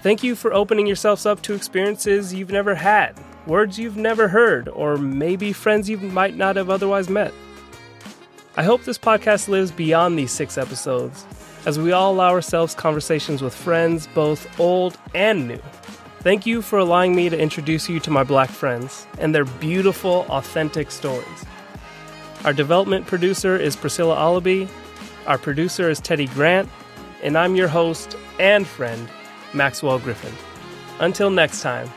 Thank 0.02 0.24
you 0.24 0.36
for 0.36 0.54
opening 0.54 0.88
yourselves 0.88 1.26
up 1.26 1.42
to 1.42 1.54
experiences 1.54 2.34
you've 2.34 2.52
never 2.52 2.74
had, 2.74 3.20
words 3.46 3.78
you've 3.78 3.98
never 3.98 4.30
heard, 4.30 4.70
or 4.70 4.98
maybe 4.98 5.52
friends 5.52 5.90
you 5.90 5.98
might 5.98 6.38
not 6.38 6.56
have 6.56 6.70
otherwise 6.70 7.10
met. 7.10 7.34
I 8.56 8.64
hope 8.64 8.84
this 8.84 8.98
podcast 8.98 9.50
lives 9.50 9.72
beyond 9.72 10.18
these 10.18 10.32
six 10.32 10.58
episodes 10.58 11.26
as 11.66 11.78
we 11.78 11.92
all 11.92 12.14
allow 12.14 12.30
ourselves 12.30 12.74
conversations 12.74 13.42
with 13.42 13.54
friends, 13.54 14.08
both 14.08 14.48
old 14.58 14.98
and 15.14 15.50
new. 15.50 15.62
Thank 16.22 16.46
you 16.46 16.62
for 16.62 16.80
allowing 16.80 17.14
me 17.14 17.30
to 17.30 17.38
introduce 17.38 17.90
you 17.90 18.00
to 18.02 18.12
my 18.12 18.24
black 18.24 18.50
friends 18.50 19.06
and 19.18 19.36
their 19.36 19.46
beautiful, 19.46 20.26
authentic 20.30 20.92
stories. 20.92 21.46
Our 22.46 22.54
development 22.54 23.06
producer 23.06 23.58
is 23.58 23.76
Priscilla 23.76 24.16
Olaby, 24.16 24.70
our 25.28 25.38
producer 25.38 25.90
is 25.90 26.00
Teddy 26.00 26.28
Grant, 26.28 26.70
and 27.22 27.38
I'm 27.38 27.56
your 27.56 27.68
host 27.68 28.16
and 28.40 28.66
friend, 28.66 29.10
Maxwell 29.54 30.00
Griffin. 30.00 30.34
Until 31.00 31.30
next 31.30 31.62
time, 31.62 31.90